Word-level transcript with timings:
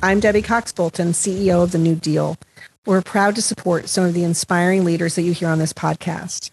I'm 0.00 0.20
Debbie 0.20 0.42
Cox 0.42 0.70
Bolton, 0.70 1.08
CEO 1.08 1.60
of 1.60 1.72
the 1.72 1.78
New 1.78 1.96
Deal. 1.96 2.36
We're 2.86 3.02
proud 3.02 3.34
to 3.34 3.42
support 3.42 3.88
some 3.88 4.04
of 4.04 4.14
the 4.14 4.22
inspiring 4.22 4.84
leaders 4.84 5.16
that 5.16 5.22
you 5.22 5.32
hear 5.32 5.48
on 5.48 5.58
this 5.58 5.72
podcast. 5.72 6.52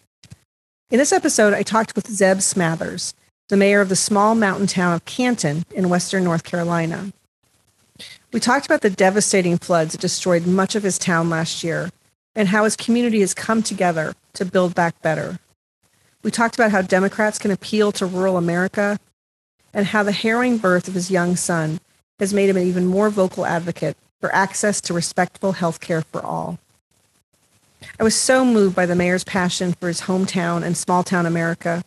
In 0.90 0.98
this 0.98 1.14
episode, 1.14 1.54
I 1.54 1.62
talked 1.62 1.96
with 1.96 2.10
Zeb 2.10 2.40
Smathers, 2.40 3.14
the 3.50 3.56
mayor 3.56 3.82
of 3.82 3.90
the 3.90 3.96
small 3.96 4.34
mountain 4.34 4.66
town 4.66 4.96
of 4.96 5.06
Canton 5.06 5.64
in 5.76 5.90
western 5.90 6.24
North 6.24 6.44
Carolina. 6.44 7.14
We 8.34 8.40
talked 8.40 8.66
about 8.66 8.82
the 8.82 8.90
devastating 8.90 9.60
floods 9.60 9.92
that 9.92 10.02
destroyed 10.02 10.48
much 10.48 10.74
of 10.74 10.82
his 10.82 10.98
town 10.98 11.30
last 11.30 11.64
year 11.64 11.92
and 12.34 12.48
how 12.48 12.64
his 12.64 12.76
community 12.76 13.20
has 13.20 13.36
come 13.36 13.62
together 13.62 14.16
to 14.34 14.44
build 14.44 14.74
back 14.74 15.00
better. 15.04 15.38
We 16.24 16.32
talked 16.32 16.56
about 16.56 16.72
how 16.72 16.82
Democrats 16.82 17.38
can 17.38 17.52
appeal 17.52 17.92
to 17.92 18.08
rural 18.08 18.38
America 18.38 19.00
and 19.72 19.86
how 19.86 20.02
the 20.02 20.12
harrowing 20.12 20.58
birth 20.58 20.88
of 20.88 20.96
his 20.96 21.12
young 21.12 21.36
son 21.36 21.80
has 22.20 22.34
made 22.34 22.50
him 22.50 22.58
an 22.58 22.64
even 22.64 22.86
more 22.86 23.10
vocal 23.10 23.46
advocate 23.46 23.98
for 24.22 24.34
access 24.34 24.82
to 24.82 24.94
respectful 24.94 25.54
health 25.54 25.80
care 25.80 26.02
for 26.02 26.24
all. 26.24 26.60
I 28.00 28.04
was 28.04 28.16
so 28.16 28.44
moved 28.44 28.76
by 28.76 28.86
the 28.86 28.96
mayor's 28.96 29.24
passion 29.24 29.74
for 29.74 29.88
his 29.88 30.02
hometown 30.02 30.64
and 30.64 30.76
small 30.76 31.04
town 31.04 31.26
America, 31.26 31.84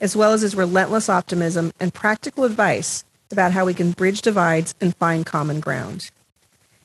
as 0.00 0.16
well 0.16 0.32
as 0.32 0.40
his 0.40 0.54
relentless 0.54 1.08
optimism 1.08 1.72
and 1.78 1.94
practical 1.94 2.44
advice 2.44 3.04
about 3.30 3.52
how 3.52 3.64
we 3.64 3.74
can 3.74 3.92
bridge 3.92 4.22
divides 4.22 4.74
and 4.80 4.96
find 4.96 5.24
common 5.24 5.60
ground. 5.60 6.10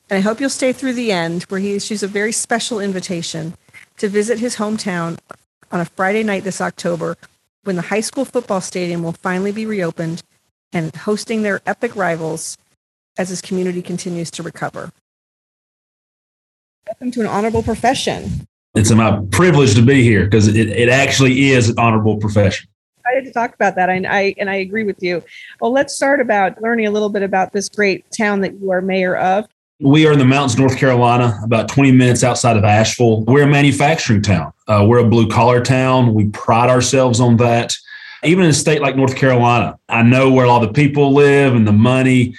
And 0.08 0.18
I 0.18 0.20
hope 0.20 0.40
you'll 0.40 0.50
stay 0.50 0.72
through 0.72 0.92
the 0.92 1.10
end 1.10 1.42
where 1.44 1.60
he 1.60 1.74
issues 1.74 2.02
a 2.02 2.08
very 2.08 2.30
special 2.30 2.78
invitation 2.78 3.54
to 3.96 4.08
visit 4.08 4.38
his 4.38 4.56
hometown 4.56 5.18
on 5.72 5.80
a 5.80 5.84
Friday 5.84 6.22
night 6.22 6.44
this 6.44 6.60
October 6.60 7.16
when 7.64 7.76
the 7.76 7.82
high 7.82 8.00
school 8.00 8.24
football 8.24 8.60
stadium 8.60 9.02
will 9.02 9.12
finally 9.12 9.50
be 9.50 9.66
reopened 9.66 10.22
and 10.72 10.94
hosting 10.94 11.42
their 11.42 11.60
epic 11.66 11.96
rivals 11.96 12.56
as 13.18 13.28
his 13.28 13.40
community 13.40 13.82
continues 13.82 14.30
to 14.32 14.42
recover. 14.42 14.90
Welcome 16.86 17.10
to 17.12 17.20
an 17.20 17.26
honorable 17.26 17.62
profession. 17.62 18.46
It's 18.74 18.90
my 18.90 19.20
privilege 19.30 19.74
to 19.74 19.82
be 19.82 20.02
here 20.02 20.24
because 20.24 20.48
it, 20.48 20.68
it 20.68 20.88
actually 20.88 21.50
is 21.50 21.70
an 21.70 21.78
honorable 21.78 22.18
profession. 22.18 22.68
Excited 22.98 23.24
to 23.24 23.32
talk 23.32 23.54
about 23.54 23.74
that. 23.76 23.88
I, 23.88 24.02
I, 24.08 24.34
and 24.38 24.50
I 24.50 24.56
agree 24.56 24.84
with 24.84 25.02
you. 25.02 25.22
Well, 25.60 25.72
let's 25.72 25.94
start 25.94 26.20
about 26.20 26.60
learning 26.60 26.86
a 26.86 26.90
little 26.90 27.08
bit 27.08 27.22
about 27.22 27.52
this 27.52 27.68
great 27.68 28.04
town 28.10 28.40
that 28.42 28.60
you 28.60 28.70
are 28.70 28.82
mayor 28.82 29.16
of. 29.16 29.46
We 29.80 30.06
are 30.06 30.12
in 30.12 30.18
the 30.18 30.24
mountains, 30.24 30.58
North 30.58 30.76
Carolina, 30.76 31.38
about 31.42 31.68
20 31.68 31.92
minutes 31.92 32.24
outside 32.24 32.56
of 32.56 32.64
Asheville. 32.64 33.24
We're 33.24 33.42
a 33.44 33.46
manufacturing 33.46 34.22
town. 34.22 34.52
Uh, 34.66 34.86
we're 34.88 34.98
a 34.98 35.08
blue 35.08 35.28
collar 35.28 35.60
town. 35.60 36.14
We 36.14 36.28
pride 36.28 36.70
ourselves 36.70 37.20
on 37.20 37.36
that. 37.38 37.74
Even 38.24 38.44
in 38.44 38.50
a 38.50 38.54
state 38.54 38.80
like 38.80 38.96
North 38.96 39.16
Carolina, 39.16 39.78
I 39.88 40.02
know 40.02 40.30
where 40.32 40.46
a 40.46 40.48
lot 40.48 40.62
of 40.62 40.68
the 40.68 40.74
people 40.74 41.12
live 41.12 41.54
and 41.54 41.66
the 41.66 41.72
money. 41.72 42.34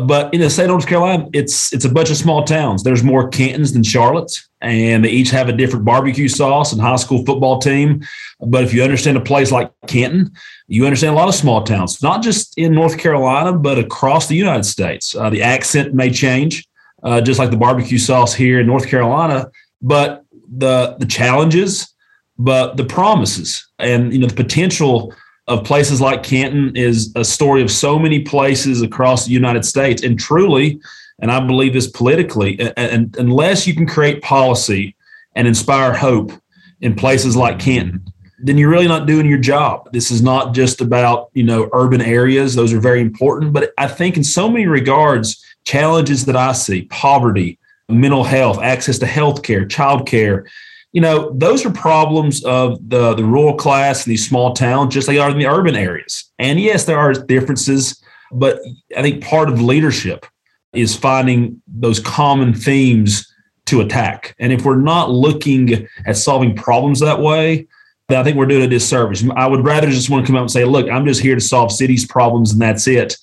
But 0.00 0.32
in 0.34 0.40
the 0.40 0.50
state 0.50 0.64
of 0.64 0.70
North 0.70 0.86
Carolina, 0.86 1.28
it's 1.32 1.72
it's 1.72 1.84
a 1.84 1.88
bunch 1.88 2.10
of 2.10 2.16
small 2.16 2.44
towns. 2.44 2.82
There's 2.82 3.02
more 3.02 3.28
Cantons 3.28 3.72
than 3.72 3.82
Charlottes, 3.82 4.48
and 4.60 5.04
they 5.04 5.10
each 5.10 5.30
have 5.30 5.48
a 5.48 5.52
different 5.52 5.84
barbecue 5.84 6.28
sauce 6.28 6.72
and 6.72 6.80
high 6.80 6.96
school 6.96 7.24
football 7.24 7.58
team. 7.58 8.02
But 8.40 8.64
if 8.64 8.74
you 8.74 8.82
understand 8.82 9.16
a 9.16 9.20
place 9.20 9.50
like 9.50 9.72
Canton, 9.86 10.32
you 10.66 10.84
understand 10.84 11.14
a 11.14 11.16
lot 11.16 11.28
of 11.28 11.34
small 11.34 11.62
towns, 11.62 12.02
not 12.02 12.22
just 12.22 12.56
in 12.58 12.74
North 12.74 12.98
Carolina, 12.98 13.52
but 13.52 13.78
across 13.78 14.26
the 14.26 14.36
United 14.36 14.64
States. 14.64 15.14
Uh, 15.14 15.30
the 15.30 15.42
accent 15.42 15.94
may 15.94 16.10
change, 16.10 16.66
uh, 17.02 17.20
just 17.20 17.38
like 17.38 17.50
the 17.50 17.56
barbecue 17.56 17.98
sauce 17.98 18.34
here 18.34 18.60
in 18.60 18.66
North 18.66 18.88
Carolina, 18.88 19.50
but 19.82 20.24
the 20.56 20.96
the 20.98 21.06
challenges, 21.06 21.94
but 22.38 22.76
the 22.76 22.84
promises, 22.84 23.66
and 23.78 24.12
you 24.12 24.18
know 24.18 24.26
the 24.26 24.34
potential 24.34 25.14
of 25.48 25.64
places 25.64 26.00
like 26.00 26.22
Canton 26.22 26.76
is 26.76 27.12
a 27.16 27.24
story 27.24 27.62
of 27.62 27.70
so 27.70 27.98
many 27.98 28.20
places 28.20 28.82
across 28.82 29.24
the 29.24 29.32
United 29.32 29.64
States. 29.64 30.02
And 30.02 30.18
truly, 30.18 30.80
and 31.20 31.32
I 31.32 31.44
believe 31.44 31.72
this 31.72 31.88
politically, 31.88 32.60
and, 32.76 33.16
unless 33.18 33.66
you 33.66 33.74
can 33.74 33.86
create 33.86 34.22
policy 34.22 34.94
and 35.34 35.48
inspire 35.48 35.94
hope 35.94 36.32
in 36.80 36.94
places 36.94 37.34
like 37.34 37.58
Canton, 37.58 38.04
then 38.40 38.56
you're 38.56 38.70
really 38.70 38.86
not 38.86 39.06
doing 39.06 39.26
your 39.26 39.38
job. 39.38 39.90
This 39.92 40.10
is 40.10 40.22
not 40.22 40.54
just 40.54 40.80
about, 40.80 41.30
you 41.34 41.42
know, 41.42 41.68
urban 41.72 42.00
areas. 42.00 42.54
Those 42.54 42.72
are 42.72 42.78
very 42.78 43.00
important. 43.00 43.52
But 43.52 43.72
I 43.78 43.88
think 43.88 44.16
in 44.16 44.22
so 44.22 44.48
many 44.48 44.66
regards, 44.66 45.44
challenges 45.64 46.24
that 46.26 46.36
I 46.36 46.52
see, 46.52 46.82
poverty, 46.82 47.58
mental 47.88 48.24
health, 48.24 48.58
access 48.60 48.98
to 48.98 49.06
health 49.06 49.42
care, 49.42 49.66
child 49.66 50.06
care, 50.06 50.46
you 50.92 51.00
know, 51.00 51.30
those 51.36 51.66
are 51.66 51.70
problems 51.70 52.44
of 52.44 52.78
the, 52.88 53.14
the 53.14 53.24
rural 53.24 53.54
class 53.54 54.06
in 54.06 54.10
these 54.10 54.26
small 54.26 54.54
towns, 54.54 54.94
just 54.94 55.06
like 55.06 55.16
they 55.16 55.20
are 55.20 55.30
in 55.30 55.38
the 55.38 55.46
urban 55.46 55.76
areas. 55.76 56.30
And 56.38 56.58
yes, 56.58 56.84
there 56.84 56.98
are 56.98 57.12
differences, 57.12 58.02
but 58.32 58.58
I 58.96 59.02
think 59.02 59.22
part 59.22 59.48
of 59.48 59.60
leadership 59.60 60.24
is 60.72 60.96
finding 60.96 61.60
those 61.66 62.00
common 62.00 62.54
themes 62.54 63.30
to 63.66 63.82
attack. 63.82 64.34
And 64.38 64.52
if 64.52 64.64
we're 64.64 64.76
not 64.76 65.10
looking 65.10 65.86
at 66.06 66.16
solving 66.16 66.56
problems 66.56 67.00
that 67.00 67.20
way, 67.20 67.66
then 68.08 68.18
I 68.18 68.24
think 68.24 68.38
we're 68.38 68.46
doing 68.46 68.64
a 68.64 68.68
disservice. 68.68 69.22
I 69.36 69.46
would 69.46 69.64
rather 69.64 69.88
just 69.90 70.08
want 70.08 70.24
to 70.24 70.26
come 70.26 70.36
out 70.36 70.42
and 70.42 70.50
say, 70.50 70.64
look, 70.64 70.88
I'm 70.90 71.04
just 71.04 71.20
here 71.20 71.34
to 71.34 71.40
solve 71.40 71.70
cities' 71.70 72.06
problems 72.06 72.52
and 72.52 72.62
that's 72.62 72.86
it. 72.86 73.16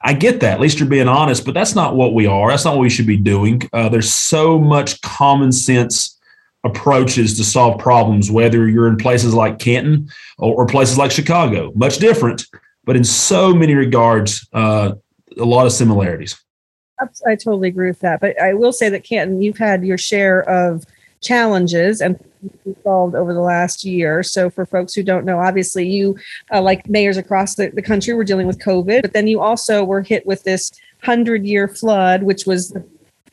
I 0.00 0.12
get 0.12 0.38
that. 0.40 0.54
At 0.54 0.60
least 0.60 0.78
you're 0.78 0.88
being 0.88 1.08
honest, 1.08 1.44
but 1.44 1.54
that's 1.54 1.74
not 1.74 1.96
what 1.96 2.14
we 2.14 2.26
are. 2.26 2.50
That's 2.50 2.64
not 2.64 2.76
what 2.76 2.82
we 2.82 2.90
should 2.90 3.08
be 3.08 3.16
doing. 3.16 3.62
Uh, 3.72 3.88
there's 3.88 4.12
so 4.12 4.56
much 4.56 5.00
common 5.00 5.50
sense 5.50 6.17
approaches 6.68 7.36
to 7.36 7.44
solve 7.44 7.78
problems, 7.78 8.30
whether 8.30 8.68
you're 8.68 8.88
in 8.88 8.96
places 8.96 9.34
like 9.34 9.58
Canton 9.58 10.08
or, 10.38 10.54
or 10.54 10.66
places 10.66 10.98
like 10.98 11.10
Chicago. 11.10 11.72
Much 11.74 11.98
different, 11.98 12.46
but 12.84 12.96
in 12.96 13.04
so 13.04 13.54
many 13.54 13.74
regards, 13.74 14.48
uh, 14.52 14.92
a 15.38 15.44
lot 15.44 15.66
of 15.66 15.72
similarities. 15.72 16.40
I 17.26 17.36
totally 17.36 17.68
agree 17.68 17.88
with 17.88 18.00
that. 18.00 18.20
But 18.20 18.40
I 18.40 18.54
will 18.54 18.72
say 18.72 18.88
that 18.88 19.04
Canton, 19.04 19.40
you've 19.40 19.58
had 19.58 19.84
your 19.84 19.98
share 19.98 20.48
of 20.48 20.84
challenges 21.20 22.00
and 22.00 22.18
solved 22.84 23.14
over 23.14 23.34
the 23.34 23.40
last 23.40 23.84
year. 23.84 24.22
So 24.22 24.50
for 24.50 24.66
folks 24.66 24.94
who 24.94 25.02
don't 25.02 25.24
know, 25.24 25.38
obviously 25.38 25.88
you, 25.88 26.16
uh, 26.52 26.62
like 26.62 26.88
mayors 26.88 27.16
across 27.16 27.54
the, 27.54 27.70
the 27.70 27.82
country, 27.82 28.14
were 28.14 28.24
dealing 28.24 28.46
with 28.46 28.58
COVID, 28.58 29.02
but 29.02 29.12
then 29.12 29.26
you 29.26 29.40
also 29.40 29.84
were 29.84 30.02
hit 30.02 30.26
with 30.26 30.44
this 30.44 30.72
hundred 31.02 31.44
year 31.46 31.68
flood, 31.68 32.22
which 32.22 32.46
was 32.46 32.76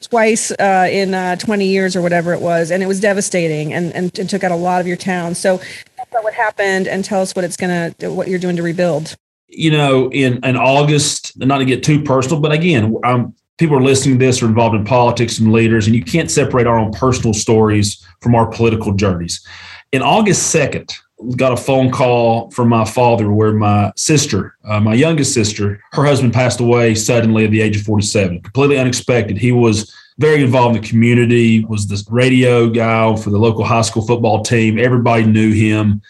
twice 0.01 0.51
uh, 0.51 0.87
in 0.91 1.13
uh, 1.13 1.35
20 1.35 1.65
years 1.65 1.95
or 1.95 2.01
whatever 2.01 2.33
it 2.33 2.41
was, 2.41 2.71
and 2.71 2.83
it 2.83 2.87
was 2.87 2.99
devastating 2.99 3.73
and, 3.73 3.93
and, 3.93 4.17
and 4.17 4.29
took 4.29 4.43
out 4.43 4.51
a 4.51 4.55
lot 4.55 4.81
of 4.81 4.87
your 4.87 4.97
town. 4.97 5.35
So, 5.35 5.57
tell 5.57 6.05
about 6.11 6.23
what 6.23 6.33
happened 6.33 6.87
and 6.87 7.03
tell 7.03 7.21
us 7.21 7.35
what 7.35 7.45
it's 7.45 7.57
gonna, 7.57 7.93
what 8.01 8.27
you're 8.27 8.39
doing 8.39 8.55
to 8.55 8.63
rebuild. 8.63 9.15
You 9.47 9.71
know, 9.71 10.11
in 10.11 10.43
in 10.43 10.57
August, 10.57 11.37
not 11.37 11.59
to 11.59 11.65
get 11.65 11.83
too 11.83 12.01
personal, 12.01 12.39
but 12.41 12.51
again, 12.51 12.95
um, 13.03 13.33
people 13.57 13.77
are 13.77 13.81
listening 13.81 14.19
to 14.19 14.25
this 14.25 14.41
are 14.41 14.47
involved 14.47 14.75
in 14.75 14.83
politics 14.83 15.39
and 15.39 15.51
leaders, 15.51 15.87
and 15.87 15.95
you 15.95 16.03
can't 16.03 16.29
separate 16.29 16.67
our 16.67 16.77
own 16.77 16.91
personal 16.91 17.33
stories 17.33 18.05
from 18.21 18.35
our 18.35 18.47
political 18.47 18.93
journeys. 18.93 19.45
In 19.91 20.01
August 20.01 20.53
2nd, 20.53 20.93
got 21.37 21.53
a 21.53 21.57
phone 21.57 21.91
call 21.91 22.51
from 22.51 22.69
my 22.69 22.85
father 22.85 23.31
where 23.31 23.53
my 23.53 23.91
sister, 23.95 24.57
uh, 24.65 24.79
my 24.79 24.93
youngest 24.93 25.33
sister, 25.33 25.81
her 25.93 26.05
husband 26.05 26.33
passed 26.33 26.59
away 26.59 26.93
suddenly 26.95 27.45
at 27.45 27.51
the 27.51 27.61
age 27.61 27.77
of 27.77 27.83
47, 27.83 28.41
completely 28.41 28.77
unexpected. 28.77 29.37
He 29.37 29.51
was 29.51 29.93
very 30.17 30.43
involved 30.43 30.75
in 30.75 30.81
the 30.81 30.87
community, 30.87 31.65
was 31.65 31.87
this 31.87 32.05
radio 32.09 32.69
guy 32.69 33.15
for 33.15 33.29
the 33.29 33.37
local 33.37 33.63
high 33.63 33.81
school 33.81 34.05
football 34.05 34.43
team. 34.43 34.77
Everybody 34.77 35.25
knew 35.25 35.51
him. 35.51 36.01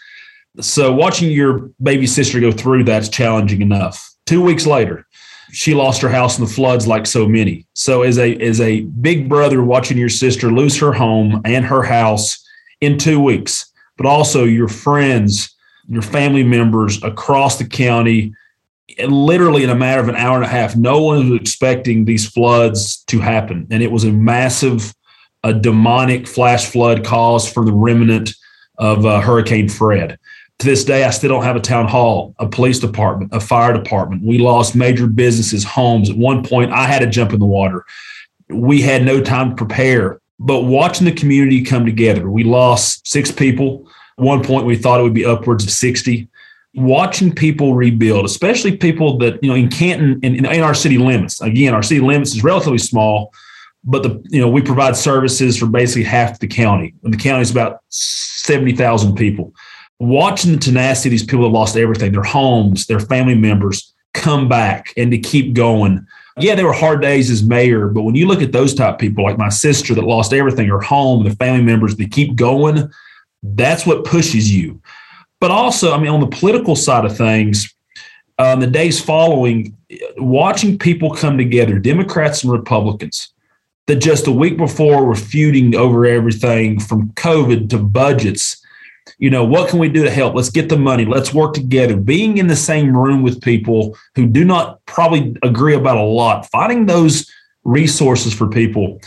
So 0.60 0.92
watching 0.92 1.30
your 1.30 1.70
baby 1.82 2.06
sister 2.06 2.40
go 2.40 2.52
through 2.52 2.84
that's 2.84 3.08
challenging 3.08 3.62
enough. 3.62 4.12
Two 4.26 4.42
weeks 4.42 4.66
later, 4.66 5.06
she 5.52 5.74
lost 5.74 6.02
her 6.02 6.08
house 6.08 6.38
in 6.38 6.44
the 6.44 6.50
floods 6.50 6.86
like 6.86 7.06
so 7.06 7.28
many. 7.28 7.66
So 7.74 8.02
as 8.02 8.18
a 8.18 8.36
as 8.36 8.60
a 8.60 8.82
big 8.82 9.28
brother 9.28 9.62
watching 9.62 9.98
your 9.98 10.08
sister 10.08 10.50
lose 10.50 10.78
her 10.78 10.92
home 10.92 11.40
and 11.44 11.64
her 11.64 11.82
house 11.82 12.44
in 12.80 12.98
2 12.98 13.20
weeks, 13.20 13.72
but 13.96 14.06
also 14.06 14.44
your 14.44 14.68
friends, 14.68 15.54
your 15.88 16.02
family 16.02 16.44
members 16.44 17.02
across 17.02 17.58
the 17.58 17.66
county 17.66 18.34
and 18.98 19.12
literally 19.12 19.62
in 19.62 19.70
a 19.70 19.74
matter 19.74 20.00
of 20.00 20.08
an 20.08 20.16
hour 20.16 20.36
and 20.36 20.44
a 20.44 20.48
half, 20.48 20.76
no 20.76 21.02
one 21.02 21.30
was 21.30 21.40
expecting 21.40 22.04
these 22.04 22.28
floods 22.28 23.02
to 23.04 23.20
happen. 23.20 23.66
And 23.70 23.82
it 23.82 23.90
was 23.90 24.04
a 24.04 24.12
massive, 24.12 24.94
a 25.42 25.52
demonic 25.52 26.26
flash 26.26 26.66
flood 26.66 27.04
caused 27.04 27.52
from 27.52 27.66
the 27.66 27.72
remnant 27.72 28.34
of 28.78 29.04
uh, 29.04 29.20
Hurricane 29.20 29.68
Fred. 29.68 30.18
To 30.60 30.66
this 30.66 30.84
day, 30.84 31.04
I 31.04 31.10
still 31.10 31.28
don't 31.28 31.44
have 31.44 31.56
a 31.56 31.60
town 31.60 31.86
hall, 31.86 32.34
a 32.38 32.48
police 32.48 32.78
department, 32.78 33.30
a 33.34 33.40
fire 33.40 33.74
department. 33.74 34.22
We 34.22 34.38
lost 34.38 34.74
major 34.74 35.06
businesses, 35.06 35.64
homes. 35.64 36.08
At 36.08 36.16
one 36.16 36.42
point, 36.42 36.72
I 36.72 36.86
had 36.86 37.00
to 37.00 37.06
jump 37.06 37.34
in 37.34 37.40
the 37.40 37.46
water. 37.46 37.84
We 38.48 38.80
had 38.80 39.04
no 39.04 39.20
time 39.20 39.50
to 39.50 39.56
prepare. 39.56 40.20
But 40.38 40.62
watching 40.62 41.04
the 41.04 41.12
community 41.12 41.62
come 41.62 41.84
together, 41.84 42.30
we 42.30 42.44
lost 42.44 43.06
six 43.06 43.30
people. 43.30 43.85
One 44.16 44.42
point, 44.42 44.66
we 44.66 44.76
thought 44.76 45.00
it 45.00 45.02
would 45.02 45.14
be 45.14 45.24
upwards 45.24 45.64
of 45.64 45.70
60 45.70 46.28
watching 46.76 47.34
people 47.34 47.74
rebuild, 47.74 48.24
especially 48.24 48.76
people 48.76 49.18
that, 49.18 49.42
you 49.42 49.48
know, 49.48 49.56
in 49.56 49.70
Canton, 49.70 50.20
in, 50.22 50.44
in, 50.44 50.62
our 50.62 50.74
city 50.74 50.98
limits, 50.98 51.40
again, 51.40 51.74
our 51.74 51.82
city 51.82 52.00
limits 52.00 52.34
is 52.34 52.44
relatively 52.44 52.78
small, 52.78 53.32
but 53.82 54.02
the, 54.02 54.22
you 54.28 54.40
know, 54.40 54.48
we 54.48 54.60
provide 54.60 54.96
services 54.96 55.56
for 55.56 55.66
basically 55.66 56.04
half 56.04 56.38
the 56.38 56.46
county. 56.46 56.94
And 57.02 57.12
the 57.12 57.18
county 57.18 57.42
is 57.42 57.50
about 57.50 57.80
70,000 57.88 59.16
people. 59.16 59.54
Watching 59.98 60.52
the 60.52 60.58
tenacity 60.58 61.08
of 61.08 61.12
these 61.12 61.24
people 61.24 61.44
that 61.44 61.56
lost 61.56 61.76
everything, 61.76 62.12
their 62.12 62.22
homes, 62.22 62.86
their 62.86 63.00
family 63.00 63.34
members 63.34 63.94
come 64.12 64.48
back 64.48 64.92
and 64.96 65.10
to 65.10 65.18
keep 65.18 65.54
going. 65.54 66.06
Yeah, 66.38 66.54
there 66.54 66.66
were 66.66 66.72
hard 66.74 67.00
days 67.00 67.30
as 67.30 67.42
mayor, 67.42 67.88
but 67.88 68.02
when 68.02 68.14
you 68.14 68.26
look 68.26 68.42
at 68.42 68.52
those 68.52 68.74
type 68.74 68.98
people, 68.98 69.24
like 69.24 69.38
my 69.38 69.48
sister 69.48 69.94
that 69.94 70.04
lost 70.04 70.34
everything, 70.34 70.68
her 70.68 70.82
home, 70.82 71.24
the 71.24 71.34
family 71.36 71.62
members, 71.62 71.96
they 71.96 72.06
keep 72.06 72.34
going. 72.34 72.90
That's 73.42 73.86
what 73.86 74.04
pushes 74.04 74.52
you. 74.54 74.80
But 75.40 75.50
also, 75.50 75.92
I 75.92 75.98
mean, 75.98 76.08
on 76.08 76.20
the 76.20 76.26
political 76.26 76.76
side 76.76 77.04
of 77.04 77.16
things, 77.16 77.72
uh, 78.38 78.56
the 78.56 78.66
days 78.66 79.00
following, 79.00 79.76
watching 80.16 80.78
people 80.78 81.14
come 81.14 81.38
together, 81.38 81.78
Democrats 81.78 82.42
and 82.42 82.52
Republicans, 82.52 83.32
that 83.86 83.96
just 83.96 84.26
a 84.26 84.32
week 84.32 84.56
before 84.56 85.04
were 85.04 85.14
feuding 85.14 85.74
over 85.74 86.06
everything 86.06 86.80
from 86.80 87.10
COVID 87.10 87.70
to 87.70 87.78
budgets. 87.78 88.62
You 89.18 89.30
know, 89.30 89.44
what 89.44 89.70
can 89.70 89.78
we 89.78 89.88
do 89.88 90.02
to 90.02 90.10
help? 90.10 90.34
Let's 90.34 90.50
get 90.50 90.68
the 90.68 90.76
money. 90.76 91.04
Let's 91.04 91.32
work 91.32 91.54
together. 91.54 91.96
Being 91.96 92.38
in 92.38 92.48
the 92.48 92.56
same 92.56 92.96
room 92.96 93.22
with 93.22 93.40
people 93.40 93.96
who 94.16 94.26
do 94.26 94.44
not 94.44 94.84
probably 94.86 95.36
agree 95.42 95.74
about 95.74 95.96
a 95.96 96.02
lot, 96.02 96.50
finding 96.50 96.86
those 96.86 97.30
resources 97.64 98.34
for 98.34 98.48
people 98.48 99.00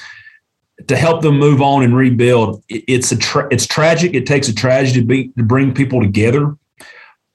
to 0.87 0.95
help 0.95 1.21
them 1.21 1.37
move 1.37 1.61
on 1.61 1.83
and 1.83 1.95
rebuild. 1.95 2.63
It's 2.69 3.11
a 3.11 3.17
tra- 3.17 3.47
it's 3.51 3.67
tragic. 3.67 4.13
It 4.13 4.25
takes 4.25 4.47
a 4.47 4.55
tragedy 4.55 5.01
to, 5.01 5.05
be, 5.05 5.27
to 5.29 5.43
bring 5.43 5.73
people 5.73 6.01
together. 6.01 6.55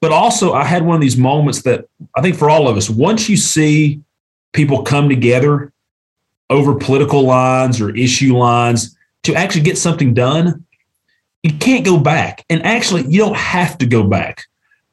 But 0.01 0.11
also, 0.11 0.53
I 0.53 0.65
had 0.65 0.85
one 0.85 0.95
of 0.95 1.01
these 1.01 1.17
moments 1.17 1.61
that 1.63 1.85
I 2.15 2.21
think 2.21 2.35
for 2.35 2.49
all 2.49 2.67
of 2.67 2.77
us, 2.77 2.89
once 2.89 3.29
you 3.29 3.37
see 3.37 4.01
people 4.53 4.83
come 4.83 5.09
together 5.09 5.71
over 6.49 6.75
political 6.75 7.23
lines 7.23 7.81
or 7.81 7.95
issue 7.95 8.37
lines 8.37 8.95
to 9.23 9.33
actually 9.33 9.61
get 9.61 9.77
something 9.77 10.13
done, 10.13 10.63
you 11.43 11.51
can't 11.53 11.85
go 11.85 11.97
back. 11.97 12.43
And 12.49 12.63
actually, 12.63 13.03
you 13.07 13.19
don't 13.19 13.37
have 13.37 13.77
to 13.79 13.85
go 13.85 14.03
back. 14.03 14.45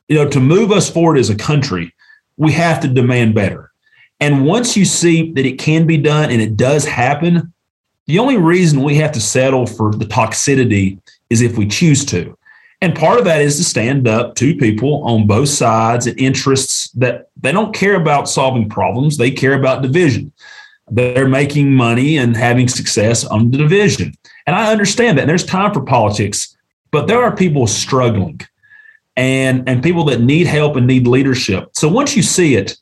You 0.08 0.16
know, 0.16 0.28
to 0.28 0.40
move 0.40 0.72
us 0.72 0.90
forward 0.90 1.19
as 1.19 1.31
a 1.31 1.34
country, 1.34 1.94
we 2.37 2.52
have 2.52 2.81
to 2.81 2.88
demand 2.88 3.34
better. 3.34 3.70
And 4.20 4.44
once 4.44 4.76
you 4.76 4.84
see 4.84 5.32
that 5.32 5.46
it 5.46 5.58
can 5.58 5.87
be 5.87 5.96
done 5.96 6.31
and 6.31 6.40
it 6.40 6.56
does 6.56 6.84
happen, 6.84 7.52
the 8.06 8.19
only 8.19 8.37
reason 8.37 8.82
we 8.82 8.96
have 8.96 9.12
to 9.12 9.20
settle 9.20 9.66
for 9.66 9.93
the 9.93 10.04
toxicity 10.04 10.99
is 11.31 11.40
if 11.40 11.56
we 11.56 11.66
choose 11.66 12.04
to. 12.06 12.37
And 12.81 12.96
part 12.96 13.20
of 13.20 13.25
that 13.26 13.40
is 13.40 13.58
to 13.58 13.64
stand 13.64 14.08
up 14.08 14.34
to 14.34 14.56
people 14.56 15.04
on 15.04 15.28
both 15.28 15.49
sides 15.49 16.08
and 16.08 16.19
interests 16.19 16.90
that 16.93 17.28
they 17.40 17.52
don't 17.52 17.75
care 17.75 17.94
about 17.94 18.28
solving 18.28 18.69
problems, 18.69 19.16
they 19.16 19.31
care 19.31 19.54
about 19.54 19.82
division. 19.82 20.32
They're 20.90 21.28
making 21.28 21.72
money 21.72 22.19
and 22.19 22.37
having 22.37 22.66
success 22.66 23.25
on 23.25 23.52
the 23.52 23.58
division. 23.58 24.14
And 24.46 24.56
I 24.56 24.72
understand 24.72 25.16
that. 25.16 25.22
And 25.22 25.31
there's 25.31 25.46
time 25.46 25.72
for 25.72 25.84
politics, 25.84 26.56
but 26.90 27.06
there 27.06 27.22
are 27.22 27.34
people 27.34 27.69
struggling 27.69 28.40
and, 29.16 29.69
and 29.69 29.81
people 29.81 30.05
that 30.06 30.20
need 30.20 30.48
help 30.48 30.75
and 30.75 30.87
need 30.87 31.06
leadership. 31.06 31.70
So 31.75 31.88
once 31.88 32.16
you 32.16 32.22
see 32.22 32.56
it, 32.56 32.76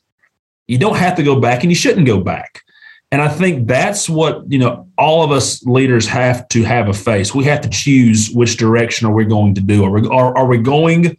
you 0.67 0.79
don't 0.79 0.97
have 0.97 1.15
to 1.17 1.23
go 1.23 1.39
back 1.39 1.61
and 1.61 1.71
you 1.71 1.75
shouldn't 1.75 2.07
go 2.07 2.19
back. 2.19 2.63
And 3.11 3.21
I 3.21 3.27
think 3.27 3.67
that's 3.67 4.09
what, 4.09 4.49
you 4.49 4.57
know, 4.57 4.87
all 4.97 5.23
of 5.23 5.31
us 5.31 5.63
leaders 5.65 6.07
have 6.07 6.47
to 6.49 6.63
have 6.63 6.87
a 6.87 6.93
face. 6.93 7.35
We 7.35 7.43
have 7.43 7.59
to 7.61 7.69
choose 7.69 8.31
which 8.31 8.55
direction 8.55 9.07
are 9.07 9.13
we 9.13 9.25
going 9.25 9.53
to 9.55 9.61
do. 9.61 9.83
Are 9.83 9.91
we, 9.91 10.07
are, 10.07 10.37
are 10.37 10.45
we 10.47 10.59
going 10.59 11.17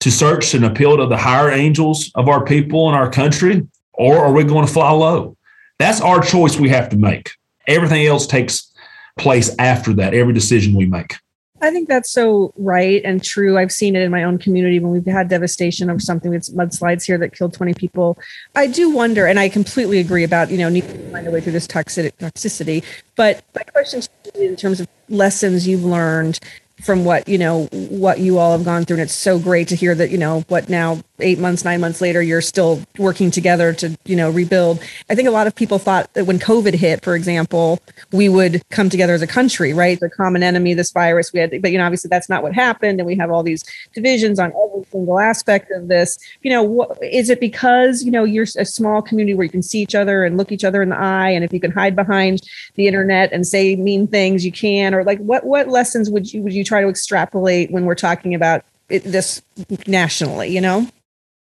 to 0.00 0.10
search 0.10 0.54
and 0.54 0.64
appeal 0.64 0.96
to 0.96 1.06
the 1.06 1.16
higher 1.16 1.50
angels 1.50 2.12
of 2.14 2.28
our 2.28 2.44
people 2.44 2.88
and 2.88 2.96
our 2.96 3.10
country, 3.10 3.66
or 3.94 4.16
are 4.18 4.32
we 4.32 4.44
going 4.44 4.64
to 4.64 4.72
fly 4.72 4.92
low? 4.92 5.36
That's 5.80 6.00
our 6.00 6.20
choice 6.20 6.56
we 6.56 6.68
have 6.68 6.88
to 6.90 6.96
make. 6.96 7.32
Everything 7.66 8.06
else 8.06 8.26
takes 8.26 8.72
place 9.18 9.54
after 9.58 9.92
that, 9.94 10.14
every 10.14 10.32
decision 10.32 10.74
we 10.74 10.86
make. 10.86 11.16
I 11.60 11.70
think 11.70 11.88
that's 11.88 12.10
so 12.10 12.52
right 12.56 13.02
and 13.04 13.22
true. 13.22 13.58
I've 13.58 13.72
seen 13.72 13.96
it 13.96 14.02
in 14.02 14.10
my 14.10 14.22
own 14.22 14.38
community 14.38 14.78
when 14.78 14.92
we've 14.92 15.04
had 15.06 15.28
devastation 15.28 15.90
of 15.90 16.00
something 16.00 16.30
that's 16.30 16.50
mudslides 16.50 17.04
here 17.04 17.18
that 17.18 17.32
killed 17.32 17.52
20 17.54 17.74
people. 17.74 18.16
I 18.54 18.68
do 18.68 18.90
wonder, 18.90 19.26
and 19.26 19.40
I 19.40 19.48
completely 19.48 19.98
agree 19.98 20.22
about, 20.22 20.50
you 20.50 20.58
know, 20.58 20.68
needing 20.68 20.92
to 20.92 21.10
find 21.10 21.26
a 21.26 21.30
way 21.30 21.40
through 21.40 21.52
this 21.52 21.66
toxicity. 21.66 22.84
But 23.16 23.42
my 23.54 23.62
question 23.62 24.02
in 24.36 24.56
terms 24.56 24.80
of 24.80 24.88
lessons 25.08 25.66
you've 25.66 25.84
learned 25.84 26.38
from 26.82 27.04
what 27.04 27.28
you 27.28 27.38
know 27.38 27.66
what 27.72 28.18
you 28.20 28.38
all 28.38 28.52
have 28.52 28.64
gone 28.64 28.84
through. 28.84 28.96
And 28.96 29.02
it's 29.02 29.14
so 29.14 29.38
great 29.38 29.68
to 29.68 29.76
hear 29.76 29.94
that 29.94 30.10
you 30.10 30.18
know 30.18 30.44
what 30.48 30.68
now 30.68 31.00
eight 31.20 31.38
months 31.38 31.64
nine 31.64 31.80
months 31.80 32.00
later 32.00 32.22
you're 32.22 32.40
still 32.40 32.80
working 32.98 33.30
together 33.30 33.72
to 33.74 33.96
you 34.04 34.16
know 34.16 34.30
rebuild. 34.30 34.80
I 35.10 35.14
think 35.14 35.28
a 35.28 35.32
lot 35.32 35.46
of 35.46 35.54
people 35.54 35.78
thought 35.78 36.12
that 36.14 36.26
when 36.26 36.38
covid 36.38 36.74
hit 36.74 37.02
for 37.02 37.16
example 37.16 37.80
we 38.12 38.28
would 38.28 38.62
come 38.70 38.88
together 38.88 39.14
as 39.14 39.22
a 39.22 39.26
country 39.26 39.72
right? 39.72 39.98
The 39.98 40.10
common 40.10 40.42
enemy 40.42 40.74
this 40.74 40.92
virus 40.92 41.32
we 41.32 41.40
had 41.40 41.50
but 41.62 41.72
you 41.72 41.78
know 41.78 41.84
obviously 41.84 42.08
that's 42.08 42.28
not 42.28 42.42
what 42.42 42.54
happened. 42.54 43.00
And 43.00 43.06
we 43.06 43.16
have 43.16 43.30
all 43.30 43.42
these 43.42 43.64
divisions 43.94 44.38
on 44.38 44.52
every 44.52 44.84
single 44.90 45.18
aspect 45.18 45.70
of 45.72 45.88
this. 45.88 46.18
You 46.42 46.50
know 46.50 46.62
what 46.62 46.98
is 47.02 47.30
it 47.30 47.40
because 47.40 48.02
you 48.04 48.10
know 48.10 48.24
you're 48.24 48.46
a 48.56 48.64
small 48.64 49.02
community 49.02 49.34
where 49.34 49.44
you 49.44 49.50
can 49.50 49.62
see 49.62 49.80
each 49.80 49.94
other 49.94 50.24
and 50.24 50.36
look 50.36 50.52
each 50.52 50.64
other 50.64 50.82
in 50.82 50.90
the 50.90 50.98
eye? 50.98 51.30
And 51.30 51.44
if 51.44 51.52
you 51.52 51.60
can 51.60 51.72
hide 51.72 51.96
behind 51.96 52.40
the 52.74 52.86
internet 52.86 53.32
and 53.32 53.46
say 53.46 53.76
mean 53.76 54.06
things 54.06 54.44
you 54.44 54.52
can. 54.52 54.94
Or 54.94 55.04
like 55.04 55.18
what 55.18 55.44
what 55.44 55.68
lessons 55.68 56.10
would 56.10 56.32
you 56.32 56.42
would 56.42 56.52
you 56.52 56.64
try 56.68 56.82
to 56.82 56.88
extrapolate 56.88 57.70
when 57.70 57.84
we're 57.84 57.94
talking 57.94 58.34
about 58.34 58.64
it, 58.88 59.02
this 59.04 59.42
nationally, 59.86 60.48
you 60.48 60.60
know? 60.60 60.86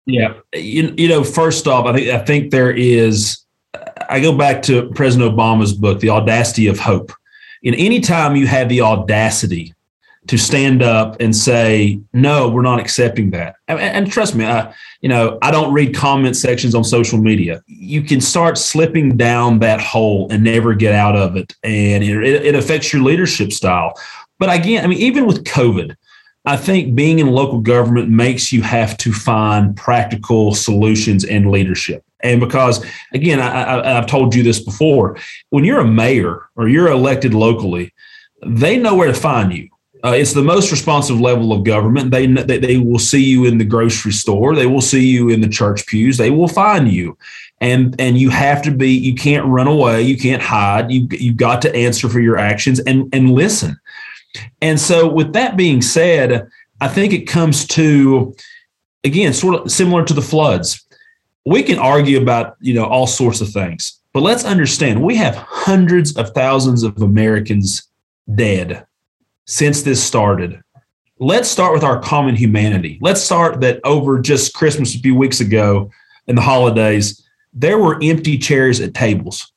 Yeah. 0.05 0.33
You, 0.53 0.93
you 0.97 1.07
know, 1.07 1.23
first 1.23 1.67
off, 1.67 1.85
I 1.85 1.93
think, 1.93 2.09
I 2.09 2.19
think 2.25 2.51
there 2.51 2.71
is, 2.71 3.39
I 4.09 4.19
go 4.19 4.35
back 4.35 4.61
to 4.63 4.89
President 4.95 5.31
Obama's 5.31 5.73
book, 5.73 5.99
The 5.99 6.09
Audacity 6.09 6.67
of 6.67 6.79
Hope. 6.79 7.11
In 7.61 7.75
any 7.75 7.99
time 7.99 8.35
you 8.35 8.47
have 8.47 8.69
the 8.69 8.81
audacity 8.81 9.73
to 10.27 10.37
stand 10.37 10.83
up 10.83 11.19
and 11.19 11.35
say, 11.35 11.99
no, 12.13 12.49
we're 12.49 12.61
not 12.61 12.79
accepting 12.79 13.31
that. 13.31 13.55
And, 13.67 13.79
and 13.79 14.11
trust 14.11 14.35
me, 14.35 14.45
I, 14.45 14.73
you 15.01 15.09
know, 15.09 15.37
I 15.41 15.49
don't 15.49 15.73
read 15.73 15.95
comment 15.95 16.35
sections 16.35 16.75
on 16.75 16.83
social 16.83 17.17
media. 17.17 17.63
You 17.67 18.01
can 18.03 18.21
start 18.21 18.57
slipping 18.57 19.17
down 19.17 19.59
that 19.59 19.81
hole 19.81 20.27
and 20.29 20.43
never 20.43 20.73
get 20.75 20.93
out 20.93 21.15
of 21.15 21.35
it. 21.35 21.55
And 21.63 22.03
it, 22.03 22.45
it 22.45 22.55
affects 22.55 22.93
your 22.93 23.01
leadership 23.01 23.51
style. 23.51 23.93
But 24.39 24.53
again, 24.53 24.83
I 24.83 24.87
mean, 24.87 24.99
even 24.99 25.25
with 25.25 25.43
COVID, 25.43 25.95
I 26.45 26.57
think 26.57 26.95
being 26.95 27.19
in 27.19 27.27
local 27.27 27.59
government 27.59 28.09
makes 28.09 28.51
you 28.51 28.61
have 28.61 28.97
to 28.97 29.11
find 29.11 29.75
practical 29.75 30.55
solutions 30.55 31.25
and 31.25 31.51
leadership. 31.51 32.03
And 32.21 32.39
because, 32.39 32.85
again, 33.13 33.39
I, 33.39 33.93
have 33.93 34.07
told 34.07 34.33
you 34.35 34.43
this 34.43 34.59
before, 34.59 35.17
when 35.49 35.63
you're 35.63 35.79
a 35.79 35.87
mayor 35.87 36.49
or 36.55 36.67
you're 36.67 36.89
elected 36.89 37.33
locally, 37.33 37.93
they 38.45 38.77
know 38.77 38.95
where 38.95 39.07
to 39.07 39.13
find 39.13 39.53
you. 39.53 39.69
Uh, 40.03 40.13
it's 40.15 40.33
the 40.33 40.41
most 40.41 40.71
responsive 40.71 41.19
level 41.19 41.51
of 41.51 41.65
government. 41.65 42.11
They, 42.11 42.25
they 42.25 42.57
they 42.57 42.77
will 42.77 42.99
see 42.99 43.21
you 43.21 43.43
in 43.43 43.57
the 43.57 43.65
grocery 43.65 44.13
store. 44.13 44.55
They 44.55 44.65
will 44.65 44.81
see 44.81 45.05
you 45.05 45.27
in 45.29 45.41
the 45.41 45.49
church 45.49 45.85
pews. 45.87 46.17
They 46.17 46.31
will 46.31 46.47
find 46.47 46.89
you, 46.89 47.17
and 47.59 47.99
and 47.99 48.17
you 48.17 48.29
have 48.29 48.61
to 48.61 48.71
be. 48.71 48.91
You 48.91 49.13
can't 49.13 49.45
run 49.45 49.67
away. 49.67 50.03
You 50.03 50.17
can't 50.17 50.41
hide. 50.41 50.89
You 50.89 51.05
you've 51.11 51.35
got 51.35 51.61
to 51.63 51.75
answer 51.75 52.07
for 52.07 52.21
your 52.21 52.37
actions 52.37 52.79
and 52.79 53.13
and 53.13 53.33
listen. 53.33 53.77
And 54.61 54.79
so, 54.79 55.07
with 55.11 55.33
that 55.33 55.57
being 55.57 55.81
said, 55.81 56.47
I 56.81 56.87
think 56.87 57.13
it 57.13 57.27
comes 57.27 57.65
to, 57.67 58.35
again, 59.03 59.33
sort 59.33 59.55
of 59.55 59.71
similar 59.71 60.05
to 60.05 60.13
the 60.13 60.21
floods. 60.21 60.85
We 61.45 61.63
can 61.63 61.79
argue 61.79 62.21
about, 62.21 62.55
you 62.59 62.73
know, 62.73 62.85
all 62.85 63.07
sorts 63.07 63.41
of 63.41 63.49
things, 63.49 63.99
but 64.13 64.21
let's 64.21 64.45
understand 64.45 65.01
we 65.01 65.15
have 65.15 65.35
hundreds 65.35 66.15
of 66.15 66.31
thousands 66.31 66.83
of 66.83 67.01
Americans 67.01 67.83
dead 68.35 68.85
since 69.45 69.81
this 69.81 70.03
started. 70.03 70.61
Let's 71.17 71.49
start 71.49 71.73
with 71.73 71.83
our 71.83 71.99
common 71.99 72.35
humanity. 72.35 72.99
Let's 73.01 73.21
start 73.21 73.61
that 73.61 73.79
over 73.83 74.19
just 74.19 74.53
Christmas 74.53 74.95
a 74.95 74.99
few 74.99 75.15
weeks 75.15 75.41
ago 75.41 75.91
and 76.27 76.37
the 76.37 76.41
holidays, 76.41 77.27
there 77.51 77.79
were 77.79 77.99
empty 78.01 78.37
chairs 78.37 78.79
at 78.79 78.93
tables 78.93 79.51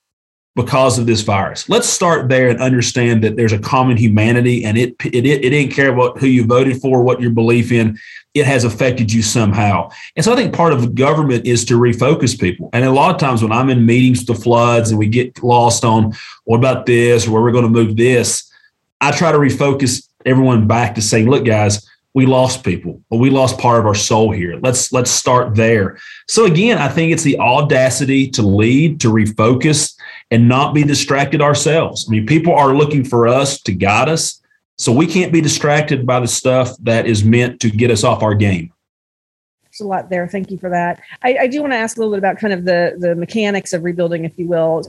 because 0.54 0.98
of 0.98 1.06
this 1.06 1.22
virus. 1.22 1.68
Let's 1.68 1.88
start 1.88 2.28
there 2.28 2.48
and 2.48 2.60
understand 2.60 3.24
that 3.24 3.36
there's 3.36 3.52
a 3.52 3.58
common 3.58 3.96
humanity 3.96 4.64
and 4.64 4.76
it 4.76 4.94
it, 5.04 5.14
it, 5.14 5.26
it 5.26 5.50
didn't 5.50 5.72
care 5.72 5.92
about 5.92 6.18
who 6.18 6.26
you 6.26 6.44
voted 6.44 6.80
for, 6.80 7.02
what 7.02 7.20
your 7.20 7.30
belief 7.30 7.72
in, 7.72 7.98
it 8.34 8.44
has 8.44 8.64
affected 8.64 9.12
you 9.12 9.22
somehow. 9.22 9.90
And 10.14 10.24
so 10.24 10.32
I 10.32 10.36
think 10.36 10.54
part 10.54 10.72
of 10.72 10.94
government 10.94 11.46
is 11.46 11.64
to 11.66 11.78
refocus 11.78 12.38
people. 12.38 12.68
And 12.72 12.84
a 12.84 12.90
lot 12.90 13.14
of 13.14 13.20
times 13.20 13.42
when 13.42 13.52
I'm 13.52 13.70
in 13.70 13.86
meetings 13.86 14.20
with 14.20 14.28
the 14.28 14.42
floods 14.42 14.90
and 14.90 14.98
we 14.98 15.06
get 15.06 15.42
lost 15.42 15.84
on 15.84 16.12
what 16.44 16.58
about 16.58 16.86
this 16.86 17.26
where 17.26 17.42
we're 17.42 17.52
going 17.52 17.64
to 17.64 17.70
move 17.70 17.96
this, 17.96 18.50
I 19.00 19.10
try 19.10 19.32
to 19.32 19.38
refocus 19.38 20.06
everyone 20.26 20.66
back 20.66 20.94
to 20.94 21.02
saying, 21.02 21.28
look, 21.28 21.44
guys, 21.44 21.86
we 22.14 22.26
lost 22.26 22.62
people, 22.62 23.00
but 23.08 23.16
we 23.16 23.30
lost 23.30 23.58
part 23.58 23.80
of 23.80 23.86
our 23.86 23.94
soul 23.94 24.30
here. 24.32 24.58
Let's 24.62 24.92
let's 24.92 25.10
start 25.10 25.54
there. 25.54 25.98
So 26.28 26.44
again, 26.44 26.76
I 26.76 26.88
think 26.88 27.10
it's 27.10 27.22
the 27.22 27.38
audacity 27.38 28.28
to 28.32 28.42
lead, 28.42 29.00
to 29.00 29.08
refocus, 29.08 29.94
and 30.32 30.48
not 30.48 30.74
be 30.74 30.82
distracted 30.82 31.42
ourselves. 31.42 32.06
I 32.08 32.10
mean, 32.10 32.26
people 32.26 32.54
are 32.54 32.74
looking 32.74 33.04
for 33.04 33.28
us 33.28 33.60
to 33.62 33.72
guide 33.72 34.08
us, 34.08 34.40
so 34.78 34.90
we 34.90 35.06
can't 35.06 35.32
be 35.32 35.42
distracted 35.42 36.06
by 36.06 36.18
the 36.20 36.26
stuff 36.26 36.74
that 36.78 37.06
is 37.06 37.22
meant 37.22 37.60
to 37.60 37.70
get 37.70 37.90
us 37.90 38.02
off 38.02 38.22
our 38.22 38.34
game. 38.34 38.72
There's 39.64 39.80
a 39.80 39.86
lot 39.86 40.08
there. 40.08 40.26
Thank 40.26 40.50
you 40.50 40.56
for 40.56 40.70
that. 40.70 41.00
I, 41.22 41.36
I 41.42 41.46
do 41.46 41.60
want 41.60 41.74
to 41.74 41.76
ask 41.76 41.98
a 41.98 42.00
little 42.00 42.12
bit 42.12 42.18
about 42.18 42.38
kind 42.38 42.52
of 42.52 42.64
the 42.64 42.96
the 42.98 43.14
mechanics 43.14 43.74
of 43.74 43.84
rebuilding, 43.84 44.24
if 44.24 44.38
you 44.38 44.48
will. 44.48 44.82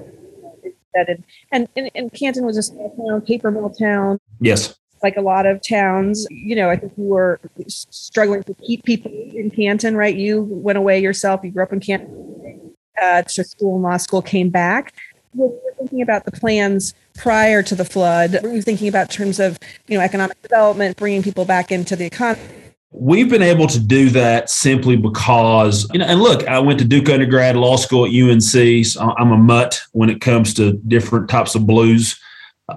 And, 0.95 1.67
and, 1.75 1.91
and 1.95 2.13
Canton 2.13 2.45
was 2.45 2.55
a 2.55 2.63
small 2.63 2.95
town, 2.95 3.21
paper 3.21 3.51
mill 3.51 3.69
town. 3.69 4.19
Yes 4.39 4.75
like 5.01 5.17
a 5.17 5.21
lot 5.21 5.45
of 5.45 5.61
towns. 5.61 6.25
You 6.29 6.55
know, 6.55 6.69
I 6.69 6.77
think 6.77 6.93
you 6.95 7.03
were 7.03 7.41
struggling 7.67 8.41
to 8.43 8.53
keep 8.65 8.85
people 8.85 9.11
in 9.11 9.51
Canton, 9.51 9.97
right? 9.97 10.15
You 10.15 10.43
went 10.43 10.77
away 10.77 11.01
yourself. 11.01 11.41
You 11.43 11.51
grew 11.51 11.63
up 11.63 11.73
in 11.73 11.81
Canton 11.81 12.73
uh, 13.01 13.23
to 13.23 13.43
school 13.43 13.75
and 13.75 13.83
law 13.83 13.97
school, 13.97 14.21
came 14.21 14.49
back. 14.49 14.93
When 15.33 15.49
you 15.49 15.59
were 15.63 15.73
thinking 15.77 16.01
about 16.01 16.25
the 16.25 16.31
plans 16.31 16.93
prior 17.15 17.63
to 17.63 17.75
the 17.75 17.85
flood, 17.85 18.39
were 18.43 18.49
you 18.49 18.61
thinking 18.61 18.87
about 18.87 19.09
terms 19.09 19.39
of, 19.39 19.57
you 19.87 19.97
know, 19.97 20.03
economic 20.03 20.41
development, 20.41 20.97
bringing 20.97 21.23
people 21.23 21.45
back 21.45 21.71
into 21.71 21.95
the 21.95 22.05
economy? 22.05 22.41
We've 22.91 23.29
been 23.29 23.41
able 23.41 23.65
to 23.67 23.79
do 23.79 24.11
that 24.11 24.51
simply 24.51 24.95
because, 24.95 25.89
you 25.91 25.99
know, 25.99 26.05
and 26.05 26.21
look, 26.21 26.47
I 26.47 26.59
went 26.59 26.77
to 26.79 26.85
Duke 26.85 27.09
undergrad 27.09 27.55
law 27.55 27.75
school 27.75 28.05
at 28.05 28.13
UNC. 28.13 28.85
So 28.85 29.15
I'm 29.17 29.31
a 29.31 29.37
mutt 29.37 29.81
when 29.93 30.09
it 30.09 30.21
comes 30.21 30.53
to 30.55 30.73
different 30.73 31.27
types 31.27 31.55
of 31.55 31.65
blues. 31.65 32.19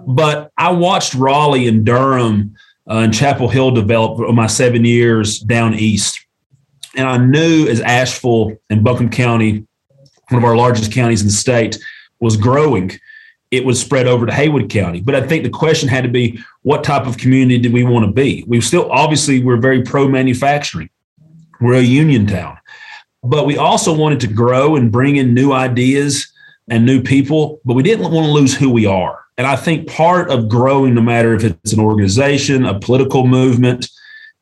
But 0.07 0.51
I 0.57 0.73
watched 0.73 1.15
Raleigh 1.15 1.69
and 1.69 1.85
Durham 1.85 2.55
uh, 2.89 2.99
and 2.99 3.13
Chapel 3.13 3.49
Hill 3.49 3.73
develop 3.73 4.17
for 4.17 4.33
my 4.33 4.47
seven 4.47 4.87
years 4.87 5.39
down 5.41 5.75
east. 5.75 6.19
And 6.97 7.07
I 7.07 7.19
knew 7.19 7.69
as 7.69 7.83
Asheville 7.83 8.57
and 8.71 8.83
Buncombe 8.83 9.11
County, 9.11 9.67
one 10.31 10.43
of 10.43 10.45
our 10.45 10.57
largest 10.57 10.93
counties 10.93 11.21
in 11.21 11.27
the 11.27 11.33
state, 11.33 11.79
was 12.21 12.37
growing, 12.37 12.93
it 13.51 13.65
was 13.65 13.81
spread 13.81 14.07
over 14.07 14.27
to 14.27 14.33
Haywood 14.33 14.71
County. 14.71 15.01
But 15.01 15.15
I 15.15 15.27
think 15.27 15.45
the 15.45 15.51
question 15.51 15.89
had 15.89 16.05
to 16.05 16.11
be 16.11 16.39
what 16.63 16.85
type 16.85 17.07
of 17.07 17.19
community 17.19 17.59
did 17.59 17.73
we 17.73 17.85
want 17.85 18.05
to 18.07 18.13
be? 18.13 18.45
We 18.47 18.61
still, 18.61 18.91
obviously, 18.91 19.43
we're 19.43 19.57
very 19.57 19.83
pro 19.83 20.09
manufacturing, 20.09 20.91
we're 21.61 21.75
a 21.75 21.83
union 21.83 22.27
town. 22.27 22.59
But 23.23 23.47
we 23.47 23.57
also 23.57 23.93
wanted 23.93 24.21
to 24.21 24.29
grow 24.29 24.77
and 24.77 24.93
bring 24.93 25.17
in 25.17 25.35
new 25.35 25.53
ideas 25.53 26.33
and 26.69 26.85
new 26.85 27.03
people, 27.03 27.61
but 27.65 27.75
we 27.75 27.83
didn't 27.83 28.11
want 28.11 28.27
to 28.27 28.33
lose 28.33 28.55
who 28.55 28.71
we 28.71 28.87
are. 28.87 29.25
And 29.39 29.47
I 29.47 29.57
think 29.57 29.89
part 29.89 30.31
of 30.31 30.49
growing, 30.49 30.95
no 30.95 31.03
matter 31.03 31.35
if 31.35 31.45
it's 31.45 31.73
an 31.73 31.81
organization, 31.81 32.65
a 32.65 32.79
political 32.79 33.27
movement, 33.27 33.89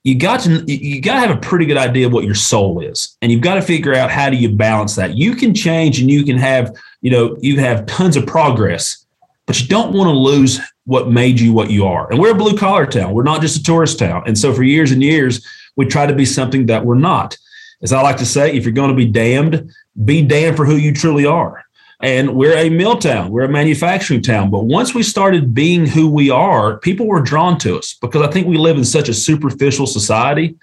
you 0.04 0.14
got 0.14 0.40
to 0.40 0.62
you 0.66 1.00
got 1.00 1.14
to 1.14 1.20
have 1.20 1.36
a 1.36 1.40
pretty 1.40 1.64
good 1.64 1.78
idea 1.78 2.06
of 2.06 2.12
what 2.12 2.24
your 2.24 2.34
soul 2.34 2.80
is, 2.80 3.16
and 3.22 3.32
you've 3.32 3.40
got 3.40 3.54
to 3.54 3.62
figure 3.62 3.94
out 3.94 4.10
how 4.10 4.28
do 4.28 4.36
you 4.36 4.50
balance 4.50 4.94
that. 4.96 5.16
You 5.16 5.34
can 5.34 5.54
change, 5.54 5.98
and 5.98 6.10
you 6.10 6.24
can 6.24 6.36
have 6.36 6.76
you 7.04 7.10
know 7.10 7.36
you 7.40 7.60
have 7.60 7.84
tons 7.84 8.16
of 8.16 8.26
progress, 8.26 9.04
but 9.44 9.60
you 9.60 9.68
don't 9.68 9.92
want 9.92 10.08
to 10.08 10.18
lose 10.18 10.58
what 10.86 11.10
made 11.10 11.38
you 11.38 11.52
what 11.52 11.70
you 11.70 11.86
are. 11.86 12.10
And 12.10 12.18
we're 12.18 12.32
a 12.32 12.34
blue 12.34 12.56
collar 12.56 12.86
town. 12.86 13.12
We're 13.12 13.22
not 13.22 13.42
just 13.42 13.58
a 13.58 13.62
tourist 13.62 13.98
town. 13.98 14.22
And 14.26 14.38
so 14.38 14.54
for 14.54 14.62
years 14.62 14.90
and 14.90 15.02
years, 15.02 15.46
we 15.76 15.84
try 15.84 16.06
to 16.06 16.14
be 16.14 16.24
something 16.24 16.64
that 16.66 16.86
we're 16.86 16.94
not. 16.94 17.36
As 17.82 17.92
I 17.92 18.00
like 18.00 18.16
to 18.16 18.26
say, 18.26 18.56
if 18.56 18.64
you're 18.64 18.72
going 18.72 18.88
to 18.88 18.96
be 18.96 19.04
damned, 19.04 19.70
be 20.06 20.22
damned 20.22 20.56
for 20.56 20.64
who 20.64 20.76
you 20.76 20.94
truly 20.94 21.26
are. 21.26 21.62
And 22.00 22.34
we're 22.36 22.56
a 22.56 22.70
mill 22.70 22.96
town, 22.96 23.30
we're 23.30 23.44
a 23.44 23.48
manufacturing 23.50 24.22
town. 24.22 24.50
But 24.50 24.64
once 24.64 24.94
we 24.94 25.02
started 25.02 25.52
being 25.52 25.86
who 25.86 26.10
we 26.10 26.30
are, 26.30 26.78
people 26.78 27.06
were 27.06 27.20
drawn 27.20 27.58
to 27.58 27.76
us 27.76 27.98
because 28.00 28.22
I 28.22 28.30
think 28.30 28.46
we 28.46 28.56
live 28.56 28.78
in 28.78 28.84
such 28.84 29.10
a 29.10 29.14
superficial 29.14 29.86
society 29.86 30.56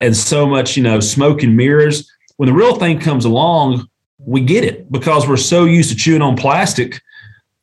and 0.00 0.16
so 0.16 0.44
much, 0.44 0.76
you 0.76 0.82
know, 0.82 0.98
smoke 0.98 1.44
and 1.44 1.56
mirrors. 1.56 2.10
When 2.36 2.48
the 2.48 2.54
real 2.54 2.74
thing 2.74 2.98
comes 2.98 3.24
along, 3.24 3.88
we 4.18 4.40
get 4.40 4.64
it 4.64 4.90
because 4.90 5.28
we're 5.28 5.36
so 5.36 5.64
used 5.64 5.90
to 5.90 5.96
chewing 5.96 6.22
on 6.22 6.36
plastic. 6.36 7.00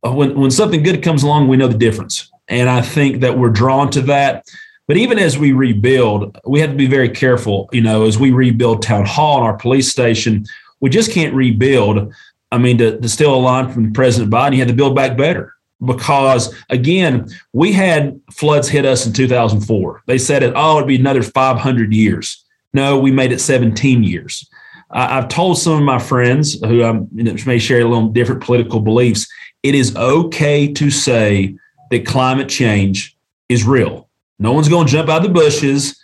Uh, 0.05 0.12
when, 0.12 0.39
when 0.39 0.51
something 0.51 0.83
good 0.83 1.01
comes 1.01 1.24
along, 1.24 1.48
we 1.48 1.57
know 1.57 1.67
the 1.67 1.77
difference. 1.77 2.31
And 2.48 2.69
I 2.69 2.81
think 2.81 3.22
that 3.22 3.38
we're 3.38 3.50
drawn 3.50 3.89
to 3.91 4.01
that. 4.01 4.45
But 4.88 4.98
even 4.98 5.17
as 5.17 5.38
we 5.38 5.53
rebuild, 5.53 6.38
we 6.45 6.60
have 6.60 6.72
to 6.72 6.75
be 6.75 6.88
very 6.88 7.10
careful. 7.10 7.69
You 7.72 7.81
know, 7.81 8.05
as 8.05 8.19
we 8.19 8.31
rebuild 8.31 8.81
town 8.81 9.05
hall 9.05 9.38
and 9.38 9.45
our 9.45 9.57
police 9.57 9.89
station, 9.89 10.45
we 10.81 10.89
just 10.89 11.12
can't 11.12 11.33
rebuild 11.33 12.13
I 12.53 12.60
mean, 12.60 12.77
to, 12.77 13.00
to 13.00 13.10
steal 13.10 13.33
a 13.33 13.36
line 13.36 13.72
from 13.72 13.91
President 13.93 14.31
Biden, 14.31 14.53
he 14.53 14.60
had 14.60 14.67
to 14.67 14.75
build 14.75 14.95
back 14.95 15.17
better 15.17 15.55
because 15.83 16.53
again, 16.69 17.27
we 17.51 17.72
had 17.72 18.22
floods 18.31 18.69
hit 18.69 18.86
us 18.86 19.07
in 19.07 19.12
2004. 19.12 20.03
They 20.05 20.19
said 20.19 20.43
it, 20.43 20.53
oh, 20.55 20.77
it'd 20.77 20.88
be 20.88 20.95
another 20.95 21.24
500 21.24 21.91
years. 21.91 22.45
No, 22.72 23.00
we 23.00 23.12
made 23.12 23.31
it 23.31 23.41
17 23.41 24.03
years. 24.03 24.48
I, 24.94 25.16
have 25.16 25.28
told 25.28 25.58
some 25.58 25.74
of 25.74 25.84
my 25.84 26.00
friends 26.00 26.60
who 26.62 26.84
I 26.84 26.94
you 27.14 27.24
know, 27.24 27.36
may 27.46 27.60
share 27.60 27.82
a 27.82 27.86
little 27.86 28.10
different 28.10 28.44
political 28.44 28.80
beliefs. 28.80 29.28
It 29.64 29.76
is 29.76 29.96
okay 29.96 30.72
to 30.74 30.92
say 30.92 31.56
that 31.90 32.06
climate 32.06 32.50
change 32.50 33.18
is 33.50 33.66
real. 33.66 34.10
No 34.40 34.54
one's 34.54 34.70
going 34.70 34.88
to 34.88 34.92
jump 34.92 35.10
out 35.10 35.26
of 35.26 35.28
the 35.28 35.40
bushes 35.40 36.00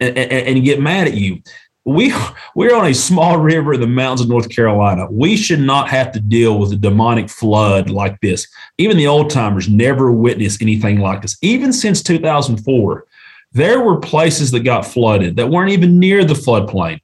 and, 0.00 0.16
and, 0.16 0.32
and 0.32 0.64
get 0.64 0.80
mad 0.80 1.06
at 1.06 1.14
you 1.14 1.42
we 1.84 2.14
we're 2.54 2.74
on 2.74 2.86
a 2.86 2.94
small 2.94 3.38
river 3.38 3.74
in 3.74 3.80
the 3.80 3.86
mountains 3.86 4.22
of 4.22 4.28
North 4.28 4.48
Carolina. 4.48 5.06
We 5.10 5.36
should 5.36 5.60
not 5.60 5.88
have 5.90 6.12
to 6.12 6.20
deal 6.20 6.58
with 6.58 6.72
a 6.72 6.76
demonic 6.76 7.28
flood 7.28 7.90
like 7.90 8.20
this. 8.20 8.46
Even 8.78 8.96
the 8.96 9.06
old 9.06 9.30
timers 9.30 9.68
never 9.68 10.10
witnessed 10.10 10.62
anything 10.62 11.00
like 11.00 11.22
this. 11.22 11.36
Even 11.42 11.72
since 11.72 12.02
2004, 12.02 13.06
there 13.52 13.80
were 13.80 13.98
places 13.98 14.50
that 14.50 14.60
got 14.60 14.86
flooded 14.86 15.36
that 15.36 15.48
weren't 15.48 15.70
even 15.70 15.98
near 15.98 16.24
the 16.24 16.34
floodplain. 16.34 17.00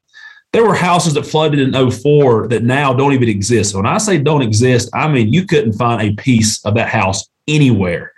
There 0.52 0.66
were 0.66 0.74
houses 0.74 1.14
that 1.14 1.26
flooded 1.26 1.60
in 1.60 1.90
04 1.90 2.48
that 2.48 2.64
now 2.64 2.92
don't 2.92 3.12
even 3.12 3.28
exist. 3.28 3.74
When 3.74 3.86
I 3.86 3.98
say 3.98 4.18
don't 4.18 4.42
exist, 4.42 4.90
I 4.92 5.06
mean 5.08 5.32
you 5.32 5.46
couldn't 5.46 5.74
find 5.74 6.02
a 6.02 6.14
piece 6.20 6.64
of 6.64 6.74
that 6.74 6.88
house 6.88 7.28
anywhere. 7.46 8.12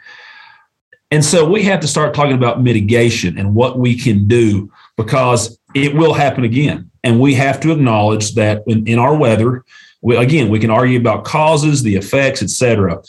And 1.10 1.22
so 1.22 1.46
we 1.46 1.62
have 1.64 1.80
to 1.80 1.86
start 1.86 2.14
talking 2.14 2.34
about 2.34 2.62
mitigation 2.62 3.36
and 3.36 3.54
what 3.54 3.78
we 3.78 3.94
can 3.94 4.26
do 4.26 4.72
because 4.96 5.58
it 5.74 5.94
will 5.94 6.14
happen 6.14 6.44
again. 6.44 6.90
And 7.04 7.20
we 7.20 7.34
have 7.34 7.60
to 7.60 7.72
acknowledge 7.72 8.34
that 8.34 8.62
in, 8.66 8.86
in 8.86 8.98
our 8.98 9.14
weather, 9.14 9.64
we, 10.00 10.16
again, 10.16 10.48
we 10.48 10.58
can 10.58 10.70
argue 10.70 10.98
about 10.98 11.24
causes, 11.24 11.82
the 11.82 11.96
effects, 11.96 12.42
et 12.42 12.48
cetera. 12.48 13.02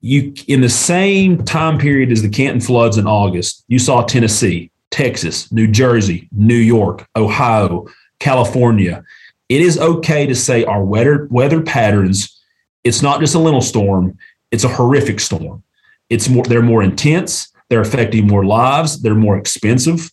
You 0.00 0.32
in 0.46 0.60
the 0.60 0.68
same 0.68 1.44
time 1.44 1.78
period 1.78 2.12
as 2.12 2.22
the 2.22 2.28
Canton 2.28 2.60
floods 2.60 2.96
in 2.96 3.08
August, 3.08 3.64
you 3.66 3.80
saw 3.80 4.02
Tennessee, 4.02 4.70
Texas, 4.90 5.50
New 5.50 5.66
Jersey, 5.66 6.28
New 6.30 6.54
York, 6.54 7.08
Ohio, 7.16 7.86
California. 8.20 9.04
It 9.48 9.60
is 9.60 9.78
okay 9.78 10.26
to 10.26 10.34
say 10.34 10.64
our 10.64 10.84
weather 10.84 11.26
weather 11.30 11.62
patterns. 11.62 12.40
It's 12.84 13.02
not 13.02 13.20
just 13.20 13.34
a 13.34 13.38
little 13.38 13.62
storm; 13.62 14.18
it's 14.50 14.64
a 14.64 14.68
horrific 14.68 15.20
storm. 15.20 15.62
It's 16.10 16.28
more. 16.28 16.44
They're 16.44 16.62
more 16.62 16.82
intense. 16.82 17.52
They're 17.68 17.80
affecting 17.80 18.26
more 18.26 18.44
lives. 18.44 19.00
They're 19.00 19.14
more 19.14 19.36
expensive. 19.36 20.10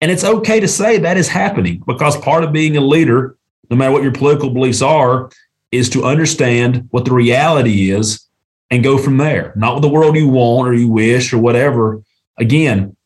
And 0.00 0.10
it's 0.10 0.24
okay 0.24 0.58
to 0.58 0.66
say 0.66 0.98
that 0.98 1.16
is 1.16 1.28
happening 1.28 1.82
because 1.86 2.16
part 2.16 2.42
of 2.42 2.52
being 2.52 2.76
a 2.76 2.80
leader, 2.80 3.36
no 3.70 3.76
matter 3.76 3.92
what 3.92 4.02
your 4.02 4.12
political 4.12 4.50
beliefs 4.50 4.82
are, 4.82 5.30
is 5.70 5.88
to 5.90 6.04
understand 6.04 6.88
what 6.90 7.04
the 7.04 7.14
reality 7.14 7.90
is 7.90 8.26
and 8.70 8.82
go 8.82 8.98
from 8.98 9.18
there, 9.18 9.52
not 9.54 9.80
the 9.80 9.88
world 9.88 10.16
you 10.16 10.28
want 10.28 10.68
or 10.68 10.74
you 10.74 10.88
wish 10.88 11.32
or 11.32 11.38
whatever. 11.38 12.02
Again, 12.38 12.96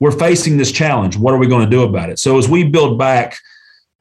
we're 0.00 0.12
facing 0.12 0.56
this 0.56 0.72
challenge. 0.72 1.16
What 1.16 1.32
are 1.34 1.38
we 1.38 1.46
going 1.46 1.64
to 1.64 1.70
do 1.70 1.82
about 1.82 2.10
it? 2.10 2.18
So 2.18 2.38
as 2.38 2.48
we 2.48 2.64
build 2.64 2.98
back, 2.98 3.38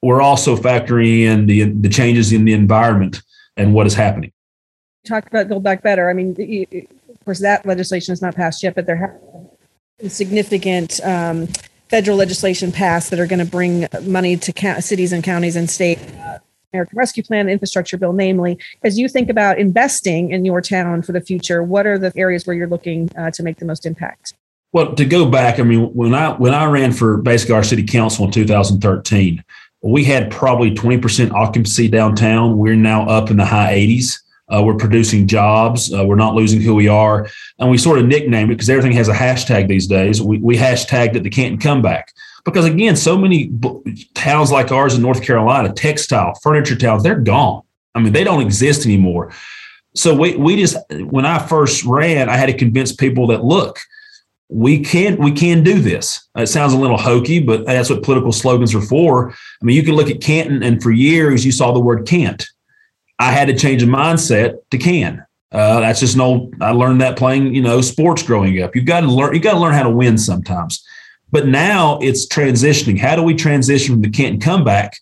we're 0.02 0.22
also 0.22 0.56
factoring 0.56 1.22
in 1.22 1.46
the, 1.48 1.64
the 1.64 1.90
changes 1.90 2.32
in 2.32 2.46
the 2.46 2.54
environment 2.54 3.22
and 3.58 3.74
what 3.74 3.88
is 3.88 3.94
happening. 3.94 4.32
Talked 5.06 5.28
about 5.28 5.48
Build 5.48 5.64
Back 5.64 5.82
Better. 5.84 6.10
I 6.10 6.14
mean, 6.14 6.36
of 7.10 7.26
course, 7.26 7.40
that 7.40 7.66
legislation 7.66 8.12
is 8.12 8.22
not 8.22 8.36
passed 8.36 8.64
yet, 8.64 8.76
but 8.76 8.86
there 8.86 8.98
have 8.98 10.12
significant 10.12 11.00
um, 11.04 11.48
federal 11.90 12.18
legislation 12.18 12.72
passed 12.72 13.10
that 13.12 13.20
are 13.20 13.28
going 13.28 13.40
to 13.40 13.50
bring 13.50 13.88
money 14.04 14.36
to 14.36 14.82
cities 14.82 15.14
and 15.14 15.24
counties 15.24 15.56
and 15.56 15.70
state. 15.70 16.00
American 16.74 16.98
Rescue 16.98 17.24
Plan, 17.24 17.48
infrastructure 17.48 17.98
bill, 17.98 18.12
namely, 18.12 18.58
as 18.84 19.00
you 19.00 19.08
think 19.08 19.30
about 19.30 19.58
investing 19.58 20.32
in 20.32 20.44
your 20.44 20.60
town 20.60 21.02
for 21.04 21.14
the 21.14 21.22
future, 21.22 21.64
what 21.64 21.86
are 21.88 21.98
the 21.98 22.12
areas 22.18 22.46
where 22.46 22.56
you're 22.56 22.68
looking 22.68 23.10
uh, 23.18 23.32
to 23.32 23.44
make 23.44 23.60
the 23.60 23.66
most 23.66 23.86
impact? 23.86 24.34
Well, 24.72 24.94
to 24.96 25.06
go 25.06 25.30
back, 25.30 25.60
I 25.60 25.64
mean, 25.64 25.86
when 25.94 26.14
I 26.14 26.32
when 26.34 26.54
I 26.54 26.66
ran 26.66 26.92
for 26.92 27.18
basically 27.18 27.56
our 27.56 27.64
city 27.64 27.84
council 27.84 28.26
in 28.26 28.32
2013, 28.32 29.44
we 29.82 30.04
had 30.04 30.32
probably 30.32 30.72
20% 30.72 31.32
occupancy 31.32 31.88
downtown. 31.88 32.58
We're 32.58 32.76
now 32.76 33.08
up 33.08 33.30
in 33.30 33.38
the 33.38 33.46
high 33.46 33.76
80s. 33.76 34.20
Uh, 34.54 34.62
we're 34.64 34.76
producing 34.76 35.28
jobs. 35.28 35.94
Uh, 35.94 36.04
we're 36.06 36.16
not 36.16 36.36
losing 36.36 36.62
who 36.62 36.76
we 36.76 36.88
are. 36.88 37.28
And 37.60 37.70
we 37.70 37.78
sort 37.78 38.00
of 38.00 38.06
nicknamed 38.06 38.52
it 38.52 38.56
because 38.56 38.70
everything 38.70 38.94
has 38.94 39.08
a 39.08 39.14
hashtag 39.14 39.68
these 39.68 39.88
days. 39.88 40.22
We, 40.22 40.38
we 40.40 40.56
hashtagged 40.56 41.16
it 41.16 41.24
the 41.24 41.30
Canton 41.30 41.60
Comeback. 41.60 42.12
Because 42.44 42.66
again, 42.66 42.96
so 42.96 43.18
many 43.18 43.48
b- 43.48 44.08
towns 44.14 44.52
like 44.52 44.72
ours 44.72 44.96
in 44.96 45.02
North 45.02 45.24
Carolina, 45.24 45.74
textile, 45.74 46.36
furniture 46.44 46.76
towns, 46.76 47.02
they're 47.02 47.20
gone. 47.20 47.64
I 47.96 48.02
mean, 48.02 48.14
they 48.14 48.24
don't 48.24 48.42
exist 48.42 48.86
anymore. 48.86 49.34
So 49.96 50.14
we, 50.14 50.36
we 50.36 50.58
just, 50.58 50.78
when 50.92 51.26
I 51.26 51.40
first 51.40 51.84
ran, 51.86 52.30
I 52.30 52.38
had 52.38 52.48
to 52.48 52.54
convince 52.54 52.92
people 52.92 53.28
that, 53.28 53.44
look, 53.44 53.80
we 54.50 54.80
can't. 54.80 55.20
we 55.20 55.32
can 55.32 55.64
do 55.64 55.80
this. 55.80 56.28
It 56.36 56.48
sounds 56.48 56.74
a 56.74 56.78
little 56.78 56.98
hokey, 56.98 57.40
but 57.40 57.66
that's 57.66 57.90
what 57.90 58.04
political 58.04 58.32
slogans 58.32 58.76
are 58.76 58.82
for. 58.82 59.32
I 59.32 59.66
mean, 59.66 59.76
you 59.76 59.84
can 59.84 59.96
look 59.96 60.10
at 60.10 60.22
Canton, 60.22 60.64
and 60.64 60.82
for 60.82 60.92
years 60.92 61.46
you 61.46 61.52
saw 61.52 61.72
the 61.72 61.80
word 61.80 62.08
can't. 62.08 62.46
I 63.18 63.32
had 63.32 63.48
to 63.48 63.58
change 63.58 63.82
a 63.82 63.88
mindset 63.88 64.58
to 64.72 64.78
can. 64.78 65.26
Uh, 65.52 65.80
that's 65.80 66.00
just 66.00 66.16
an 66.16 66.22
old. 66.22 66.54
I 66.62 66.72
learned 66.72 67.02
that 67.02 67.18
playing, 67.18 67.56
you 67.56 67.62
know, 67.62 67.82
sports 67.82 68.22
growing 68.24 68.62
up. 68.62 68.76
You've 68.76 68.86
got 68.86 69.02
to 69.02 69.08
learn. 69.08 69.34
You 69.34 69.40
got 69.40 69.54
to 69.54 69.60
learn 69.60 69.74
how 69.74 69.84
to 69.84 69.90
win 69.90 70.18
sometimes. 70.18 70.84
But 71.32 71.48
now 71.48 71.98
it's 72.02 72.28
transitioning. 72.28 73.00
How 73.00 73.16
do 73.16 73.24
we 73.24 73.34
transition 73.34 73.96
from 73.96 74.02
the 74.02 74.10
Canton 74.10 74.40
comeback 74.40 74.98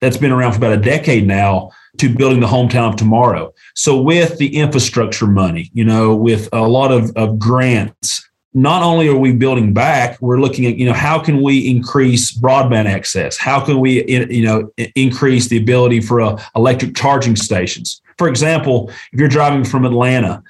that's 0.00 0.16
been 0.16 0.32
around 0.32 0.52
for 0.52 0.58
about 0.58 0.72
a 0.72 0.80
decade 0.80 1.26
now 1.26 1.70
to 1.98 2.14
building 2.14 2.40
the 2.40 2.46
hometown 2.46 2.90
of 2.90 2.96
tomorrow? 2.96 3.52
So 3.74 4.00
with 4.00 4.36
the 4.38 4.56
infrastructure 4.56 5.26
money, 5.26 5.70
you 5.72 5.84
know, 5.84 6.14
with 6.14 6.48
a 6.52 6.62
lot 6.62 6.92
of, 6.92 7.12
of 7.16 7.38
grants, 7.38 8.23
not 8.54 8.82
only 8.82 9.08
are 9.08 9.16
we 9.16 9.32
building 9.32 9.74
back, 9.74 10.20
we're 10.20 10.40
looking 10.40 10.64
at, 10.66 10.76
you 10.76 10.86
know, 10.86 10.92
how 10.92 11.18
can 11.18 11.42
we 11.42 11.68
increase 11.68 12.32
broadband 12.32 12.86
access? 12.86 13.36
How 13.36 13.60
can 13.60 13.80
we, 13.80 14.04
you 14.06 14.44
know, 14.44 14.72
increase 14.94 15.48
the 15.48 15.58
ability 15.58 16.00
for 16.00 16.20
uh, 16.20 16.40
electric 16.54 16.94
charging 16.94 17.34
stations? 17.34 18.00
For 18.16 18.28
example, 18.28 18.90
if 19.12 19.18
you're 19.18 19.28
driving 19.28 19.64
from 19.64 19.84
Atlanta, 19.84 20.42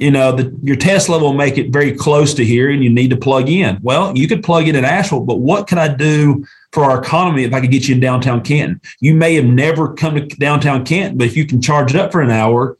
you 0.00 0.10
know, 0.10 0.32
the, 0.32 0.58
your 0.64 0.74
Tesla 0.74 1.20
will 1.20 1.34
make 1.34 1.56
it 1.56 1.70
very 1.70 1.92
close 1.92 2.34
to 2.34 2.44
here 2.44 2.70
and 2.70 2.82
you 2.82 2.90
need 2.90 3.10
to 3.10 3.16
plug 3.16 3.48
in. 3.48 3.78
Well, 3.82 4.16
you 4.18 4.26
could 4.26 4.42
plug 4.42 4.66
in 4.66 4.74
in 4.74 4.84
Asheville, 4.84 5.20
but 5.20 5.38
what 5.38 5.68
can 5.68 5.78
I 5.78 5.86
do 5.86 6.44
for 6.72 6.82
our 6.82 7.00
economy 7.00 7.44
if 7.44 7.54
I 7.54 7.60
could 7.60 7.70
get 7.70 7.86
you 7.86 7.94
in 7.94 8.00
downtown 8.00 8.42
Canton? 8.42 8.80
You 8.98 9.14
may 9.14 9.36
have 9.36 9.44
never 9.44 9.94
come 9.94 10.16
to 10.16 10.26
downtown 10.26 10.84
Canton, 10.84 11.16
but 11.16 11.28
if 11.28 11.36
you 11.36 11.46
can 11.46 11.62
charge 11.62 11.94
it 11.94 12.00
up 12.00 12.10
for 12.10 12.20
an 12.20 12.30
hour, 12.30 12.76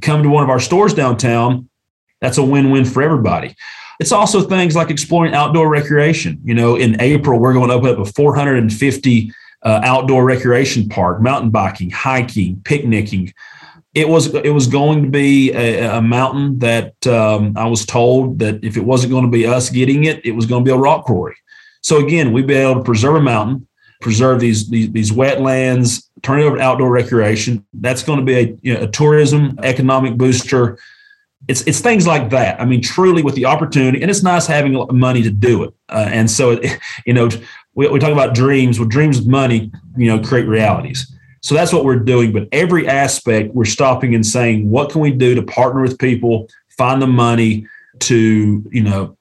come 0.00 0.22
to 0.22 0.30
one 0.30 0.42
of 0.42 0.48
our 0.48 0.60
stores 0.60 0.94
downtown, 0.94 1.68
that's 2.22 2.38
a 2.38 2.42
win-win 2.42 2.86
for 2.86 3.02
everybody. 3.02 3.54
It's 3.98 4.12
also 4.12 4.42
things 4.42 4.76
like 4.76 4.90
exploring 4.90 5.34
outdoor 5.34 5.68
recreation. 5.68 6.40
You 6.44 6.54
know, 6.54 6.76
in 6.76 7.00
April, 7.00 7.38
we're 7.38 7.54
going 7.54 7.68
to 7.68 7.74
open 7.74 7.90
up 7.90 7.98
a 7.98 8.04
450 8.04 9.32
uh, 9.62 9.80
outdoor 9.82 10.24
recreation 10.24 10.88
park, 10.88 11.20
mountain 11.20 11.50
biking, 11.50 11.90
hiking, 11.90 12.60
picnicking. 12.64 13.32
It 13.94 14.08
was 14.08 14.34
it 14.34 14.50
was 14.50 14.66
going 14.66 15.04
to 15.04 15.08
be 15.08 15.52
a, 15.52 15.96
a 15.96 16.02
mountain 16.02 16.58
that 16.58 17.06
um, 17.06 17.54
I 17.56 17.66
was 17.66 17.86
told 17.86 18.38
that 18.40 18.62
if 18.62 18.76
it 18.76 18.84
wasn't 18.84 19.12
going 19.12 19.24
to 19.24 19.30
be 19.30 19.46
us 19.46 19.70
getting 19.70 20.04
it, 20.04 20.24
it 20.24 20.32
was 20.32 20.44
going 20.44 20.64
to 20.64 20.68
be 20.68 20.74
a 20.74 20.78
rock 20.78 21.04
quarry. 21.04 21.36
So 21.82 22.04
again, 22.04 22.32
we've 22.32 22.46
been 22.46 22.70
able 22.70 22.80
to 22.80 22.84
preserve 22.84 23.16
a 23.16 23.20
mountain, 23.20 23.66
preserve 24.02 24.38
these 24.38 24.68
these, 24.68 24.92
these 24.92 25.12
wetlands, 25.12 26.04
turn 26.22 26.40
it 26.40 26.44
over 26.44 26.58
to 26.58 26.62
outdoor 26.62 26.90
recreation. 26.90 27.64
That's 27.72 28.02
going 28.02 28.18
to 28.18 28.24
be 28.24 28.34
a, 28.34 28.56
you 28.60 28.74
know, 28.74 28.82
a 28.82 28.88
tourism 28.88 29.58
economic 29.62 30.18
booster 30.18 30.78
it's 31.48 31.62
it's 31.62 31.80
things 31.80 32.06
like 32.06 32.30
that. 32.30 32.60
I 32.60 32.64
mean, 32.64 32.82
truly 32.82 33.22
with 33.22 33.34
the 33.34 33.44
opportunity, 33.44 34.02
and 34.02 34.10
it's 34.10 34.22
nice 34.22 34.46
having 34.46 34.84
money 34.90 35.22
to 35.22 35.30
do 35.30 35.62
it. 35.64 35.74
Uh, 35.88 36.08
and 36.10 36.30
so, 36.30 36.52
it, 36.52 36.78
you 37.06 37.12
know, 37.12 37.28
we, 37.74 37.88
we 37.88 37.98
talk 37.98 38.12
about 38.12 38.34
dreams. 38.34 38.78
Well, 38.78 38.88
dreams 38.88 39.18
with 39.18 39.28
money, 39.28 39.70
you 39.96 40.08
know, 40.08 40.20
create 40.22 40.46
realities. 40.46 41.12
So 41.42 41.54
that's 41.54 41.72
what 41.72 41.84
we're 41.84 42.00
doing. 42.00 42.32
But 42.32 42.48
every 42.50 42.88
aspect, 42.88 43.54
we're 43.54 43.66
stopping 43.66 44.14
and 44.14 44.26
saying, 44.26 44.68
what 44.68 44.90
can 44.90 45.00
we 45.00 45.12
do 45.12 45.34
to 45.36 45.42
partner 45.42 45.82
with 45.82 45.98
people, 45.98 46.48
find 46.76 47.00
the 47.00 47.06
money 47.06 47.68
to, 48.00 48.64
you 48.72 48.82
know, 48.82 49.16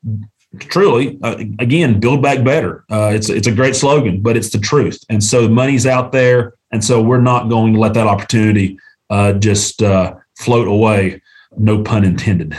truly, 0.58 1.20
uh, 1.22 1.38
again, 1.60 2.00
build 2.00 2.24
back 2.24 2.44
better. 2.44 2.84
Uh, 2.90 3.12
it's 3.14 3.30
it's 3.30 3.48
a 3.48 3.52
great 3.52 3.76
slogan, 3.76 4.22
but 4.22 4.36
it's 4.36 4.50
the 4.50 4.58
truth. 4.58 5.04
And 5.10 5.24
so 5.24 5.48
money's 5.48 5.86
out 5.86 6.12
there, 6.12 6.56
and 6.72 6.84
so 6.84 7.02
we're 7.02 7.22
not 7.22 7.50
going 7.50 7.74
to 7.74 7.80
let 7.80 7.94
that 7.94 8.08
opportunity 8.08 8.80
uh, 9.12 9.34
just 9.34 9.84
uh, 9.84 10.16
float 10.38 10.68
away 10.68 11.22
no 11.58 11.84
pun 11.84 12.04
intended. 12.04 12.58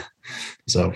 So, 0.66 0.92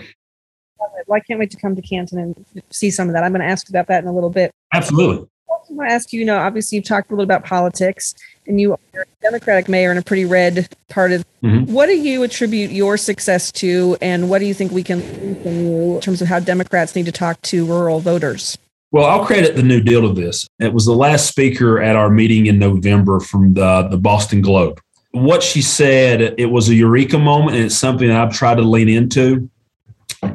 well, 1.07 1.17
I 1.17 1.19
can't 1.21 1.39
wait 1.39 1.51
to 1.51 1.57
come 1.57 1.75
to 1.75 1.81
Canton 1.81 2.19
and 2.19 2.45
see 2.69 2.89
some 2.89 3.07
of 3.07 3.13
that. 3.13 3.23
I'm 3.23 3.31
going 3.31 3.41
to 3.41 3.47
ask 3.47 3.69
about 3.69 3.87
that 3.87 4.03
in 4.03 4.09
a 4.09 4.13
little 4.13 4.29
bit. 4.29 4.51
Absolutely. 4.73 5.27
I 5.49 5.73
want 5.73 5.89
to 5.89 5.93
ask 5.93 6.11
you, 6.11 6.19
you 6.19 6.25
know, 6.25 6.37
obviously 6.37 6.77
you've 6.77 6.85
talked 6.85 7.11
a 7.11 7.13
little 7.13 7.25
bit 7.25 7.35
about 7.35 7.45
politics 7.45 8.13
and 8.47 8.59
you 8.59 8.73
are 8.73 9.01
a 9.01 9.05
Democratic 9.21 9.69
mayor 9.69 9.91
in 9.91 9.97
a 9.97 10.01
pretty 10.01 10.25
red 10.25 10.67
part 10.89 11.11
of. 11.11 11.25
Mm-hmm. 11.43 11.71
What 11.71 11.85
do 11.85 11.97
you 11.97 12.23
attribute 12.23 12.71
your 12.71 12.97
success 12.97 13.51
to, 13.53 13.97
and 14.01 14.29
what 14.29 14.39
do 14.39 14.45
you 14.45 14.53
think 14.53 14.71
we 14.71 14.83
can 14.83 14.99
learn 14.99 15.41
from 15.41 15.51
you 15.53 15.95
in 15.95 16.01
terms 16.01 16.21
of 16.21 16.27
how 16.27 16.39
Democrats 16.39 16.95
need 16.95 17.05
to 17.05 17.11
talk 17.11 17.41
to 17.43 17.65
rural 17.65 17.99
voters? 17.99 18.57
Well, 18.91 19.05
I'll 19.05 19.25
credit 19.25 19.55
the 19.55 19.63
New 19.63 19.81
Deal 19.81 20.01
to 20.01 20.13
this. 20.13 20.47
It 20.59 20.73
was 20.73 20.85
the 20.85 20.95
last 20.95 21.27
speaker 21.27 21.81
at 21.81 21.95
our 21.95 22.09
meeting 22.09 22.47
in 22.47 22.59
November 22.59 23.21
from 23.21 23.53
the, 23.53 23.87
the 23.89 23.97
Boston 23.97 24.41
Globe 24.41 24.81
what 25.11 25.43
she 25.43 25.61
said, 25.61 26.35
it 26.37 26.45
was 26.45 26.69
a 26.69 26.75
eureka 26.75 27.19
moment, 27.19 27.55
and 27.55 27.65
it's 27.65 27.77
something 27.77 28.07
that 28.07 28.19
I've 28.19 28.33
tried 28.33 28.55
to 28.55 28.61
lean 28.61 28.89
into. 28.89 29.49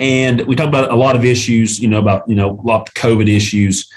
And 0.00 0.40
we 0.46 0.56
talk 0.56 0.68
about 0.68 0.90
a 0.90 0.96
lot 0.96 1.16
of 1.16 1.24
issues, 1.24 1.80
you 1.80 1.88
know, 1.88 1.98
about, 1.98 2.28
you 2.28 2.34
know, 2.34 2.50
a 2.50 2.62
lot 2.62 2.88
of 2.88 2.94
COVID 2.94 3.28
issues. 3.28 3.90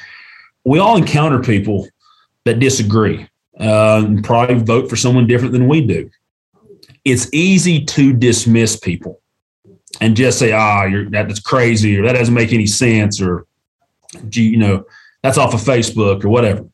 We 0.63 0.79
all 0.79 0.95
encounter 0.95 1.39
people 1.39 1.87
that 2.45 2.59
disagree 2.59 3.27
uh, 3.59 4.03
and 4.05 4.23
probably 4.23 4.55
vote 4.55 4.89
for 4.89 4.95
someone 4.95 5.27
different 5.27 5.51
than 5.51 5.67
we 5.67 5.81
do. 5.81 6.09
It's 7.03 7.27
easy 7.33 7.83
to 7.85 8.13
dismiss 8.13 8.77
people 8.77 9.19
and 9.99 10.15
just 10.15 10.39
say, 10.39 10.51
ah, 10.51 10.85
you're, 10.85 11.09
that's 11.09 11.39
crazy, 11.39 11.97
or 11.97 12.03
that 12.03 12.13
doesn't 12.13 12.33
make 12.33 12.53
any 12.53 12.67
sense, 12.67 13.19
or, 13.19 13.45
you 14.31 14.57
know, 14.57 14.85
that's 15.23 15.37
off 15.37 15.53
of 15.53 15.61
Facebook 15.61 16.23
or 16.23 16.29
whatever. 16.29 16.65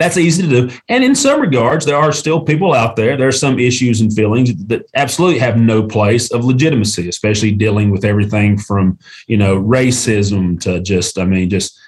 That's 0.00 0.16
easy 0.16 0.42
to 0.42 0.48
do. 0.48 0.76
And 0.88 1.04
in 1.04 1.14
some 1.14 1.42
regards, 1.42 1.84
there 1.84 1.98
are 1.98 2.10
still 2.10 2.40
people 2.40 2.72
out 2.72 2.96
there. 2.96 3.18
There 3.18 3.28
are 3.28 3.32
some 3.32 3.58
issues 3.60 4.00
and 4.00 4.10
feelings 4.10 4.56
that 4.64 4.86
absolutely 4.94 5.38
have 5.40 5.58
no 5.58 5.82
place 5.86 6.30
of 6.30 6.42
legitimacy, 6.42 7.06
especially 7.06 7.52
dealing 7.52 7.90
with 7.90 8.02
everything 8.02 8.56
from, 8.56 8.98
you 9.26 9.36
know, 9.36 9.60
racism 9.60 10.58
to 10.62 10.80
just, 10.80 11.18
I 11.18 11.26
mean, 11.26 11.50
just 11.50 11.78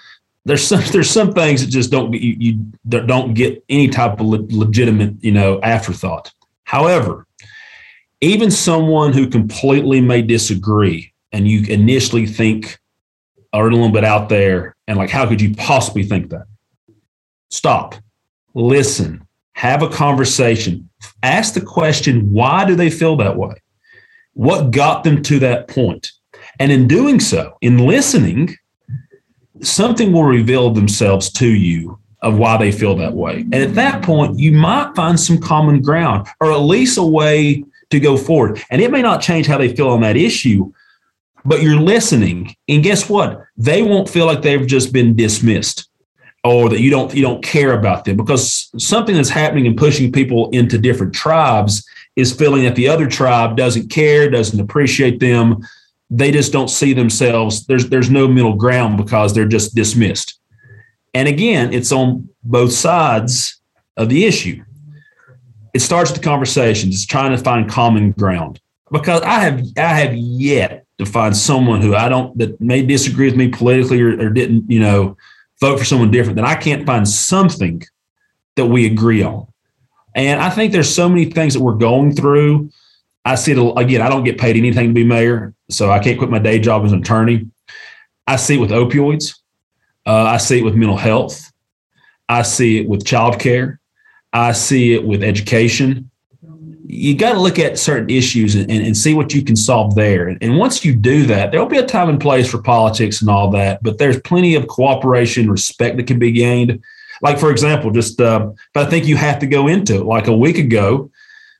there's 0.45 0.63
some 0.63 0.83
there's 0.93 1.09
some 1.09 1.33
things 1.33 1.65
that 1.65 1.71
just 1.71 1.91
don't 1.91 2.13
you, 2.13 2.37
you 2.39 2.65
don't 2.87 3.33
get 3.33 3.65
any 3.71 3.89
type 3.89 4.21
of 4.21 4.27
legitimate, 4.27 5.15
you 5.25 5.33
know, 5.33 5.59
afterthought. 5.63 6.35
However, 6.65 7.27
even 8.21 8.51
someone 8.51 9.15
who 9.15 9.27
completely 9.27 10.03
may 10.03 10.21
disagree 10.21 11.15
and 11.33 11.49
you 11.49 11.65
initially 11.67 12.27
think 12.27 12.79
are 13.55 13.69
a 13.69 13.71
little 13.71 13.91
bit 13.91 14.05
out 14.05 14.29
there 14.29 14.77
and 14.87 14.99
like, 14.99 15.09
how 15.09 15.27
could 15.27 15.41
you 15.41 15.55
possibly 15.55 16.03
think 16.03 16.29
that? 16.29 16.45
Stop, 17.53 17.95
listen, 18.55 19.27
have 19.53 19.83
a 19.83 19.89
conversation, 19.89 20.89
ask 21.23 21.55
the 21.55 21.61
question 21.61 22.33
why 22.33 22.65
do 22.65 22.75
they 22.75 22.91
feel 22.91 23.15
that 23.17 23.37
way? 23.37 23.55
What 24.33 24.71
got 24.71 25.05
them 25.05 25.23
to 25.25 25.39
that 25.41 25.69
point? 25.69 26.11
And 26.59 26.73
in 26.73 26.89
doing 26.89 27.21
so, 27.21 27.57
in 27.61 27.79
listening, 27.79 28.57
something 29.61 30.13
will 30.13 30.25
reveal 30.25 30.71
themselves 30.71 31.31
to 31.33 31.47
you 31.47 31.99
of 32.23 32.39
why 32.39 32.57
they 32.57 32.73
feel 32.73 32.97
that 32.97 33.15
way. 33.15 33.41
And 33.41 33.55
at 33.55 33.75
that 33.75 34.03
point, 34.03 34.39
you 34.39 34.53
might 34.53 34.95
find 34.95 35.21
some 35.21 35.39
common 35.39 35.83
ground 35.83 36.29
or 36.41 36.53
at 36.53 36.57
least 36.59 36.97
a 36.97 37.03
way 37.03 37.65
to 37.91 38.01
go 38.01 38.17
forward. 38.17 38.63
And 38.71 38.81
it 38.81 38.91
may 38.91 39.03
not 39.03 39.21
change 39.21 39.47
how 39.47 39.59
they 39.59 39.75
feel 39.75 39.91
on 39.91 40.01
that 40.01 40.17
issue, 40.17 40.73
but 41.45 41.63
you're 41.63 41.81
listening. 41.81 42.55
And 42.69 42.83
guess 42.83 43.11
what? 43.11 43.45
They 43.57 43.83
won't 43.83 44.09
feel 44.09 44.25
like 44.25 44.41
they've 44.41 44.67
just 44.67 44.93
been 44.93 45.15
dismissed 45.15 45.89
or 46.45 46.69
that 46.69 46.81
you 46.81 46.91
don't 46.91 47.15
you 47.15 47.23
don't 47.23 47.43
care 47.43 47.73
about 47.73 48.05
them. 48.05 48.17
Because 48.17 48.71
something 48.79 49.15
that's 49.15 49.29
happening 49.29 49.67
and 49.67 49.77
pushing 49.77 50.11
people 50.11 50.51
into 50.51 50.79
different 50.79 51.15
tribes 51.15 51.87
is 52.17 52.35
feeling 52.35 52.65
that 52.65 52.75
the 52.75 52.89
other 52.89 53.07
tribe 53.07 53.57
doesn't 53.57 53.91
care 53.91 54.29
doesn't 54.29 54.61
appreciate 54.61 55.21
them. 55.21 55.67
They 56.11 56.31
just 56.31 56.53
don't 56.53 56.69
see 56.69 56.93
themselves. 56.93 57.67
There's 57.67 57.89
there's 57.89 58.11
no 58.11 58.27
middle 58.27 58.55
ground 58.55 58.97
because 58.97 59.35
they're 59.35 59.47
just 59.47 59.75
dismissed. 59.75 60.39
And 61.15 61.29
again 61.29 61.73
it's 61.73 61.93
on 61.93 62.29
both 62.43 62.73
sides 62.73 63.61
of 63.97 64.09
the 64.09 64.25
issue. 64.25 64.65
It 65.75 65.81
starts 65.81 66.11
with 66.11 66.21
the 66.21 66.25
conversations 66.25 66.95
it's 66.95 67.07
trying 67.07 67.31
to 67.31 67.39
find 67.39 67.71
common 67.71 68.13
ground. 68.13 68.61
Because 68.91 69.23
i 69.23 69.39
have 69.39 69.65
i 69.79 69.95
have 69.95 70.15
yet 70.15 70.87
to 70.99 71.07
find 71.07 71.35
someone 71.35 71.81
who 71.81 71.95
i 71.95 72.11
don't 72.11 72.37
that 72.37 72.61
may 72.61 72.83
disagree 72.83 73.27
with 73.27 73.37
me 73.37 73.49
politically 73.49 74.03
or, 74.03 74.21
or 74.21 74.29
didn't 74.29 74.71
you 74.71 74.81
know 74.81 75.17
vote 75.63 75.79
for 75.79 75.85
someone 75.85 76.11
different, 76.11 76.35
then 76.35 76.45
I 76.45 76.57
can't 76.57 76.85
find 76.85 77.09
something 77.09 77.83
that 78.57 78.67
we 78.67 78.85
agree 78.85 79.23
on. 79.23 79.47
And 80.15 80.43
I 80.43 80.51
think 80.51 80.73
there's 80.73 80.93
so 80.93 81.09
many 81.09 81.27
things 81.27 81.55
that 81.55 81.63
we're 81.63 81.77
going 81.77 82.15
through. 82.15 82.71
I 83.25 83.37
see 83.37 83.53
it 83.53 83.73
again. 83.77 84.03
I 84.03 84.09
don't 84.09 84.25
get 84.25 84.39
paid 84.39 84.57
anything 84.57 84.89
to 84.89 84.93
be 84.93 85.05
mayor, 85.05 85.55
so 85.71 85.91
I 85.91 86.01
can't 86.01 86.19
quit 86.19 86.31
my 86.31 86.41
day 86.41 86.59
job 86.59 86.85
as 86.85 86.93
an 86.93 87.01
attorney. 87.01 87.49
I 88.27 88.37
see 88.37 88.57
it 88.57 88.59
with 88.59 88.71
opioids. 88.71 89.39
Uh, 90.05 90.25
I 90.25 90.39
see 90.39 90.59
it 90.59 90.65
with 90.65 90.75
mental 90.75 90.97
health. 90.97 91.53
I 92.29 92.43
see 92.43 92.81
it 92.81 92.89
with 92.89 93.05
childcare. 93.05 93.79
I 94.33 94.53
see 94.53 94.95
it 94.95 95.07
with 95.07 95.23
education. 95.23 96.11
You 96.85 97.17
got 97.17 97.33
to 97.33 97.41
look 97.41 97.59
at 97.59 97.79
certain 97.79 98.11
issues 98.11 98.55
and, 98.55 98.71
and, 98.71 98.97
see 98.97 99.15
what 99.15 99.33
you 99.33 99.43
can 99.43 99.55
solve 99.55 99.95
there. 99.95 100.29
And 100.29 100.59
once 100.59 100.85
you 100.85 100.97
do 100.97 101.27
that, 101.27 101.51
there'll 101.51 101.67
be 101.67 101.79
a 101.79 101.87
time 101.87 102.09
and 102.09 102.21
place 102.21 102.51
for 102.51 102.61
politics 102.61 103.21
and 103.21 103.31
all 103.31 103.51
that, 103.53 103.83
but 103.83 103.99
there's 103.99 104.21
plenty 104.21 104.57
of 104.57 104.67
cooperation, 104.67 105.51
respect 105.51 105.97
that 105.97 106.07
can 106.09 106.19
be 106.19 106.33
gained. 106.33 106.83
Like, 107.21 107.39
for 107.39 107.51
example, 107.51 107.93
just, 107.93 108.21
uh, 108.21 108.51
but 108.75 108.87
I 108.87 108.91
think 108.91 109.07
you 109.07 109.17
have 109.17 109.39
to 109.41 109.47
go 109.47 109.69
into 109.69 109.95
it. 109.97 110.07
Like 110.07 110.27
a 110.27 110.37
week 110.37 110.59
ago, 110.59 111.11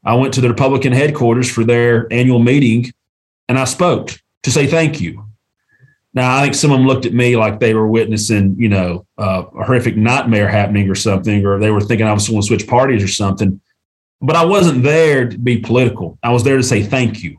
I 0.05 0.15
went 0.15 0.35
to 0.35 0.41
the 0.41 0.49
Republican 0.49 0.93
headquarters 0.93 1.51
for 1.51 1.63
their 1.63 2.13
annual 2.13 2.41
meeting 2.41 2.93
and 3.49 3.59
I 3.59 3.65
spoke 3.65 4.11
to 4.43 4.51
say 4.51 4.67
thank 4.67 5.01
you. 5.01 5.25
Now, 6.15 6.37
I 6.37 6.43
think 6.43 6.55
some 6.55 6.73
of 6.73 6.79
them 6.79 6.87
looked 6.87 7.07
at 7.07 7.15
me 7.15 7.37
like 7.37 7.59
they 7.59 7.75
were 7.75 7.89
witnessing, 7.89 8.55
you 8.59 8.69
know, 8.69 9.07
uh, 9.19 9.45
a 9.55 9.65
horrific 9.65 9.97
nightmare 9.97 10.49
happening 10.49 10.91
or 10.91 10.95
something, 10.95 11.47
or 11.47 11.59
they 11.59 11.71
were 11.71 11.81
thinking 11.81 12.07
I 12.07 12.13
was 12.13 12.29
going 12.29 12.41
to 12.41 12.47
switch 12.47 12.67
parties 12.67 13.03
or 13.03 13.09
something. 13.09 13.61
But 14.23 14.37
I 14.37 14.45
wasn't 14.45 14.85
there 14.85 15.29
to 15.29 15.37
be 15.37 15.59
political. 15.59 16.17
I 16.23 16.31
was 16.31 16.45
there 16.45 16.57
to 16.57 16.63
say 16.63 16.83
thank 16.83 17.23
you 17.23 17.39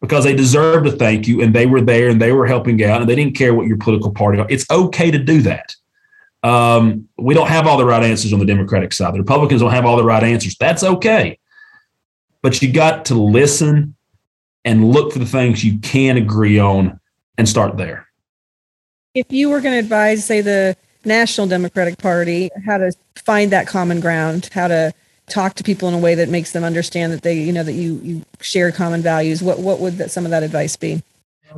because 0.00 0.24
they 0.24 0.36
deserved 0.36 0.86
a 0.86 0.92
thank 0.92 1.26
you 1.26 1.40
and 1.42 1.54
they 1.54 1.66
were 1.66 1.80
there 1.80 2.10
and 2.10 2.20
they 2.20 2.32
were 2.32 2.46
helping 2.46 2.84
out 2.84 3.00
and 3.00 3.10
they 3.10 3.16
didn't 3.16 3.34
care 3.34 3.54
what 3.54 3.66
your 3.66 3.78
political 3.78 4.12
party. 4.12 4.42
It's 4.48 4.70
okay 4.70 5.10
to 5.10 5.18
do 5.18 5.42
that. 5.42 5.74
Um, 6.42 7.08
we 7.16 7.34
don't 7.34 7.48
have 7.48 7.66
all 7.66 7.78
the 7.78 7.84
right 7.84 8.04
answers 8.04 8.32
on 8.32 8.38
the 8.38 8.44
Democratic 8.44 8.92
side. 8.92 9.14
The 9.14 9.18
Republicans 9.18 9.60
don't 9.60 9.72
have 9.72 9.86
all 9.86 9.96
the 9.96 10.04
right 10.04 10.22
answers. 10.22 10.54
That's 10.56 10.84
okay. 10.84 11.38
But 12.42 12.62
you 12.62 12.72
got 12.72 13.06
to 13.06 13.14
listen 13.14 13.96
and 14.64 14.92
look 14.92 15.12
for 15.12 15.18
the 15.18 15.26
things 15.26 15.64
you 15.64 15.78
can 15.78 16.16
agree 16.16 16.58
on 16.58 17.00
and 17.38 17.48
start 17.48 17.76
there. 17.76 18.06
If 19.14 19.32
you 19.32 19.48
were 19.48 19.60
going 19.60 19.74
to 19.74 19.78
advise, 19.78 20.24
say, 20.24 20.42
the 20.42 20.76
National 21.04 21.46
Democratic 21.46 21.98
Party, 21.98 22.50
how 22.66 22.78
to 22.78 22.92
find 23.16 23.50
that 23.50 23.66
common 23.66 24.00
ground, 24.00 24.50
how 24.52 24.68
to 24.68 24.92
talk 25.28 25.54
to 25.54 25.64
people 25.64 25.88
in 25.88 25.94
a 25.94 25.98
way 25.98 26.14
that 26.14 26.28
makes 26.28 26.52
them 26.52 26.64
understand 26.64 27.12
that 27.12 27.22
they, 27.22 27.34
you 27.34 27.52
know, 27.52 27.62
that 27.62 27.72
you 27.72 28.00
you 28.02 28.24
share 28.40 28.72
common 28.72 29.02
values, 29.02 29.42
what 29.42 29.58
what 29.58 29.80
would 29.80 29.98
that, 29.98 30.10
some 30.10 30.24
of 30.24 30.30
that 30.30 30.42
advice 30.42 30.76
be? 30.76 31.02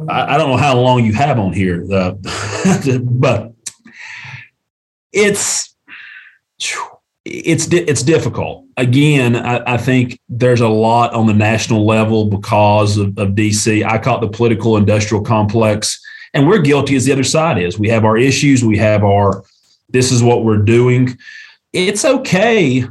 I, 0.09 0.35
I 0.35 0.39
don't 0.39 0.51
know 0.51 0.57
how 0.57 0.79
long 0.79 1.05
you 1.05 1.13
have 1.15 1.39
on 1.39 1.53
here, 1.53 1.85
uh, 1.93 2.13
but 3.03 3.53
it's 5.13 5.75
it's 7.25 7.73
it's 7.73 8.03
difficult. 8.03 8.67
Again, 8.77 9.37
I, 9.37 9.75
I, 9.75 9.77
think 9.77 10.19
there's 10.29 10.63
a 10.63 10.69
lot 10.69 11.13
on 11.13 11.27
the 11.27 11.35
national 11.35 11.85
level 11.85 12.25
because 12.25 12.97
of, 12.97 13.19
of, 13.19 13.31
DC. 13.31 13.85
I 13.85 13.99
call 13.99 14.19
it 14.19 14.21
the 14.23 14.37
political 14.37 14.77
industrial 14.77 15.23
complex, 15.23 16.01
and 16.33 16.49
we're 16.49 16.63
guilty 16.63 16.97
as 16.97 17.05
the 17.05 17.13
other 17.13 17.25
side 17.25 17.59
is. 17.59 17.79
We 17.79 17.89
have 17.89 18.05
our 18.05 18.17
issues. 18.17 18.65
We 18.65 18.79
have 18.79 19.05
our 19.05 19.45
this 19.91 20.11
is 20.11 20.23
what 20.23 20.45
we're 20.45 20.63
doing. 20.63 21.19
It's 21.73 22.05
okay 22.05 22.87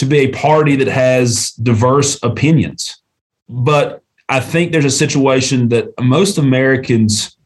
to 0.00 0.06
be 0.06 0.18
a 0.18 0.28
party 0.28 0.76
that 0.76 0.88
has 0.88 1.52
diverse 1.52 2.22
opinions, 2.22 3.00
but 3.48 4.02
I 4.28 4.40
think 4.40 4.72
there's 4.72 4.84
a 4.84 4.90
situation 4.90 5.68
that 5.70 5.88
most 6.00 6.38
Americans 6.38 7.36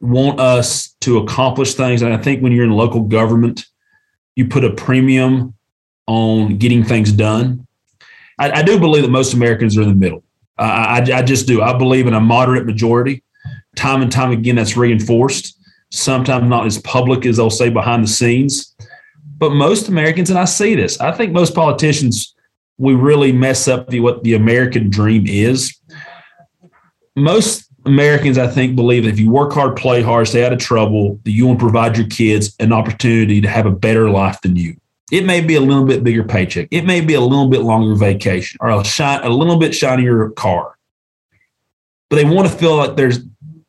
want 0.00 0.40
us 0.40 0.94
to 1.00 1.18
accomplish 1.18 1.74
things, 1.74 2.02
and 2.02 2.12
I 2.12 2.16
think 2.16 2.42
when 2.42 2.52
you're 2.52 2.64
in 2.64 2.70
local 2.72 3.02
government 3.02 3.66
you 4.36 4.46
put 4.46 4.64
a 4.64 4.70
premium 4.70 5.54
on 6.06 6.58
getting 6.58 6.84
things 6.84 7.10
done. 7.10 7.66
I, 8.38 8.60
I 8.60 8.62
do 8.62 8.78
believe 8.78 9.02
that 9.02 9.10
most 9.10 9.34
Americans 9.34 9.76
are 9.76 9.82
in 9.82 9.88
the 9.88 9.94
middle. 9.94 10.22
I, 10.58 11.04
I 11.12 11.22
just 11.22 11.46
do. 11.46 11.62
I 11.62 11.76
believe 11.76 12.06
in 12.06 12.14
a 12.14 12.20
moderate 12.20 12.64
majority. 12.64 13.22
Time 13.74 14.02
and 14.02 14.12
time 14.12 14.30
again, 14.30 14.56
that's 14.56 14.76
reinforced. 14.76 15.58
Sometimes 15.90 16.48
not 16.48 16.66
as 16.66 16.78
public 16.78 17.26
as 17.26 17.38
they'll 17.38 17.50
say 17.50 17.68
behind 17.68 18.04
the 18.04 18.08
scenes. 18.08 18.74
But 19.38 19.50
most 19.50 19.88
Americans, 19.88 20.30
and 20.30 20.38
I 20.38 20.46
see 20.46 20.74
this, 20.74 20.98
I 21.00 21.12
think 21.12 21.32
most 21.32 21.54
politicians, 21.54 22.34
we 22.78 22.94
really 22.94 23.32
mess 23.32 23.68
up 23.68 23.88
the, 23.88 24.00
what 24.00 24.22
the 24.24 24.34
American 24.34 24.90
dream 24.90 25.26
is. 25.26 25.78
Most 27.14 27.70
Americans, 27.84 28.38
I 28.38 28.46
think, 28.46 28.76
believe 28.76 29.04
that 29.04 29.10
if 29.10 29.20
you 29.20 29.30
work 29.30 29.52
hard, 29.52 29.76
play 29.76 30.02
hard, 30.02 30.28
stay 30.28 30.44
out 30.44 30.52
of 30.52 30.58
trouble, 30.58 31.20
that 31.24 31.30
you 31.30 31.46
to 31.48 31.58
provide 31.58 31.96
your 31.96 32.06
kids 32.08 32.54
an 32.60 32.72
opportunity 32.72 33.40
to 33.40 33.48
have 33.48 33.66
a 33.66 33.70
better 33.70 34.10
life 34.10 34.40
than 34.42 34.56
you. 34.56 34.76
It 35.12 35.24
may 35.24 35.40
be 35.40 35.54
a 35.54 35.60
little 35.60 35.84
bit 35.84 36.02
bigger 36.02 36.24
paycheck. 36.24 36.68
It 36.70 36.84
may 36.84 37.00
be 37.00 37.14
a 37.14 37.20
little 37.20 37.48
bit 37.48 37.60
longer 37.60 37.94
vacation 37.94 38.58
or 38.60 38.70
a, 38.70 38.84
shine, 38.84 39.22
a 39.22 39.28
little 39.28 39.56
bit 39.58 39.74
shinier 39.74 40.30
car. 40.30 40.76
But 42.10 42.16
they 42.16 42.24
want 42.24 42.48
to 42.48 42.54
feel 42.54 42.76
like 42.76 42.96
there's 42.96 43.20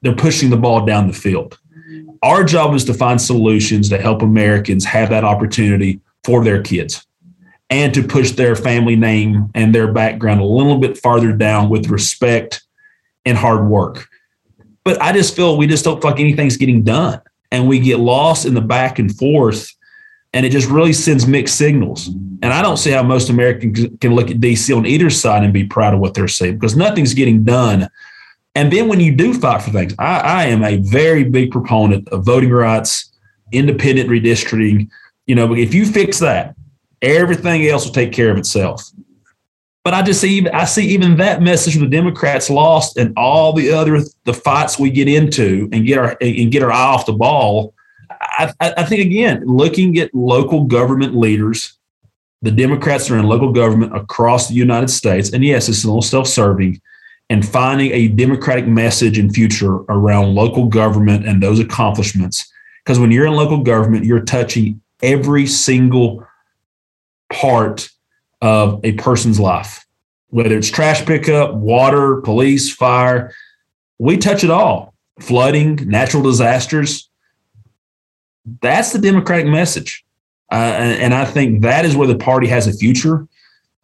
they're 0.02 0.16
pushing 0.16 0.50
the 0.50 0.58
ball 0.58 0.86
down 0.86 1.08
the 1.08 1.14
field. 1.14 1.60
Our 2.24 2.44
job 2.44 2.74
is 2.74 2.86
to 2.86 2.94
find 2.94 3.22
solutions 3.22 3.90
to 3.90 3.98
help 3.98 4.22
Americans 4.22 4.86
have 4.86 5.10
that 5.10 5.24
opportunity 5.24 6.00
for 6.24 6.44
their 6.44 6.62
kids 6.62 7.06
and 7.70 7.94
to 7.94 8.04
push 8.04 8.32
their 8.32 8.56
family 8.56 8.96
name 8.96 9.50
and 9.54 9.74
their 9.74 9.92
background 9.92 10.42
a 10.42 10.46
little 10.46 10.78
bit 10.78 10.98
farther 10.98 11.34
down 11.34 11.70
with 11.70 11.90
respect 11.90 12.64
and 13.26 13.38
hard 13.38 13.68
work. 13.68 14.08
But 14.84 15.02
I 15.02 15.12
just 15.12 15.36
feel 15.36 15.58
we 15.58 15.68
just 15.68 15.84
don't 15.84 16.02
feel 16.02 16.12
like 16.12 16.20
anything's 16.20 16.56
getting 16.56 16.84
done. 16.84 17.22
And 17.52 17.68
we 17.68 17.80
get 17.80 18.00
lost 18.00 18.46
in 18.46 18.54
the 18.54 18.62
back 18.62 19.00
and 19.00 19.14
forth. 19.16 19.74
And 20.34 20.46
it 20.46 20.50
just 20.50 20.70
really 20.70 20.94
sends 20.94 21.28
mixed 21.28 21.58
signals. 21.58 22.08
And 22.08 22.46
I 22.46 22.62
don't 22.62 22.78
see 22.78 22.92
how 22.92 23.04
most 23.04 23.30
Americans 23.30 23.86
can 24.00 24.16
look 24.16 24.30
at 24.30 24.38
DC 24.38 24.76
on 24.76 24.86
either 24.86 25.10
side 25.10 25.44
and 25.44 25.54
be 25.54 25.66
proud 25.66 25.94
of 25.94 26.00
what 26.00 26.14
they're 26.14 26.28
saying 26.28 26.56
because 26.56 26.76
nothing's 26.76 27.14
getting 27.14 27.44
done. 27.44 27.90
And 28.58 28.74
then 28.74 28.88
when 28.88 29.00
you 29.00 29.16
do 29.16 29.36
fight 29.36 29.62
for 29.62 29.70
things, 29.70 29.94
I, 30.00 30.20
I 30.20 30.44
am 30.46 30.64
a 30.64 30.78
very 30.78 31.24
big 31.24 31.52
proponent 31.52 32.10
of 32.10 32.26
voting 32.26 32.50
rights, 32.50 33.14
independent 33.52 34.10
redistricting. 34.10 34.90
You 35.28 35.36
know, 35.36 35.54
if 35.54 35.76
you 35.76 35.86
fix 35.86 36.18
that, 36.20 36.56
everything 37.04 37.68
else 37.68 37.86
will 37.86 37.94
take 37.94 38.12
care 38.12 38.32
of 38.32 38.38
itself. 38.40 38.84
But 39.84 39.94
I 39.94 40.02
just 40.02 40.22
see 40.22 40.32
even 40.38 40.56
I 40.56 40.66
see 40.66 40.88
even 40.88 41.18
that 41.18 41.44
message 41.44 41.76
from 41.76 41.84
the 41.84 41.96
Democrats 41.96 42.50
lost, 42.50 42.98
and 42.98 43.14
all 43.16 43.54
the 43.54 43.72
other 43.72 44.00
the 44.24 44.34
fights 44.34 44.80
we 44.80 44.90
get 44.90 45.08
into 45.08 45.70
and 45.72 45.86
get 45.86 46.00
our 46.00 46.18
and 46.20 46.52
get 46.52 46.64
our 46.64 46.72
eye 46.72 46.94
off 46.94 47.06
the 47.06 47.14
ball. 47.14 47.76
I, 48.10 48.52
I 48.60 48.84
think 48.86 49.02
again, 49.02 49.44
looking 49.46 50.00
at 50.00 50.16
local 50.16 50.64
government 50.64 51.16
leaders, 51.16 51.78
the 52.42 52.52
Democrats 52.52 53.12
are 53.12 53.20
in 53.20 53.28
local 53.28 53.54
government 53.54 53.96
across 53.96 54.48
the 54.48 54.56
United 54.56 54.90
States, 54.90 55.32
and 55.32 55.46
yes, 55.46 55.70
it's 55.70 55.84
a 55.84 55.88
little 55.88 56.02
self-serving, 56.02 56.82
and 57.30 57.48
finding 57.48 57.92
a 57.92 58.08
democratic 58.08 58.68
message 58.68 59.18
and 59.18 59.34
future 59.34 59.76
around 59.90 60.34
local 60.34 60.68
government 60.68 61.28
and 61.28 61.44
those 61.44 61.60
accomplishments. 61.60 62.52
Because 62.84 63.00
when 63.00 63.12
you're 63.12 63.26
in 63.26 63.34
local 63.34 63.64
government, 63.64 64.06
you're 64.06 64.22
touching 64.22 64.82
every 65.02 65.46
single 65.46 66.26
part 67.30 67.90
of 68.42 68.80
a 68.84 68.94
person's 68.94 69.40
life, 69.40 69.86
whether 70.30 70.58
it's 70.58 70.70
trash 70.70 71.06
pickup, 71.06 71.54
water, 71.54 72.22
police, 72.22 72.74
fire. 72.74 73.34
We 74.00 74.18
touch 74.18 74.44
it 74.44 74.50
all 74.50 74.94
flooding, 75.20 75.76
natural 75.88 76.24
disasters. 76.24 77.10
That's 78.62 78.94
the 78.94 79.00
Democratic 79.00 79.48
message. 79.48 80.06
Uh, 80.52 80.56
and, 80.56 81.02
and, 81.02 81.14
I 81.14 81.26
think 81.26 81.64
that 81.64 81.84
is 81.84 81.98
where 81.98 82.08
the 82.08 82.18
party 82.18 82.48
has 82.48 82.68
a 82.68 82.72
future. 82.72 83.28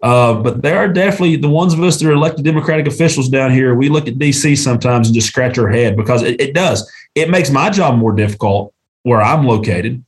Uh, 0.04 0.34
but 0.34 0.62
there 0.62 0.78
are 0.78 0.90
definitely 0.90 1.38
the 1.38 1.48
ones 1.48 1.74
of 1.74 1.82
us 1.82 1.98
that 1.98 2.08
are 2.08 2.12
elected 2.12 2.44
Democratic 2.44 2.88
officials 2.88 3.30
down 3.30 3.52
here. 3.54 3.74
We 3.74 3.88
look 3.88 4.06
at 4.06 4.16
DC 4.16 4.58
sometimes 4.58 5.08
and 5.08 5.16
just 5.16 5.30
scratch 5.30 5.58
our 5.58 5.70
head 5.70 5.96
because 5.96 6.22
it, 6.24 6.40
it 6.42 6.54
does. 6.54 6.92
It 7.16 7.30
makes 7.30 7.50
my 7.50 7.70
job 7.70 7.98
more 7.98 8.12
difficult 8.12 8.74
where 9.04 9.22
I'm 9.22 9.48
located. 9.48 10.04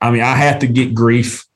I 0.00 0.10
mean, 0.10 0.22
I 0.22 0.34
have 0.36 0.58
to 0.60 0.66
get 0.66 0.94
grief 0.94 1.46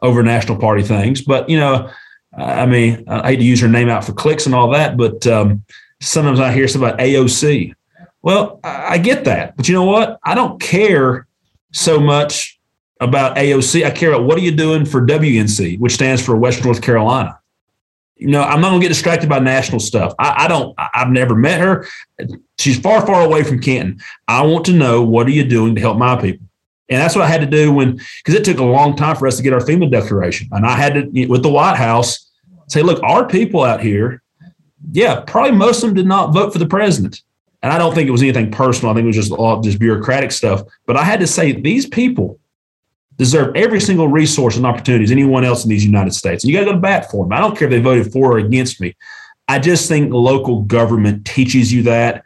over 0.00 0.22
national 0.22 0.56
party 0.58 0.82
things. 0.82 1.20
But 1.20 1.50
you 1.50 1.58
know, 1.58 1.90
I 2.34 2.64
mean, 2.64 3.04
I 3.06 3.28
hate 3.28 3.36
to 3.36 3.44
use 3.44 3.60
her 3.60 3.68
name 3.68 3.90
out 3.90 4.04
for 4.04 4.12
clicks 4.12 4.46
and 4.46 4.54
all 4.54 4.70
that, 4.70 4.96
but 4.96 5.26
um, 5.26 5.62
sometimes 6.00 6.40
I 6.40 6.52
hear 6.52 6.66
something 6.66 6.88
about 6.88 7.00
AOC. 7.00 7.74
Well, 8.22 8.60
I 8.64 8.96
get 8.96 9.24
that, 9.24 9.56
but 9.56 9.68
you 9.68 9.74
know 9.74 9.84
what? 9.84 10.18
I 10.24 10.34
don't 10.34 10.60
care 10.60 11.26
so 11.72 12.00
much 12.00 12.55
about 13.00 13.36
AOC. 13.36 13.84
I 13.84 13.90
care 13.90 14.12
about 14.12 14.24
what 14.24 14.38
are 14.38 14.42
you 14.42 14.52
doing 14.52 14.84
for 14.84 15.04
WNC, 15.04 15.78
which 15.78 15.94
stands 15.94 16.24
for 16.24 16.36
Western 16.36 16.64
North 16.64 16.82
Carolina. 16.82 17.38
You 18.16 18.28
know, 18.28 18.42
I'm 18.42 18.60
not 18.62 18.70
gonna 18.70 18.80
get 18.80 18.88
distracted 18.88 19.28
by 19.28 19.38
national 19.38 19.80
stuff. 19.80 20.14
I, 20.18 20.44
I 20.44 20.48
don't. 20.48 20.74
I've 20.78 21.10
never 21.10 21.34
met 21.34 21.60
her. 21.60 21.86
She's 22.58 22.78
far, 22.78 23.06
far 23.06 23.22
away 23.22 23.42
from 23.42 23.60
Canton. 23.60 24.00
I 24.26 24.42
want 24.42 24.64
to 24.66 24.72
know 24.72 25.02
what 25.02 25.26
are 25.26 25.30
you 25.30 25.44
doing 25.44 25.74
to 25.74 25.80
help 25.80 25.98
my 25.98 26.16
people. 26.16 26.46
And 26.88 27.00
that's 27.00 27.14
what 27.14 27.24
I 27.24 27.28
had 27.28 27.40
to 27.40 27.46
do 27.46 27.72
when, 27.72 27.96
because 27.96 28.34
it 28.34 28.44
took 28.44 28.58
a 28.58 28.64
long 28.64 28.96
time 28.96 29.16
for 29.16 29.26
us 29.26 29.36
to 29.36 29.42
get 29.42 29.52
our 29.52 29.60
FEMA 29.60 29.90
declaration. 29.90 30.48
And 30.52 30.64
I 30.64 30.76
had 30.76 30.94
to, 30.94 31.26
with 31.26 31.42
the 31.42 31.50
White 31.50 31.76
House, 31.76 32.30
say, 32.68 32.82
look, 32.82 33.02
our 33.02 33.26
people 33.26 33.64
out 33.64 33.80
here, 33.80 34.22
yeah, 34.92 35.20
probably 35.26 35.50
most 35.50 35.82
of 35.82 35.88
them 35.88 35.96
did 35.96 36.06
not 36.06 36.32
vote 36.32 36.52
for 36.52 36.58
the 36.58 36.66
president. 36.66 37.22
And 37.62 37.72
I 37.72 37.78
don't 37.78 37.94
think 37.94 38.06
it 38.06 38.12
was 38.12 38.22
anything 38.22 38.52
personal. 38.52 38.92
I 38.92 38.94
think 38.94 39.04
it 39.04 39.08
was 39.08 39.16
just 39.16 39.32
all 39.32 39.60
just 39.60 39.80
bureaucratic 39.80 40.30
stuff. 40.30 40.62
But 40.86 40.96
I 40.96 41.02
had 41.02 41.18
to 41.20 41.26
say, 41.26 41.52
these 41.52 41.86
people 41.86 42.38
deserve 43.16 43.54
every 43.56 43.80
single 43.80 44.08
resource 44.08 44.56
and 44.56 44.66
opportunity 44.66 45.04
as 45.04 45.10
anyone 45.10 45.44
else 45.44 45.64
in 45.64 45.70
these 45.70 45.84
United 45.84 46.12
States. 46.12 46.44
And 46.44 46.50
you 46.50 46.56
got 46.56 46.64
to 46.64 46.70
go 46.70 46.72
to 46.72 46.80
bat 46.80 47.10
for 47.10 47.24
them. 47.24 47.32
I 47.32 47.40
don't 47.40 47.56
care 47.56 47.66
if 47.66 47.70
they 47.70 47.80
voted 47.80 48.12
for 48.12 48.32
or 48.32 48.38
against 48.38 48.80
me. 48.80 48.96
I 49.48 49.58
just 49.58 49.88
think 49.88 50.12
local 50.12 50.62
government 50.62 51.24
teaches 51.24 51.72
you 51.72 51.82
that. 51.84 52.24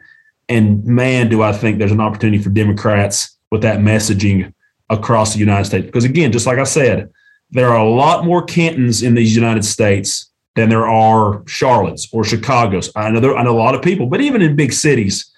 And 0.49 0.83
man, 0.85 1.29
do 1.29 1.41
I 1.41 1.53
think 1.53 1.77
there's 1.77 1.91
an 1.91 2.01
opportunity 2.01 2.41
for 2.43 2.49
Democrats 2.49 3.37
with 3.51 3.61
that 3.61 3.79
messaging 3.79 4.53
across 4.89 5.33
the 5.33 5.39
United 5.39 5.65
States. 5.65 5.85
Because 5.85 6.03
again, 6.03 6.31
just 6.31 6.45
like 6.45 6.59
I 6.59 6.63
said, 6.63 7.09
there 7.51 7.69
are 7.69 7.85
a 7.85 7.89
lot 7.89 8.25
more 8.25 8.43
Cantons 8.43 9.03
in 9.03 9.15
these 9.15 9.35
United 9.35 9.63
States 9.63 10.29
than 10.55 10.69
there 10.69 10.87
are 10.87 11.43
Charlottes 11.47 12.09
or 12.11 12.23
Chicago's. 12.23 12.91
I 12.95 13.09
know 13.09 13.19
there, 13.19 13.37
I 13.37 13.43
know 13.43 13.55
a 13.55 13.57
lot 13.57 13.75
of 13.75 13.81
people, 13.81 14.07
but 14.07 14.21
even 14.21 14.41
in 14.41 14.55
big 14.55 14.73
cities, 14.73 15.31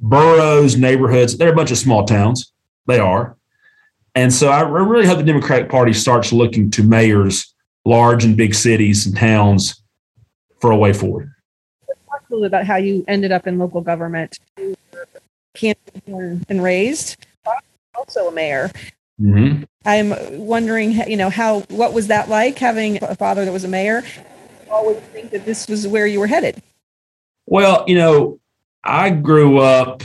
boroughs, 0.00 0.76
neighborhoods, 0.76 1.36
they're 1.36 1.52
a 1.52 1.56
bunch 1.56 1.70
of 1.70 1.78
small 1.78 2.04
towns. 2.04 2.52
They 2.86 2.98
are. 2.98 3.35
And 4.16 4.32
so 4.32 4.48
I 4.48 4.62
really 4.62 5.06
hope 5.06 5.18
the 5.18 5.24
Democratic 5.24 5.68
Party 5.68 5.92
starts 5.92 6.32
looking 6.32 6.70
to 6.72 6.82
mayors, 6.82 7.54
large 7.84 8.24
and 8.24 8.36
big 8.36 8.54
cities 8.54 9.06
and 9.06 9.16
towns 9.16 9.82
for 10.58 10.70
a 10.70 10.76
way 10.76 10.92
forward. 10.92 11.30
Talk 12.08 12.22
a 12.28 12.32
little 12.32 12.46
about 12.46 12.64
how 12.64 12.76
you 12.76 13.04
ended 13.06 13.30
up 13.30 13.46
in 13.46 13.58
local 13.58 13.82
government. 13.82 14.38
And 15.62 16.62
raised, 16.62 17.26
also 17.94 18.28
a 18.28 18.32
mayor. 18.32 18.70
Mm-hmm. 19.20 19.64
I'm 19.84 20.14
wondering, 20.38 20.92
you 21.08 21.16
know, 21.16 21.30
how 21.30 21.60
what 21.68 21.92
was 21.92 22.08
that 22.08 22.28
like 22.28 22.58
having 22.58 23.02
a 23.02 23.14
father 23.14 23.44
that 23.44 23.52
was 23.52 23.64
a 23.64 23.68
mayor? 23.68 24.02
always 24.70 24.98
think 24.98 25.30
that 25.30 25.44
this 25.44 25.68
was 25.68 25.86
where 25.86 26.06
you 26.06 26.20
were 26.20 26.26
headed. 26.26 26.62
Well, 27.46 27.84
you 27.86 27.96
know, 27.96 28.40
I 28.84 29.10
grew 29.10 29.58
up. 29.58 30.02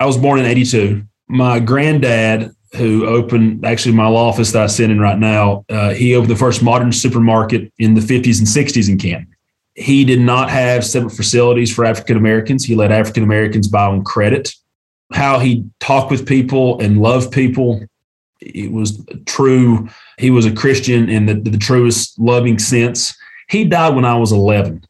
I 0.00 0.06
was 0.06 0.16
born 0.16 0.40
in 0.40 0.46
'82. 0.46 1.04
My 1.28 1.60
granddad, 1.60 2.54
who 2.76 3.06
opened 3.06 3.64
actually 3.64 3.94
my 3.94 4.06
law 4.06 4.28
office 4.28 4.52
that 4.52 4.62
I 4.62 4.66
sit 4.66 4.90
in 4.90 5.00
right 5.00 5.18
now, 5.18 5.64
uh, 5.68 5.90
he 5.90 6.14
opened 6.14 6.30
the 6.30 6.36
first 6.36 6.62
modern 6.62 6.92
supermarket 6.92 7.72
in 7.78 7.94
the 7.94 8.00
50s 8.00 8.38
and 8.38 8.48
60s 8.48 8.88
in 8.88 8.98
Canton. 8.98 9.28
He 9.74 10.04
did 10.04 10.20
not 10.20 10.50
have 10.50 10.84
separate 10.84 11.10
facilities 11.10 11.74
for 11.74 11.84
African 11.84 12.16
Americans. 12.16 12.64
He 12.64 12.74
let 12.74 12.92
African 12.92 13.22
Americans 13.22 13.68
buy 13.68 13.86
on 13.86 14.04
credit. 14.04 14.52
How 15.12 15.38
he 15.38 15.64
talked 15.80 16.10
with 16.10 16.26
people 16.26 16.80
and 16.80 17.00
loved 17.00 17.32
people 17.32 17.82
it 18.44 18.72
was 18.72 19.04
true. 19.26 19.88
He 20.18 20.30
was 20.30 20.46
a 20.46 20.52
Christian 20.52 21.08
in 21.08 21.26
the, 21.26 21.34
the 21.34 21.58
truest 21.58 22.18
loving 22.18 22.58
sense. 22.58 23.16
He 23.48 23.64
died 23.64 23.94
when 23.94 24.04
I 24.04 24.16
was 24.16 24.32
11. 24.32 24.84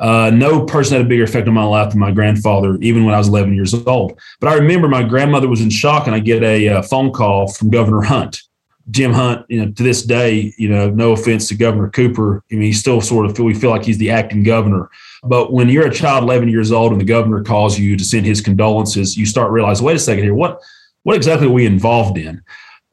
Uh, 0.00 0.30
no 0.34 0.64
person 0.64 0.96
had 0.96 1.06
a 1.06 1.08
bigger 1.08 1.24
effect 1.24 1.46
on 1.46 1.54
my 1.54 1.64
life 1.64 1.90
than 1.90 2.00
my 2.00 2.10
grandfather, 2.10 2.76
even 2.80 3.04
when 3.04 3.14
I 3.14 3.18
was 3.18 3.28
11 3.28 3.54
years 3.54 3.74
old. 3.86 4.18
But 4.40 4.48
I 4.48 4.54
remember 4.54 4.88
my 4.88 5.02
grandmother 5.02 5.48
was 5.48 5.60
in 5.60 5.70
shock, 5.70 6.06
and 6.06 6.14
I 6.14 6.18
get 6.18 6.42
a, 6.42 6.68
uh, 6.68 6.82
phone 6.82 7.12
call 7.12 7.52
from 7.52 7.70
Governor 7.70 8.02
Hunt. 8.02 8.42
Jim 8.90 9.12
Hunt, 9.12 9.46
you 9.48 9.64
know, 9.64 9.72
to 9.72 9.82
this 9.82 10.02
day, 10.02 10.52
you 10.58 10.68
know, 10.68 10.90
no 10.90 11.12
offense 11.12 11.48
to 11.48 11.54
Governor 11.54 11.88
Cooper, 11.88 12.44
I 12.52 12.56
mean, 12.56 12.62
he 12.64 12.72
still 12.72 13.00
sort 13.00 13.24
of 13.24 13.34
feel 13.34 13.46
we 13.46 13.54
feel 13.54 13.70
like 13.70 13.84
he's 13.84 13.98
the 13.98 14.10
acting 14.10 14.42
governor. 14.42 14.90
But 15.22 15.52
when 15.52 15.70
you're 15.70 15.86
a 15.86 15.94
child 15.94 16.24
11 16.24 16.48
years 16.48 16.70
old 16.70 16.92
and 16.92 17.00
the 17.00 17.06
governor 17.06 17.42
calls 17.42 17.78
you 17.78 17.96
to 17.96 18.04
send 18.04 18.26
his 18.26 18.42
condolences, 18.42 19.16
you 19.16 19.24
start 19.24 19.52
realize, 19.52 19.80
wait 19.80 19.96
a 19.96 19.98
second 19.98 20.24
here, 20.24 20.34
what 20.34 20.60
what 21.04 21.16
exactly 21.16 21.46
are 21.46 21.50
we 21.50 21.66
involved 21.66 22.18
in? 22.18 22.42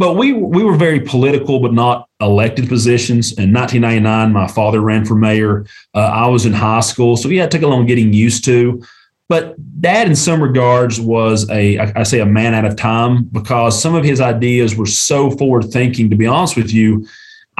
But 0.02 0.16
we 0.16 0.34
we 0.34 0.64
were 0.64 0.76
very 0.76 1.00
political, 1.00 1.60
but 1.60 1.74
not 1.74 2.10
elected 2.22 2.68
positions. 2.68 3.34
In 3.34 3.54
1999, 3.54 4.34
my 4.34 4.48
father 4.48 4.82
ran 4.82 5.06
for 5.06 5.14
mayor. 5.14 5.68
Uh, 5.94 6.00
I 6.00 6.26
was 6.26 6.48
in 6.48 6.54
high 6.54 6.80
school, 6.80 7.16
so 7.16 7.30
yeah, 7.30 7.44
it 7.44 7.52
took 7.52 7.62
a 7.62 7.68
long 7.68 7.86
getting 7.86 8.12
used 8.12 8.44
to. 8.46 8.82
But 9.30 9.54
Dad, 9.80 10.08
in 10.08 10.16
some 10.16 10.42
regards, 10.42 11.00
was 11.00 11.48
a 11.52 11.78
I 11.78 12.02
say 12.02 12.20
a 12.20 12.26
man 12.26 12.56
out 12.56 12.66
of 12.66 12.78
time 12.78 13.26
because 13.26 13.80
some 13.80 13.94
of 13.94 14.04
his 14.04 14.20
ideas 14.20 14.76
were 14.76 14.88
so 14.88 15.30
forward 15.30 15.66
thinking. 15.66 16.10
To 16.10 16.16
be 16.16 16.26
honest 16.26 16.58
with 16.58 16.74
you, 16.74 17.06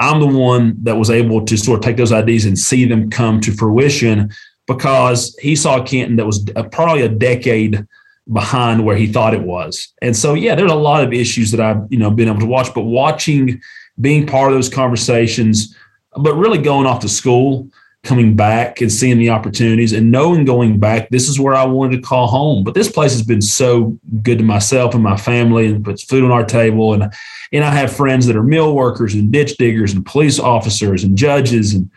I'm 0.00 0.18
the 0.18 0.26
one 0.26 0.76
that 0.82 0.96
was 0.96 1.10
able 1.10 1.44
to 1.44 1.56
sort 1.56 1.78
of 1.78 1.84
take 1.84 1.96
those 1.96 2.10
ideas 2.10 2.44
and 2.44 2.58
see 2.58 2.86
them 2.86 3.08
come 3.08 3.40
to 3.42 3.52
fruition 3.52 4.32
because 4.66 5.38
he 5.40 5.54
saw 5.54 5.80
Canton 5.80 6.16
that 6.16 6.26
was 6.26 6.44
probably 6.72 7.02
a 7.02 7.08
decade 7.08 7.86
behind 8.30 8.84
where 8.84 8.96
he 8.96 9.06
thought 9.06 9.34
it 9.34 9.42
was. 9.42 9.92
And 10.00 10.16
so, 10.16 10.34
yeah, 10.34 10.54
there's 10.54 10.70
a 10.70 10.76
lot 10.76 11.02
of 11.02 11.12
issues 11.12 11.50
that 11.50 11.60
I've, 11.60 11.84
you 11.90 11.98
know, 11.98 12.10
been 12.10 12.28
able 12.28 12.40
to 12.40 12.46
watch, 12.46 12.72
but 12.74 12.82
watching, 12.82 13.60
being 14.00 14.26
part 14.26 14.52
of 14.52 14.56
those 14.56 14.68
conversations, 14.68 15.76
but 16.16 16.34
really 16.34 16.58
going 16.58 16.86
off 16.86 17.00
to 17.00 17.08
school, 17.08 17.68
coming 18.04 18.34
back 18.34 18.80
and 18.80 18.90
seeing 18.90 19.18
the 19.18 19.30
opportunities 19.30 19.92
and 19.92 20.10
knowing 20.10 20.44
going 20.44 20.78
back, 20.78 21.08
this 21.10 21.28
is 21.28 21.38
where 21.38 21.54
I 21.54 21.64
wanted 21.64 21.96
to 21.96 22.02
call 22.02 22.26
home. 22.26 22.64
But 22.64 22.74
this 22.74 22.90
place 22.90 23.12
has 23.12 23.22
been 23.22 23.42
so 23.42 23.96
good 24.22 24.38
to 24.38 24.44
myself 24.44 24.94
and 24.94 25.02
my 25.02 25.16
family 25.16 25.66
and 25.66 25.84
puts 25.84 26.02
food 26.02 26.24
on 26.24 26.32
our 26.32 26.44
table. 26.44 26.94
And, 26.94 27.12
and 27.52 27.64
I 27.64 27.70
have 27.70 27.94
friends 27.94 28.26
that 28.26 28.36
are 28.36 28.42
mill 28.42 28.74
workers 28.74 29.14
and 29.14 29.30
ditch 29.30 29.56
diggers 29.56 29.92
and 29.92 30.04
police 30.04 30.40
officers 30.40 31.04
and 31.04 31.16
judges. 31.16 31.74
And 31.74 31.90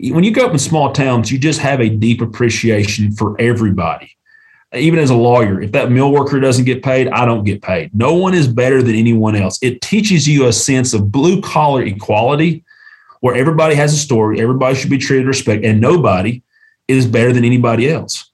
when 0.00 0.24
you 0.24 0.32
go 0.32 0.46
up 0.46 0.52
in 0.52 0.58
small 0.58 0.92
towns, 0.92 1.30
you 1.30 1.38
just 1.38 1.60
have 1.60 1.80
a 1.80 1.88
deep 1.88 2.20
appreciation 2.20 3.12
for 3.12 3.40
everybody 3.40 4.16
even 4.74 4.98
as 4.98 5.10
a 5.10 5.14
lawyer, 5.14 5.60
if 5.60 5.72
that 5.72 5.90
mill 5.90 6.10
worker 6.10 6.40
doesn't 6.40 6.64
get 6.64 6.82
paid, 6.82 7.08
I 7.08 7.24
don't 7.24 7.44
get 7.44 7.62
paid. 7.62 7.94
No 7.94 8.14
one 8.14 8.34
is 8.34 8.48
better 8.48 8.82
than 8.82 8.94
anyone 8.94 9.36
else. 9.36 9.58
It 9.62 9.80
teaches 9.80 10.26
you 10.26 10.46
a 10.46 10.52
sense 10.52 10.92
of 10.92 11.12
blue 11.12 11.40
collar 11.40 11.82
equality 11.82 12.64
where 13.20 13.34
everybody 13.34 13.74
has 13.74 13.94
a 13.94 13.96
story, 13.96 14.40
everybody 14.40 14.74
should 14.74 14.90
be 14.90 14.98
treated 14.98 15.26
with 15.26 15.36
respect, 15.36 15.64
and 15.64 15.80
nobody 15.80 16.42
is 16.88 17.06
better 17.06 17.32
than 17.32 17.44
anybody 17.44 17.90
else. 17.90 18.30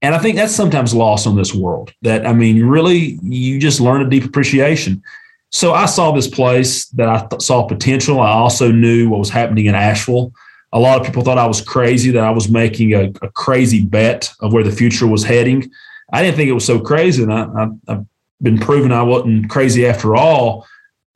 And 0.00 0.14
I 0.14 0.18
think 0.18 0.36
that's 0.36 0.54
sometimes 0.54 0.94
lost 0.94 1.26
on 1.26 1.36
this 1.36 1.54
world. 1.54 1.92
That 2.02 2.26
I 2.26 2.32
mean, 2.32 2.64
really, 2.64 3.18
you 3.22 3.60
just 3.60 3.80
learn 3.80 4.02
a 4.02 4.08
deep 4.08 4.24
appreciation. 4.24 5.02
So 5.50 5.74
I 5.74 5.86
saw 5.86 6.12
this 6.12 6.26
place 6.26 6.86
that 6.86 7.08
I 7.08 7.26
th- 7.26 7.42
saw 7.42 7.66
potential. 7.68 8.20
I 8.20 8.30
also 8.30 8.72
knew 8.72 9.10
what 9.10 9.18
was 9.18 9.30
happening 9.30 9.66
in 9.66 9.74
Asheville 9.74 10.32
a 10.72 10.78
lot 10.78 11.00
of 11.00 11.06
people 11.06 11.22
thought 11.22 11.38
I 11.38 11.46
was 11.46 11.60
crazy 11.60 12.10
that 12.12 12.24
I 12.24 12.30
was 12.30 12.48
making 12.48 12.94
a, 12.94 13.12
a 13.22 13.30
crazy 13.30 13.84
bet 13.84 14.32
of 14.40 14.52
where 14.52 14.64
the 14.64 14.72
future 14.72 15.06
was 15.06 15.24
heading. 15.24 15.70
I 16.12 16.22
didn't 16.22 16.36
think 16.36 16.48
it 16.48 16.54
was 16.54 16.64
so 16.64 16.80
crazy, 16.80 17.22
and 17.22 17.32
I, 17.32 17.68
have 17.88 18.06
been 18.40 18.58
proven 18.58 18.92
I 18.92 19.02
wasn't 19.02 19.50
crazy 19.50 19.86
after 19.86 20.16
all. 20.16 20.66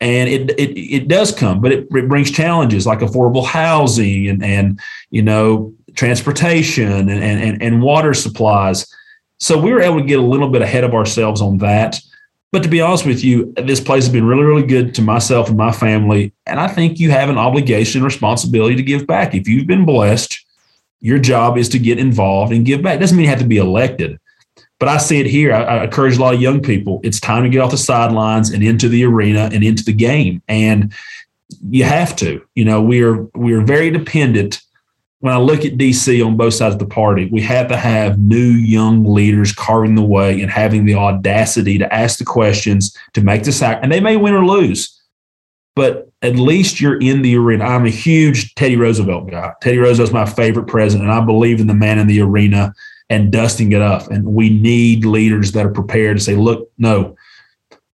And 0.01 0.29
it 0.29 0.51
it, 0.59 0.79
it 0.79 1.09
does 1.09 1.33
come, 1.33 1.61
but 1.63 1.73
it, 1.73 1.89
it 1.91 2.09
brings 2.09 2.31
challenges 2.31 2.87
like 2.87 2.99
affordable 2.99 3.47
housing 3.47 4.29
and 4.29 4.45
and 4.45 4.79
you 5.11 5.23
know 5.23 5.75
transportation 5.95 7.09
and 7.09 7.11
and 7.11 7.63
and 7.63 7.83
water 7.83 8.13
supplies. 8.13 8.87
So 9.39 9.59
we 9.59 9.73
were 9.73 9.81
able 9.81 10.01
to 10.01 10.07
get 10.07 10.19
a 10.19 10.23
little 10.23 10.51
bit 10.51 10.61
ahead 10.61 10.85
of 10.85 10.95
ourselves 10.95 11.41
on 11.41 11.59
that. 11.59 11.99
But 12.53 12.63
to 12.63 12.69
be 12.69 12.81
honest 12.81 13.05
with 13.05 13.25
you, 13.25 13.53
this 13.57 13.81
place 13.81 14.05
has 14.05 14.13
been 14.13 14.25
really, 14.25 14.45
really 14.45 14.67
good 14.67 14.95
to 14.95 15.03
myself 15.03 15.49
and 15.49 15.59
my 15.59 15.73
family. 15.73 16.33
And 16.47 16.61
I 16.61 16.69
think 16.69 16.99
you 16.99 17.11
have 17.11 17.29
an 17.29 17.39
obligation, 17.39 18.03
responsibility 18.03 18.77
to 18.77 18.83
give 18.83 19.07
back. 19.07 19.35
If 19.35 19.49
you've 19.49 19.67
been 19.67 19.85
blessed, 19.85 20.39
your 21.01 21.19
job 21.19 21.59
is 21.59 21.69
to 21.71 21.79
get 21.79 21.99
involved 21.99 22.53
and 22.53 22.65
give 22.65 22.83
back. 22.83 22.97
It 22.97 23.01
doesn't 23.01 23.17
mean 23.17 23.25
you 23.25 23.31
have 23.31 23.41
to 23.41 23.47
be 23.47 23.59
elected. 23.59 24.19
But 24.79 24.89
I 24.89 24.99
see 24.99 25.21
it 25.21 25.27
here. 25.27 25.53
I, 25.53 25.63
I 25.63 25.85
encourage 25.85 26.17
a 26.17 26.21
lot 26.21 26.35
of 26.35 26.41
young 26.41 26.61
people. 26.61 27.01
It's 27.03 27.21
time 27.21 27.43
to 27.43 27.49
get 27.49 27.61
off 27.61 27.71
the 27.71 27.79
sidelines 27.79 28.51
and 28.51 28.63
into 28.63 28.89
the 28.89 29.05
arena 29.05 29.51
and 29.53 29.65
into 29.65 29.85
the 29.85 29.93
game. 29.93 30.43
And 30.49 30.93
you 31.69 31.85
have 31.85 32.15
to. 32.17 32.43
You 32.55 32.65
know, 32.65 32.83
we 32.83 33.03
are 33.03 33.23
we 33.35 33.53
are 33.55 33.63
very 33.63 33.91
dependent 33.91 34.61
when 35.21 35.33
I 35.33 35.39
look 35.39 35.65
at 35.65 35.79
DC 35.79 36.25
on 36.25 36.37
both 36.37 36.55
sides 36.55 36.75
of 36.75 36.79
the 36.79 36.87
party, 36.87 37.29
we 37.33 37.41
have 37.43 37.69
to 37.69 37.77
have 37.77 38.19
new 38.19 38.51
young 38.51 39.05
leaders 39.05 39.53
carving 39.53 39.95
the 39.95 40.05
way 40.05 40.41
and 40.41 40.51
having 40.51 40.85
the 40.85 40.95
audacity 40.95 41.79
to 41.79 41.93
ask 41.93 42.19
the 42.19 42.25
questions, 42.25 42.97
to 43.15 43.23
make 43.23 43.45
the 43.45 43.53
sac, 43.53 43.81
and 43.83 43.91
they 43.91 44.01
may 44.01 44.17
win 44.17 44.35
or 44.35 44.45
lose, 44.45 45.01
but 45.75 46.11
at 46.23 46.37
least 46.37 46.81
you're 46.81 47.01
in 47.01 47.23
the 47.23 47.37
arena. 47.37 47.65
I'm 47.65 47.87
a 47.87 47.91
huge 47.91 48.55
Teddy 48.55 48.77
Roosevelt 48.77 49.31
guy. 49.31 49.53
Teddy 49.63 49.79
Roosevelt's 49.79 50.13
my 50.13 50.27
favorite 50.27 50.67
president, 50.67 51.09
and 51.09 51.19
I 51.19 51.25
believe 51.25 51.61
in 51.61 51.67
the 51.67 51.75
man 51.75 51.99
in 51.99 52.07
the 52.07 52.21
arena 52.21 52.75
and 53.09 53.31
dusting 53.31 53.73
it 53.73 53.83
up. 53.83 54.11
And 54.11 54.25
we 54.27 54.51
need 54.51 55.05
leaders 55.05 55.53
that 55.53 55.65
are 55.65 55.71
prepared 55.71 56.19
to 56.19 56.23
say, 56.23 56.35
"Look, 56.35 56.71
no, 56.79 57.17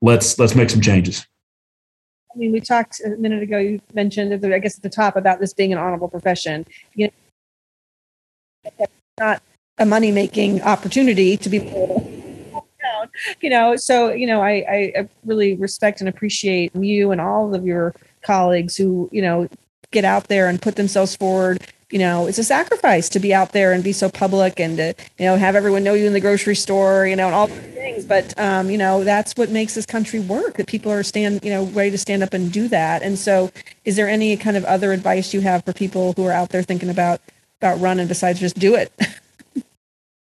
let's 0.01 0.37
let's 0.37 0.55
make 0.55 0.69
some 0.69 0.81
changes." 0.81 1.25
I 2.33 2.37
mean, 2.37 2.51
we 2.51 2.59
talked 2.59 3.01
a 3.05 3.09
minute 3.09 3.41
ago. 3.41 3.57
You 3.57 3.81
mentioned, 3.93 4.45
I 4.45 4.59
guess, 4.59 4.77
at 4.77 4.83
the 4.83 4.89
top 4.89 5.15
about 5.15 5.39
this 5.39 5.53
being 5.53 5.71
an 5.71 5.79
honorable 5.79 6.07
profession. 6.07 6.65
You 6.93 7.09
know, 8.77 8.87
not 9.19 9.41
a 9.77 9.85
money 9.85 10.11
making 10.11 10.61
opportunity 10.61 11.37
to 11.37 11.49
be 11.49 11.59
you 13.41 13.49
know 13.49 13.75
so 13.75 14.11
you 14.11 14.27
know 14.27 14.41
I, 14.41 14.93
I 14.97 15.09
really 15.25 15.55
respect 15.55 16.01
and 16.01 16.09
appreciate 16.09 16.75
you 16.75 17.11
and 17.11 17.21
all 17.21 17.55
of 17.55 17.65
your 17.65 17.93
colleagues 18.23 18.75
who 18.75 19.09
you 19.11 19.21
know 19.21 19.47
get 19.91 20.05
out 20.05 20.27
there 20.27 20.47
and 20.47 20.61
put 20.61 20.75
themselves 20.75 21.15
forward 21.15 21.65
you 21.91 21.99
know, 21.99 22.27
it's 22.27 22.37
a 22.37 22.43
sacrifice 22.43 23.07
to 23.09 23.19
be 23.19 23.33
out 23.33 23.53
there 23.53 23.71
and 23.71 23.83
be 23.83 23.93
so 23.93 24.09
public 24.09 24.59
and 24.59 24.77
to, 24.77 24.93
you 25.17 25.25
know, 25.25 25.37
have 25.37 25.55
everyone 25.55 25.83
know 25.83 25.93
you 25.93 26.05
in 26.05 26.13
the 26.13 26.19
grocery 26.19 26.55
store, 26.55 27.07
you 27.07 27.15
know, 27.15 27.27
and 27.27 27.35
all 27.35 27.47
things. 27.47 28.05
But, 28.05 28.37
um, 28.37 28.69
you 28.69 28.77
know, 28.77 29.05
that's 29.05 29.33
what 29.37 29.51
makes 29.51 29.73
this 29.73 29.85
country 29.85 30.19
work, 30.19 30.57
that 30.57 30.67
people 30.67 30.91
are 30.91 31.03
stand, 31.03 31.43
you 31.43 31.49
know, 31.49 31.63
ready 31.67 31.91
to 31.91 31.97
stand 31.97 32.23
up 32.23 32.33
and 32.33 32.51
do 32.51 32.67
that. 32.67 33.03
And 33.03 33.17
so 33.17 33.51
is 33.85 33.95
there 33.95 34.09
any 34.09 34.35
kind 34.35 34.57
of 34.57 34.65
other 34.65 34.91
advice 34.91 35.33
you 35.33 35.39
have 35.41 35.63
for 35.63 35.71
people 35.71 36.11
who 36.13 36.25
are 36.25 36.33
out 36.33 36.49
there 36.49 36.61
thinking 36.61 36.89
about, 36.89 37.21
about 37.61 37.79
running 37.79 38.07
besides 38.07 38.41
just 38.41 38.59
do 38.59 38.75
it? 38.75 38.91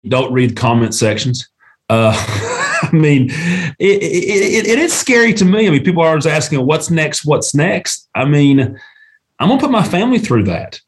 Don't 0.06 0.32
read 0.34 0.56
comment 0.56 0.94
sections. 0.94 1.48
Uh, 1.88 2.12
I 2.82 2.90
mean, 2.92 3.30
it, 3.78 4.02
it, 4.02 4.02
it, 4.02 4.66
it 4.66 4.78
is 4.78 4.92
scary 4.92 5.32
to 5.32 5.46
me. 5.46 5.66
I 5.66 5.70
mean, 5.70 5.82
people 5.82 6.02
are 6.02 6.10
always 6.10 6.26
asking, 6.26 6.64
what's 6.66 6.90
next? 6.90 7.24
What's 7.24 7.54
next? 7.54 8.06
I 8.14 8.26
mean, 8.26 8.78
I'm 9.38 9.48
going 9.48 9.58
to 9.58 9.64
put 9.64 9.72
my 9.72 9.82
family 9.82 10.18
through 10.18 10.44
that. 10.44 10.80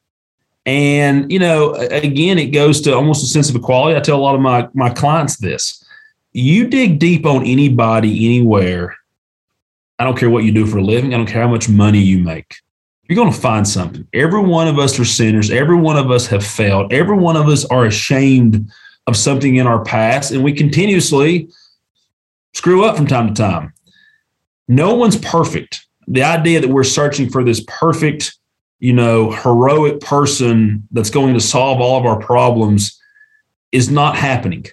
And, 0.66 1.30
you 1.30 1.38
know, 1.38 1.74
again, 1.74 2.38
it 2.38 2.46
goes 2.46 2.80
to 2.82 2.94
almost 2.94 3.22
a 3.24 3.26
sense 3.26 3.48
of 3.48 3.56
equality. 3.56 3.96
I 3.96 4.00
tell 4.00 4.18
a 4.18 4.20
lot 4.20 4.34
of 4.34 4.40
my, 4.40 4.68
my 4.74 4.90
clients 4.90 5.38
this 5.38 5.82
you 6.32 6.68
dig 6.68 6.98
deep 6.98 7.24
on 7.24 7.46
anybody, 7.46 8.26
anywhere, 8.26 8.94
I 9.98 10.04
don't 10.04 10.18
care 10.18 10.28
what 10.28 10.44
you 10.44 10.52
do 10.52 10.66
for 10.66 10.78
a 10.78 10.84
living. 10.84 11.14
I 11.14 11.16
don't 11.16 11.26
care 11.26 11.40
how 11.40 11.48
much 11.48 11.68
money 11.68 12.00
you 12.00 12.18
make. 12.18 12.56
You're 13.08 13.16
going 13.16 13.32
to 13.32 13.40
find 13.40 13.66
something. 13.66 14.06
Every 14.12 14.42
one 14.42 14.68
of 14.68 14.78
us 14.78 14.98
are 14.98 15.04
sinners. 15.04 15.50
Every 15.50 15.76
one 15.76 15.96
of 15.96 16.10
us 16.10 16.26
have 16.26 16.44
failed. 16.44 16.92
Every 16.92 17.16
one 17.16 17.36
of 17.36 17.48
us 17.48 17.64
are 17.66 17.86
ashamed 17.86 18.70
of 19.06 19.16
something 19.16 19.56
in 19.56 19.66
our 19.66 19.82
past, 19.82 20.32
and 20.32 20.44
we 20.44 20.52
continuously 20.52 21.48
screw 22.52 22.84
up 22.84 22.96
from 22.96 23.06
time 23.06 23.28
to 23.28 23.34
time. 23.34 23.72
No 24.68 24.94
one's 24.94 25.16
perfect. 25.16 25.86
The 26.08 26.24
idea 26.24 26.60
that 26.60 26.68
we're 26.68 26.84
searching 26.84 27.30
for 27.30 27.44
this 27.44 27.64
perfect, 27.66 28.36
you 28.78 28.92
know, 28.92 29.30
heroic 29.30 30.00
person 30.00 30.86
that's 30.90 31.10
going 31.10 31.34
to 31.34 31.40
solve 31.40 31.80
all 31.80 31.98
of 31.98 32.06
our 32.06 32.18
problems 32.18 33.00
is 33.72 33.90
not 33.90 34.16
happening. 34.16 34.66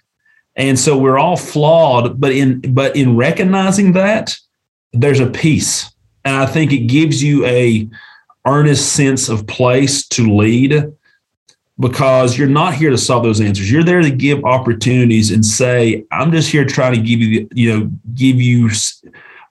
And 0.56 0.78
so 0.78 0.98
we're 0.98 1.18
all 1.18 1.38
flawed, 1.38 2.20
but 2.20 2.32
in 2.32 2.62
but 2.74 2.96
in 2.96 3.16
recognizing 3.16 3.94
that, 3.94 4.36
there's 4.92 5.20
a 5.20 5.30
peace. 5.30 5.92
And 6.26 6.36
I 6.36 6.46
think 6.46 6.72
it 6.72 6.88
gives 6.88 7.24
you 7.24 7.46
a 7.46 7.90
earnest 8.46 8.94
sense 8.94 9.30
of 9.30 9.48
place 9.48 10.08
to 10.10 10.36
lead 10.36 10.94
because 11.80 12.38
you're 12.38 12.48
not 12.48 12.76
here 12.76 12.92
to 12.92 12.98
solve 12.98 13.24
those 13.24 13.42
answers. 13.42 13.72
You're 13.72 13.84
there 13.84 14.02
to 14.02 14.12
give 14.12 14.44
opportunities 14.46 15.32
and 15.32 15.46
say, 15.46 16.06
I'm 16.12 16.32
just 16.32 16.52
here 16.52 16.66
trying 16.66 16.94
to 16.94 17.02
give 17.02 17.20
you, 17.20 17.48
you 17.54 17.74
know, 17.74 17.92
give 18.14 18.40
you 18.40 18.70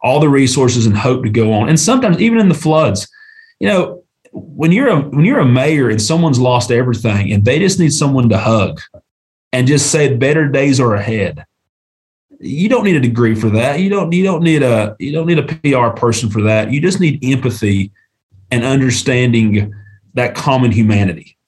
all 0.03 0.21
the 0.21 0.29
resources 0.29 0.87
and 0.87 0.97
hope 0.97 1.25
to 1.25 1.31
go 1.31 1.53
on. 1.53 1.69
And 1.69 1.79
sometimes 1.79 2.21
even 2.21 2.39
in 2.39 2.49
the 2.49 2.55
floods, 2.55 3.09
you 3.59 3.69
know, 3.69 4.05
when 4.33 4.73
you're 4.73 4.89
a 4.89 5.01
when 5.01 5.25
you're 5.25 5.41
a 5.41 5.45
mayor 5.45 5.91
and 5.91 6.01
someone's 6.01 6.41
lost 6.41 6.71
everything 6.71 7.33
and 7.33 7.45
they 7.45 7.59
just 7.59 7.79
need 7.79 7.93
someone 7.93 8.29
to 8.31 8.39
hug 8.39 8.81
and 9.53 9.67
just 9.67 9.91
say 9.91 10.17
better 10.17 10.49
days 10.49 10.81
are 10.81 10.95
ahead 10.95 11.45
you 12.43 12.69
don't 12.69 12.85
need 12.85 12.97
a 12.97 13.01
degree 13.01 13.35
for 13.35 13.49
that. 13.51 13.81
You 13.81 13.89
don't 13.89 14.13
you 14.13 14.25
don't 14.25 14.43
need 14.43 14.63
a 14.63 14.97
you 14.99 15.13
don't 15.13 15.27
need 15.27 15.39
a 15.39 15.43
PR 15.45 15.97
person 15.97 16.29
for 16.29 16.43
that. 16.43 16.73
You 16.73 16.81
just 16.81 17.01
need 17.01 17.25
empathy 17.25 17.93
and 18.51 18.65
understanding 18.65 19.73
that 20.15 20.35
common 20.35 20.73
humanity. 20.73 21.39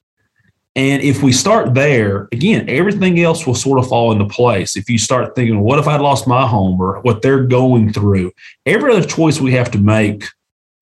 And 0.76 1.02
if 1.02 1.22
we 1.22 1.32
start 1.32 1.74
there, 1.74 2.28
again, 2.32 2.68
everything 2.68 3.20
else 3.20 3.46
will 3.46 3.54
sort 3.54 3.78
of 3.78 3.88
fall 3.88 4.10
into 4.10 4.24
place. 4.24 4.76
If 4.76 4.88
you 4.88 4.98
start 4.98 5.34
thinking, 5.36 5.60
what 5.60 5.78
if 5.78 5.86
I 5.86 5.98
lost 5.98 6.26
my 6.26 6.46
home 6.46 6.80
or 6.80 7.00
what 7.02 7.22
they're 7.22 7.44
going 7.44 7.92
through, 7.92 8.32
every 8.66 8.92
other 8.92 9.06
choice 9.06 9.40
we 9.40 9.52
have 9.52 9.70
to 9.72 9.78
make 9.78 10.24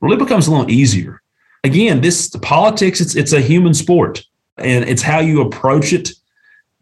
really 0.00 0.16
becomes 0.16 0.46
a 0.46 0.50
little 0.50 0.70
easier. 0.70 1.21
Again, 1.64 2.00
this 2.00 2.28
politics, 2.42 3.00
it's 3.00 3.14
it's 3.14 3.32
a 3.32 3.40
human 3.40 3.74
sport 3.74 4.24
and 4.58 4.84
it's 4.84 5.02
how 5.02 5.20
you 5.20 5.42
approach 5.42 5.92
it 5.92 6.10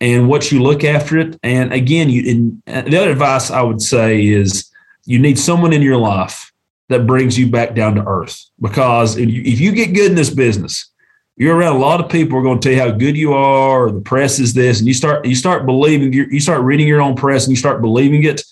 and 0.01 0.29
what 0.29 0.51
you 0.51 0.63
look 0.63 0.85
after 0.85 1.19
it. 1.19 1.39
And 1.43 1.73
again, 1.73 2.09
you 2.09 2.59
the 2.67 2.97
other 2.97 3.11
advice 3.11 3.51
I 3.51 3.63
would 3.63 3.83
say 3.83 4.27
is 4.27 4.71
you 5.05 5.19
need 5.19 5.39
someone 5.39 5.73
in 5.73 5.83
your 5.83 5.99
life 5.99 6.53
that 6.89 7.07
brings 7.07 7.39
you 7.39 7.49
back 7.49 7.75
down 7.75 7.95
to 7.95 8.05
earth. 8.05 8.45
Because 8.61 9.17
if 9.17 9.29
you, 9.29 9.43
if 9.45 9.61
you 9.61 9.73
get 9.73 9.95
good 9.95 10.11
in 10.11 10.17
this 10.17 10.31
business, 10.31 10.91
you're 11.37 11.57
around 11.57 11.77
a 11.77 11.79
lot 11.79 12.01
of 12.01 12.11
people 12.11 12.33
who 12.33 12.39
are 12.39 12.43
going 12.43 12.61
to 12.61 12.69
tell 12.69 12.77
you 12.77 12.83
how 12.83 12.97
good 12.97 13.17
you 13.17 13.33
are, 13.33 13.87
or 13.87 13.93
the 13.93 14.01
press 14.01 14.39
is 14.39 14.53
this, 14.53 14.79
and 14.79 14.89
you 14.89 14.95
start 14.95 15.25
you 15.25 15.35
start 15.35 15.65
believing 15.65 16.13
you 16.13 16.41
start 16.41 16.63
reading 16.63 16.87
your 16.87 17.01
own 17.01 17.15
press 17.15 17.45
and 17.45 17.51
you 17.51 17.57
start 17.57 17.81
believing 17.81 18.25
it. 18.25 18.43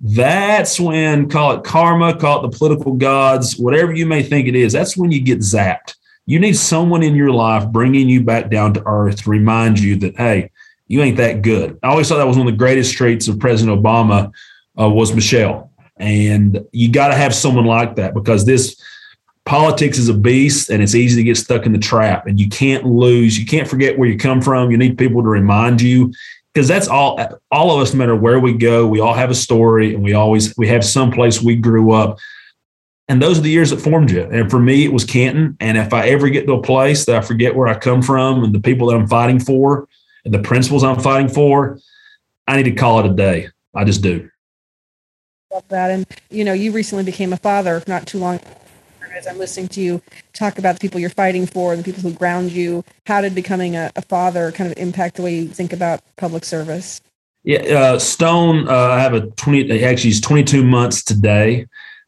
That's 0.00 0.78
when 0.78 1.28
call 1.28 1.52
it 1.52 1.64
karma, 1.64 2.16
call 2.16 2.44
it 2.44 2.50
the 2.50 2.56
political 2.56 2.94
gods, 2.94 3.56
whatever 3.56 3.92
you 3.92 4.06
may 4.06 4.22
think 4.22 4.46
it 4.46 4.54
is. 4.54 4.72
That's 4.72 4.96
when 4.96 5.10
you 5.10 5.20
get 5.20 5.38
zapped. 5.38 5.94
You 6.26 6.38
need 6.38 6.56
someone 6.56 7.02
in 7.02 7.14
your 7.14 7.30
life 7.30 7.68
bringing 7.68 8.08
you 8.08 8.22
back 8.22 8.50
down 8.50 8.74
to 8.74 8.82
earth 8.86 9.22
to 9.22 9.30
remind 9.30 9.78
you 9.78 9.96
that 9.96 10.16
hey, 10.16 10.50
you 10.88 11.02
ain't 11.02 11.16
that 11.16 11.42
good. 11.42 11.78
I 11.82 11.88
always 11.88 12.08
thought 12.08 12.18
that 12.18 12.26
was 12.26 12.36
one 12.36 12.46
of 12.46 12.52
the 12.52 12.58
greatest 12.58 12.94
traits 12.94 13.28
of 13.28 13.40
President 13.40 13.82
Obama 13.82 14.32
uh, 14.78 14.88
was 14.88 15.14
Michelle. 15.14 15.70
And 15.96 16.60
you 16.72 16.90
got 16.90 17.08
to 17.08 17.14
have 17.14 17.34
someone 17.34 17.64
like 17.64 17.96
that 17.96 18.12
because 18.12 18.44
this 18.44 18.80
politics 19.46 19.96
is 19.96 20.08
a 20.08 20.14
beast 20.14 20.68
and 20.68 20.82
it's 20.82 20.94
easy 20.94 21.16
to 21.16 21.24
get 21.24 21.36
stuck 21.36 21.64
in 21.64 21.72
the 21.72 21.78
trap 21.78 22.26
and 22.26 22.38
you 22.38 22.48
can't 22.48 22.84
lose. 22.84 23.38
You 23.38 23.46
can't 23.46 23.68
forget 23.68 23.96
where 23.98 24.08
you 24.08 24.18
come 24.18 24.42
from. 24.42 24.70
You 24.70 24.76
need 24.76 24.98
people 24.98 25.22
to 25.22 25.28
remind 25.28 25.80
you 25.80 26.12
because 26.56 26.68
that's 26.68 26.88
all 26.88 27.20
all 27.50 27.70
of 27.70 27.82
us 27.82 27.92
no 27.92 27.98
matter 27.98 28.16
where 28.16 28.40
we 28.40 28.54
go 28.54 28.86
we 28.86 29.00
all 29.00 29.14
have 29.14 29.30
a 29.30 29.34
story 29.34 29.94
and 29.94 30.02
we 30.02 30.14
always 30.14 30.56
we 30.56 30.66
have 30.66 30.84
some 30.84 31.10
place 31.10 31.42
we 31.42 31.54
grew 31.54 31.92
up 31.92 32.18
and 33.08 33.20
those 33.20 33.38
are 33.38 33.42
the 33.42 33.50
years 33.50 33.70
that 33.70 33.80
formed 33.80 34.10
you 34.10 34.22
and 34.22 34.50
for 34.50 34.58
me 34.58 34.84
it 34.84 34.92
was 34.92 35.04
canton 35.04 35.56
and 35.60 35.76
if 35.76 35.92
i 35.92 36.08
ever 36.08 36.28
get 36.30 36.46
to 36.46 36.54
a 36.54 36.62
place 36.62 37.04
that 37.04 37.16
i 37.16 37.20
forget 37.20 37.54
where 37.54 37.68
i 37.68 37.78
come 37.78 38.00
from 38.00 38.42
and 38.42 38.54
the 38.54 38.60
people 38.60 38.88
that 38.88 38.96
i'm 38.96 39.06
fighting 39.06 39.38
for 39.38 39.86
and 40.26 40.34
the 40.34 40.40
principles 40.40 40.84
I'm 40.84 41.00
fighting 41.00 41.28
for, 41.28 41.78
I 42.46 42.56
need 42.56 42.64
to 42.64 42.72
call 42.72 42.98
it 43.00 43.06
a 43.06 43.14
day. 43.14 43.48
I 43.74 43.84
just 43.84 44.02
do. 44.02 44.28
Love 45.52 45.66
that. 45.68 45.90
And, 45.90 46.06
you 46.28 46.44
know, 46.44 46.52
you 46.52 46.72
recently 46.72 47.04
became 47.04 47.32
a 47.32 47.36
father 47.36 47.82
not 47.86 48.06
too 48.06 48.18
long 48.18 48.40
as 49.16 49.26
I'm 49.26 49.38
listening 49.38 49.68
to 49.68 49.80
you 49.80 50.02
talk 50.34 50.58
about 50.58 50.74
the 50.74 50.80
people 50.80 51.00
you're 51.00 51.10
fighting 51.10 51.46
for, 51.46 51.72
and 51.72 51.82
the 51.82 51.84
people 51.84 52.08
who 52.08 52.16
ground 52.16 52.52
you. 52.52 52.84
How 53.06 53.20
did 53.20 53.34
becoming 53.34 53.74
a, 53.74 53.90
a 53.96 54.02
father 54.02 54.52
kind 54.52 54.70
of 54.70 54.76
impact 54.78 55.16
the 55.16 55.22
way 55.22 55.34
you 55.34 55.48
think 55.48 55.72
about 55.72 56.00
public 56.16 56.44
service? 56.44 57.00
Yeah, 57.42 57.60
uh, 57.60 57.98
Stone, 57.98 58.68
uh, 58.68 58.72
I 58.72 59.00
have 59.00 59.14
a 59.14 59.22
20, 59.22 59.84
actually, 59.84 60.10
he's 60.10 60.20
22 60.20 60.64
months 60.64 61.02
today. 61.02 61.66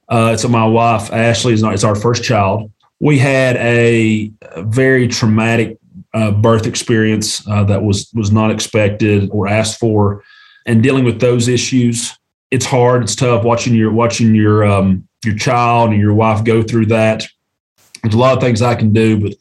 Uh, 0.09 0.37
so 0.37 0.49
my 0.49 0.67
wife, 0.67 1.13
Ashley, 1.13 1.53
is, 1.53 1.63
not, 1.63 1.75
is 1.75 1.85
our 1.85 1.95
first 1.95 2.25
child. 2.25 2.71
We 3.01 3.19
had 3.19 3.57
a, 3.57 4.33
a 4.43 4.63
very 4.63 5.07
traumatic 5.07 5.79
uh, 6.13 6.33
birth 6.33 6.67
experience 6.67 7.47
uh, 7.49 7.65
that 7.65 7.83
was 7.83 8.11
was 8.15 8.33
not 8.33 8.51
expected 8.51 9.29
or 9.31 9.47
asked 9.47 9.79
for, 9.79 10.25
and 10.67 10.83
dealing 10.83 11.05
with 11.05 11.21
those 11.21 11.47
issues. 11.47 12.17
It's 12.51 12.65
hard. 12.65 13.03
It's 13.03 13.15
tough 13.15 13.45
watching 13.45 13.75
your 13.75 13.93
watching 13.93 14.35
your 14.35 14.65
um, 14.65 15.08
your 15.25 15.37
child 15.37 15.91
and 15.91 16.01
your 16.01 16.15
wife 16.15 16.45
go 16.45 16.63
through 16.63 16.87
that. 16.87 17.27
There's 18.03 18.15
a 18.15 18.19
lot 18.19 18.37
of 18.37 18.43
things 18.43 18.63
I 18.63 18.75
can 18.75 18.93
do, 18.93 19.21
but 19.21 19.35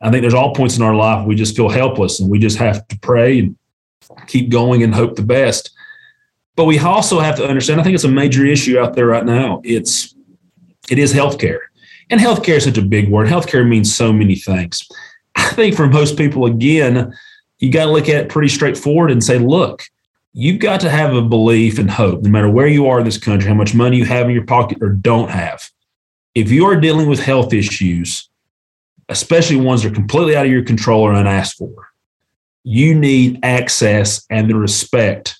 I 0.00 0.10
think 0.10 0.22
there's 0.22 0.34
all 0.34 0.54
points 0.54 0.76
in 0.76 0.82
our 0.82 0.94
life 0.94 1.26
we 1.26 1.34
just 1.34 1.56
feel 1.56 1.68
helpless 1.68 2.20
and 2.20 2.30
we 2.30 2.38
just 2.38 2.58
have 2.58 2.86
to 2.88 2.98
pray 2.98 3.38
and 3.38 3.56
keep 4.26 4.50
going 4.50 4.82
and 4.82 4.94
hope 4.94 5.16
the 5.16 5.22
best. 5.22 5.70
But 6.54 6.64
we 6.64 6.78
also 6.78 7.20
have 7.20 7.36
to 7.36 7.46
understand. 7.46 7.80
I 7.80 7.84
think 7.84 7.94
it's 7.94 8.04
a 8.04 8.08
major 8.08 8.44
issue 8.44 8.78
out 8.78 8.94
there 8.94 9.06
right 9.06 9.24
now. 9.24 9.60
It's 9.64 10.14
it 10.90 10.98
is 10.98 11.12
healthcare, 11.12 11.58
and 12.08 12.20
healthcare 12.20 12.56
is 12.56 12.64
such 12.64 12.78
a 12.78 12.82
big 12.82 13.10
word. 13.10 13.28
Healthcare 13.28 13.68
means 13.68 13.94
so 13.94 14.12
many 14.12 14.36
things. 14.36 14.88
I 15.34 15.50
think 15.50 15.74
for 15.74 15.86
most 15.86 16.16
people, 16.16 16.46
again, 16.46 17.12
you 17.58 17.70
got 17.70 17.86
to 17.86 17.90
look 17.90 18.08
at 18.08 18.16
it 18.16 18.28
pretty 18.30 18.48
straightforward 18.48 19.10
and 19.10 19.22
say, 19.22 19.38
look, 19.38 19.82
you've 20.38 20.60
got 20.60 20.80
to 20.80 20.90
have 20.90 21.14
a 21.14 21.22
belief 21.22 21.78
and 21.78 21.90
hope, 21.90 22.22
no 22.22 22.28
matter 22.28 22.50
where 22.50 22.66
you 22.66 22.86
are 22.86 22.98
in 22.98 23.06
this 23.06 23.16
country, 23.16 23.48
how 23.48 23.54
much 23.54 23.74
money 23.74 23.96
you 23.96 24.04
have 24.04 24.26
in 24.26 24.34
your 24.34 24.44
pocket 24.44 24.76
or 24.82 24.90
don't 24.90 25.30
have. 25.30 25.70
If 26.34 26.50
you 26.50 26.66
are 26.66 26.78
dealing 26.78 27.08
with 27.08 27.20
health 27.20 27.54
issues, 27.54 28.28
especially 29.08 29.56
ones 29.56 29.82
that 29.82 29.92
are 29.92 29.94
completely 29.94 30.36
out 30.36 30.44
of 30.44 30.52
your 30.52 30.62
control 30.62 31.00
or 31.00 31.14
unasked 31.14 31.56
for, 31.56 31.88
you 32.64 32.94
need 32.94 33.40
access 33.42 34.26
and 34.28 34.50
the 34.50 34.56
respect 34.56 35.38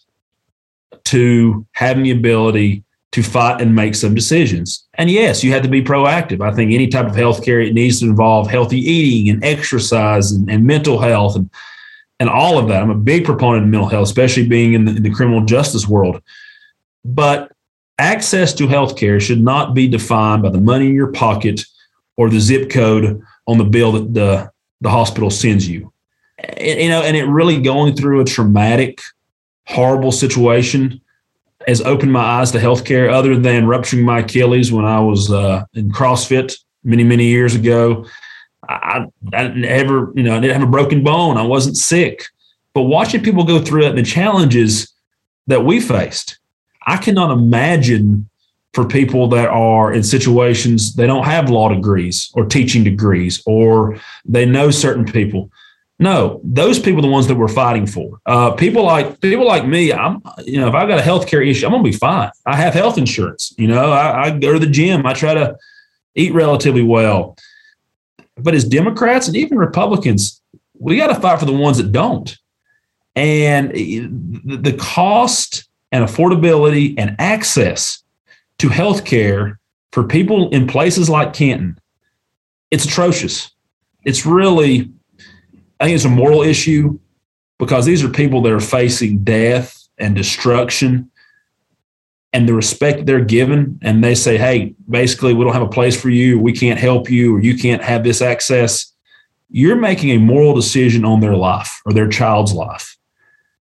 to 1.04 1.66
having 1.72 2.04
the 2.04 2.12
ability 2.12 2.82
to 3.12 3.22
fight 3.22 3.60
and 3.60 3.76
make 3.76 3.94
some 3.94 4.14
decisions. 4.14 4.86
And 4.94 5.10
yes, 5.10 5.44
you 5.44 5.52
have 5.52 5.62
to 5.62 5.68
be 5.68 5.82
proactive. 5.82 6.40
I 6.40 6.54
think 6.54 6.72
any 6.72 6.86
type 6.86 7.06
of 7.06 7.12
healthcare, 7.16 7.66
it 7.66 7.74
needs 7.74 8.00
to 8.00 8.06
involve 8.06 8.48
healthy 8.48 8.80
eating 8.80 9.28
and 9.28 9.44
exercise 9.44 10.32
and, 10.32 10.50
and 10.50 10.64
mental 10.64 10.98
health 10.98 11.36
and, 11.36 11.50
and 12.18 12.28
all 12.28 12.58
of 12.58 12.68
that. 12.68 12.82
I'm 12.82 12.90
a 12.90 12.94
big 12.94 13.24
proponent 13.24 13.64
of 13.64 13.70
mental 13.70 13.88
health, 13.88 14.04
especially 14.04 14.48
being 14.48 14.72
in 14.72 14.84
the, 14.84 14.96
in 14.96 15.02
the 15.02 15.10
criminal 15.10 15.44
justice 15.44 15.86
world. 15.86 16.22
But 17.04 17.52
access 17.98 18.52
to 18.54 18.66
healthcare 18.66 19.20
should 19.20 19.40
not 19.40 19.74
be 19.74 19.88
defined 19.88 20.42
by 20.42 20.50
the 20.50 20.60
money 20.60 20.86
in 20.86 20.94
your 20.94 21.12
pocket 21.12 21.62
or 22.16 22.30
the 22.30 22.40
zip 22.40 22.70
code 22.70 23.22
on 23.46 23.58
the 23.58 23.64
bill 23.64 23.92
that 23.92 24.14
the, 24.14 24.50
the 24.80 24.90
hospital 24.90 25.30
sends 25.30 25.68
you. 25.68 25.92
And, 26.38 26.80
you 26.80 26.88
know, 26.88 27.02
and 27.02 27.16
it 27.16 27.24
really 27.24 27.60
going 27.60 27.94
through 27.94 28.20
a 28.20 28.24
traumatic, 28.24 29.00
horrible 29.66 30.12
situation 30.12 31.00
has 31.66 31.80
opened 31.80 32.12
my 32.12 32.20
eyes 32.20 32.52
to 32.52 32.58
healthcare 32.58 33.12
other 33.12 33.36
than 33.36 33.66
rupturing 33.66 34.04
my 34.04 34.20
Achilles 34.20 34.72
when 34.72 34.84
I 34.84 35.00
was 35.00 35.32
uh, 35.32 35.64
in 35.74 35.90
CrossFit 35.90 36.56
many, 36.84 37.02
many 37.02 37.24
years 37.24 37.54
ago. 37.54 38.06
I, 38.68 39.06
I 39.32 39.48
never, 39.48 40.12
you 40.14 40.22
know, 40.22 40.36
I 40.36 40.40
didn't 40.40 40.58
have 40.58 40.68
a 40.68 40.70
broken 40.70 41.02
bone. 41.02 41.36
I 41.36 41.42
wasn't 41.42 41.76
sick. 41.76 42.24
But 42.74 42.82
watching 42.82 43.22
people 43.22 43.44
go 43.44 43.60
through 43.60 43.84
it 43.84 43.90
and 43.90 43.98
the 43.98 44.02
challenges 44.02 44.92
that 45.46 45.64
we 45.64 45.80
faced, 45.80 46.38
I 46.86 46.96
cannot 46.96 47.30
imagine 47.30 48.28
for 48.74 48.84
people 48.84 49.28
that 49.28 49.48
are 49.48 49.92
in 49.92 50.02
situations 50.02 50.94
they 50.94 51.06
don't 51.06 51.24
have 51.24 51.48
law 51.48 51.70
degrees 51.70 52.30
or 52.34 52.44
teaching 52.44 52.84
degrees 52.84 53.42
or 53.46 53.98
they 54.26 54.44
know 54.44 54.70
certain 54.70 55.06
people 55.06 55.50
no, 55.98 56.40
those 56.44 56.78
people 56.78 56.98
are 56.98 57.02
the 57.02 57.08
ones 57.08 57.26
that 57.28 57.36
we're 57.36 57.48
fighting 57.48 57.86
for. 57.86 58.20
Uh, 58.26 58.50
people 58.52 58.82
like 58.82 59.20
people 59.20 59.46
like 59.46 59.66
me, 59.66 59.92
I'm 59.92 60.22
you 60.44 60.60
know, 60.60 60.68
if 60.68 60.74
I've 60.74 60.88
got 60.88 60.98
a 60.98 61.02
healthcare 61.02 61.46
issue, 61.46 61.64
I'm 61.64 61.72
gonna 61.72 61.82
be 61.82 61.92
fine. 61.92 62.30
I 62.44 62.56
have 62.56 62.74
health 62.74 62.98
insurance. 62.98 63.54
You 63.56 63.68
know, 63.68 63.90
I, 63.92 64.24
I 64.24 64.30
go 64.30 64.52
to 64.52 64.58
the 64.58 64.66
gym, 64.66 65.06
I 65.06 65.14
try 65.14 65.32
to 65.32 65.56
eat 66.14 66.34
relatively 66.34 66.82
well. 66.82 67.36
But 68.36 68.54
as 68.54 68.64
Democrats 68.64 69.26
and 69.28 69.36
even 69.36 69.58
Republicans, 69.58 70.40
we 70.78 70.96
got 70.96 71.08
to 71.08 71.20
fight 71.20 71.38
for 71.38 71.46
the 71.46 71.52
ones 71.52 71.78
that 71.78 71.92
don't. 71.92 72.36
And 73.14 73.72
eh, 73.72 74.06
the 74.44 74.76
cost 74.78 75.68
and 75.92 76.04
affordability 76.04 76.94
and 76.98 77.16
access 77.18 78.02
to 78.58 78.68
health 78.68 79.04
care 79.04 79.58
for 79.92 80.04
people 80.04 80.50
in 80.50 80.66
places 80.66 81.08
like 81.08 81.32
Canton, 81.32 81.78
it's 82.70 82.84
atrocious. 82.84 83.50
It's 84.04 84.26
really, 84.26 84.90
I 85.80 85.84
think 85.84 85.94
it's 85.94 86.04
a 86.04 86.10
moral 86.10 86.42
issue 86.42 86.98
because 87.58 87.86
these 87.86 88.04
are 88.04 88.08
people 88.08 88.42
that 88.42 88.52
are 88.52 88.60
facing 88.60 89.24
death 89.24 89.88
and 89.98 90.14
destruction 90.14 91.10
and 92.36 92.46
the 92.46 92.52
respect 92.52 93.06
they're 93.06 93.24
given 93.24 93.78
and 93.80 94.04
they 94.04 94.14
say 94.14 94.36
hey 94.36 94.74
basically 94.90 95.32
we 95.32 95.42
don't 95.42 95.54
have 95.54 95.62
a 95.62 95.68
place 95.68 95.98
for 95.98 96.10
you. 96.10 96.38
We 96.38 96.52
can't 96.52 96.78
help 96.78 97.10
you 97.10 97.34
or 97.34 97.40
you 97.40 97.56
can't 97.56 97.82
have 97.82 98.04
this 98.04 98.20
access. 98.20 98.92
You're 99.48 99.76
making 99.76 100.10
a 100.10 100.18
moral 100.18 100.54
decision 100.54 101.02
on 101.06 101.20
their 101.20 101.34
life 101.34 101.80
or 101.86 101.94
their 101.94 102.08
child's 102.08 102.52
life. 102.52 102.94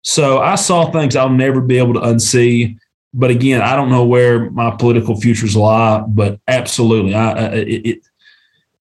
So 0.00 0.38
i 0.38 0.54
saw 0.54 0.90
things 0.90 1.14
i'll 1.14 1.28
never 1.28 1.60
be 1.60 1.76
able 1.76 1.94
to 1.94 2.00
unsee 2.00 2.78
but 3.14 3.30
again 3.30 3.60
i 3.60 3.76
don't 3.76 3.90
know 3.90 4.04
where 4.04 4.50
my 4.50 4.70
political 4.70 5.20
futures 5.20 5.54
lie 5.54 6.02
but 6.08 6.40
absolutely 6.48 7.14
I, 7.14 7.54
it, 7.54 7.86
it, 7.86 7.98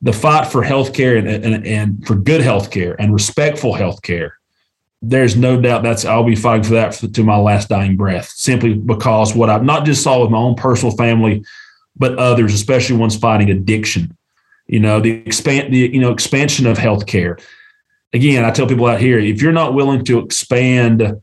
the 0.01 0.13
fight 0.13 0.47
for 0.47 0.63
healthcare 0.63 1.19
and, 1.19 1.27
and, 1.27 1.67
and 1.67 2.07
for 2.07 2.15
good 2.15 2.41
healthcare 2.41 2.95
and 2.97 3.13
respectful 3.13 3.73
healthcare 3.73 4.31
there's 5.01 5.35
no 5.35 5.59
doubt 5.59 5.83
that's 5.83 6.05
I'll 6.05 6.23
be 6.23 6.35
fighting 6.35 6.63
for 6.63 6.73
that 6.73 6.93
to 6.93 7.23
my 7.23 7.37
last 7.37 7.69
dying 7.69 7.97
breath, 7.97 8.29
simply 8.29 8.73
because 8.73 9.35
what 9.35 9.49
I've 9.49 9.63
not 9.63 9.85
just 9.85 10.03
saw 10.03 10.21
with 10.21 10.29
my 10.29 10.37
own 10.37 10.55
personal 10.55 10.95
family, 10.95 11.43
but 11.95 12.17
others, 12.17 12.53
especially 12.53 12.97
ones 12.97 13.15
fighting 13.15 13.49
addiction. 13.49 14.15
You 14.67 14.79
know, 14.79 14.99
the 14.99 15.11
expand 15.25 15.73
the 15.73 15.79
you 15.79 15.99
know 15.99 16.11
expansion 16.11 16.67
of 16.67 16.77
healthcare. 16.77 17.41
Again, 18.13 18.45
I 18.45 18.51
tell 18.51 18.67
people 18.67 18.87
out 18.87 18.99
here, 18.99 19.19
if 19.19 19.41
you're 19.41 19.51
not 19.51 19.73
willing 19.73 20.03
to 20.05 20.19
expand 20.19 21.21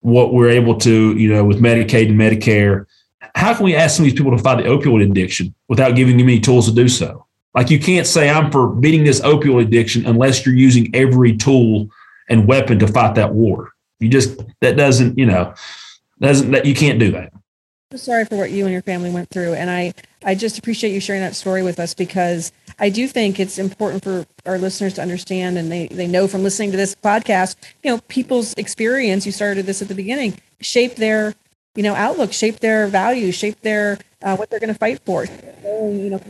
what 0.00 0.32
we're 0.32 0.48
able 0.48 0.78
to, 0.78 1.14
you 1.16 1.32
know, 1.32 1.44
with 1.44 1.60
Medicaid 1.60 2.08
and 2.08 2.18
Medicare, 2.18 2.86
how 3.34 3.54
can 3.54 3.64
we 3.64 3.76
ask 3.76 3.96
some 3.96 4.06
of 4.06 4.10
these 4.10 4.18
people 4.18 4.34
to 4.34 4.42
fight 4.42 4.56
the 4.56 4.68
opioid 4.68 5.08
addiction 5.08 5.54
without 5.68 5.94
giving 5.94 6.16
them 6.16 6.28
any 6.28 6.40
tools 6.40 6.66
to 6.66 6.74
do 6.74 6.88
so? 6.88 7.26
Like 7.54 7.70
you 7.70 7.78
can't 7.78 8.06
say 8.06 8.30
I'm 8.30 8.50
for 8.50 8.68
beating 8.68 9.04
this 9.04 9.20
opioid 9.20 9.66
addiction 9.66 10.06
unless 10.06 10.44
you're 10.46 10.54
using 10.54 10.90
every 10.94 11.36
tool 11.36 11.90
and 12.30 12.46
weapon 12.46 12.78
to 12.78 12.86
fight 12.86 13.16
that 13.16 13.34
war. 13.34 13.72
You 13.98 14.08
just 14.08 14.40
that 14.62 14.76
doesn't 14.76 15.18
you 15.18 15.26
know 15.26 15.52
doesn't 16.20 16.50
that 16.52 16.64
you 16.64 16.74
can't 16.74 16.98
do 16.98 17.10
that. 17.12 17.32
I'm 17.92 17.98
sorry 17.98 18.24
for 18.24 18.36
what 18.36 18.52
you 18.52 18.64
and 18.64 18.72
your 18.72 18.82
family 18.82 19.10
went 19.10 19.30
through, 19.30 19.54
and 19.54 19.68
I 19.68 19.92
I 20.24 20.34
just 20.34 20.58
appreciate 20.58 20.92
you 20.92 21.00
sharing 21.00 21.22
that 21.22 21.34
story 21.34 21.62
with 21.62 21.78
us 21.80 21.92
because 21.92 22.52
I 22.78 22.88
do 22.88 23.08
think 23.08 23.40
it's 23.40 23.58
important 23.58 24.04
for 24.04 24.26
our 24.46 24.58
listeners 24.58 24.94
to 24.94 25.02
understand, 25.02 25.58
and 25.58 25.70
they 25.70 25.88
they 25.88 26.06
know 26.06 26.28
from 26.28 26.42
listening 26.42 26.70
to 26.70 26.76
this 26.76 26.94
podcast, 26.94 27.56
you 27.82 27.90
know, 27.90 28.00
people's 28.08 28.54
experience. 28.54 29.26
You 29.26 29.32
started 29.32 29.66
this 29.66 29.82
at 29.82 29.88
the 29.88 29.94
beginning, 29.94 30.38
shape 30.60 30.94
their 30.96 31.34
you 31.74 31.82
know 31.82 31.94
outlook, 31.94 32.32
shape 32.32 32.60
their 32.60 32.86
values, 32.86 33.34
shape 33.34 33.60
their 33.62 33.98
uh, 34.22 34.36
what 34.36 34.50
they're 34.50 34.60
going 34.60 34.72
to 34.72 34.78
fight 34.78 35.00
for. 35.04 35.24
You 35.24 36.10
know, 36.10 36.20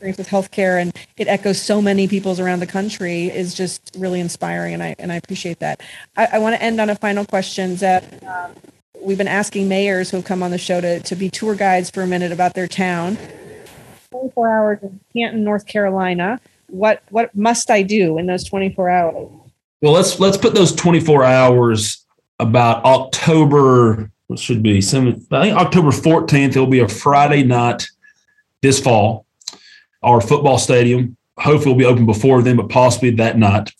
experience 0.00 0.16
with 0.16 0.28
healthcare 0.28 0.80
and 0.80 0.96
it 1.18 1.28
echoes 1.28 1.60
so 1.60 1.82
many 1.82 2.08
people's 2.08 2.40
around 2.40 2.60
the 2.60 2.66
country 2.66 3.26
is 3.26 3.52
just 3.52 3.94
really 3.98 4.18
inspiring, 4.18 4.72
and 4.72 4.82
I 4.82 4.96
and 4.98 5.12
I 5.12 5.16
appreciate 5.16 5.58
that. 5.58 5.82
I, 6.16 6.28
I 6.32 6.38
want 6.38 6.56
to 6.56 6.62
end 6.62 6.80
on 6.80 6.88
a 6.88 6.94
final 6.94 7.26
question 7.26 7.76
that 7.76 8.22
um, 8.24 8.52
we've 9.02 9.18
been 9.18 9.28
asking 9.28 9.68
mayors 9.68 10.10
who 10.10 10.16
have 10.16 10.24
come 10.24 10.42
on 10.42 10.50
the 10.50 10.58
show 10.58 10.80
to 10.80 11.00
to 11.00 11.14
be 11.14 11.28
tour 11.28 11.54
guides 11.54 11.90
for 11.90 12.02
a 12.02 12.06
minute 12.06 12.32
about 12.32 12.54
their 12.54 12.66
town. 12.66 13.18
24 14.10 14.48
hours 14.48 14.78
in 14.82 15.00
Canton, 15.12 15.44
North 15.44 15.66
Carolina. 15.66 16.40
What 16.68 17.02
what 17.10 17.34
must 17.34 17.70
I 17.70 17.82
do 17.82 18.16
in 18.16 18.26
those 18.26 18.44
24 18.44 18.88
hours? 18.88 19.28
Well, 19.82 19.92
let's 19.92 20.18
let's 20.18 20.38
put 20.38 20.54
those 20.54 20.74
24 20.74 21.24
hours 21.24 22.06
about 22.38 22.82
October 22.86 24.10
what 24.28 24.38
should 24.38 24.62
be 24.62 24.80
some 24.80 25.08
I 25.30 25.42
think 25.42 25.56
October 25.56 25.90
14th. 25.90 26.50
It'll 26.50 26.66
be 26.66 26.78
a 26.78 26.88
Friday 26.88 27.42
night 27.42 27.86
this 28.62 28.80
fall. 28.80 29.26
Our 30.02 30.20
football 30.20 30.58
stadium 30.58 31.16
hopefully 31.38 31.72
will 31.72 31.78
be 31.78 31.84
open 31.84 32.06
before 32.06 32.42
then, 32.42 32.56
but 32.56 32.68
possibly 32.68 33.10
that 33.12 33.38
night. 33.38 33.72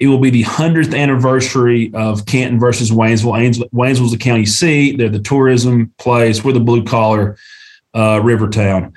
It 0.00 0.06
will 0.06 0.18
be 0.18 0.30
the 0.30 0.44
100th 0.44 0.96
anniversary 0.96 1.92
of 1.94 2.26
Canton 2.26 2.60
versus 2.60 2.90
Waynesville. 2.90 3.68
Waynesville's 3.70 4.12
the 4.12 4.18
county 4.18 4.46
seat. 4.46 4.98
They're 4.98 5.08
the 5.08 5.18
tourism 5.18 5.92
place. 5.98 6.44
We're 6.44 6.52
the 6.52 6.60
blue 6.60 6.84
collar 6.84 7.36
uh, 7.94 8.20
river 8.22 8.48
town. 8.48 8.92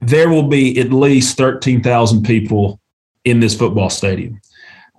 There 0.00 0.28
will 0.28 0.48
be 0.48 0.78
at 0.80 0.92
least 0.92 1.36
13,000 1.36 2.24
people 2.24 2.80
in 3.24 3.40
this 3.40 3.56
football 3.56 3.90
stadium 3.90 4.40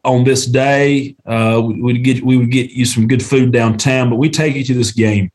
on 0.05 0.23
this 0.23 0.45
day, 0.45 1.15
uh, 1.25 1.61
we 1.65 1.81
would 1.81 2.03
get 2.03 2.23
we 2.23 2.37
would 2.37 2.51
get 2.51 2.71
you 2.71 2.85
some 2.85 3.07
good 3.07 3.23
food 3.23 3.51
downtown, 3.51 4.09
but 4.09 4.17
we 4.17 4.29
take 4.29 4.55
you 4.55 4.63
to 4.63 4.73
this 4.73 4.91
game, 4.91 5.31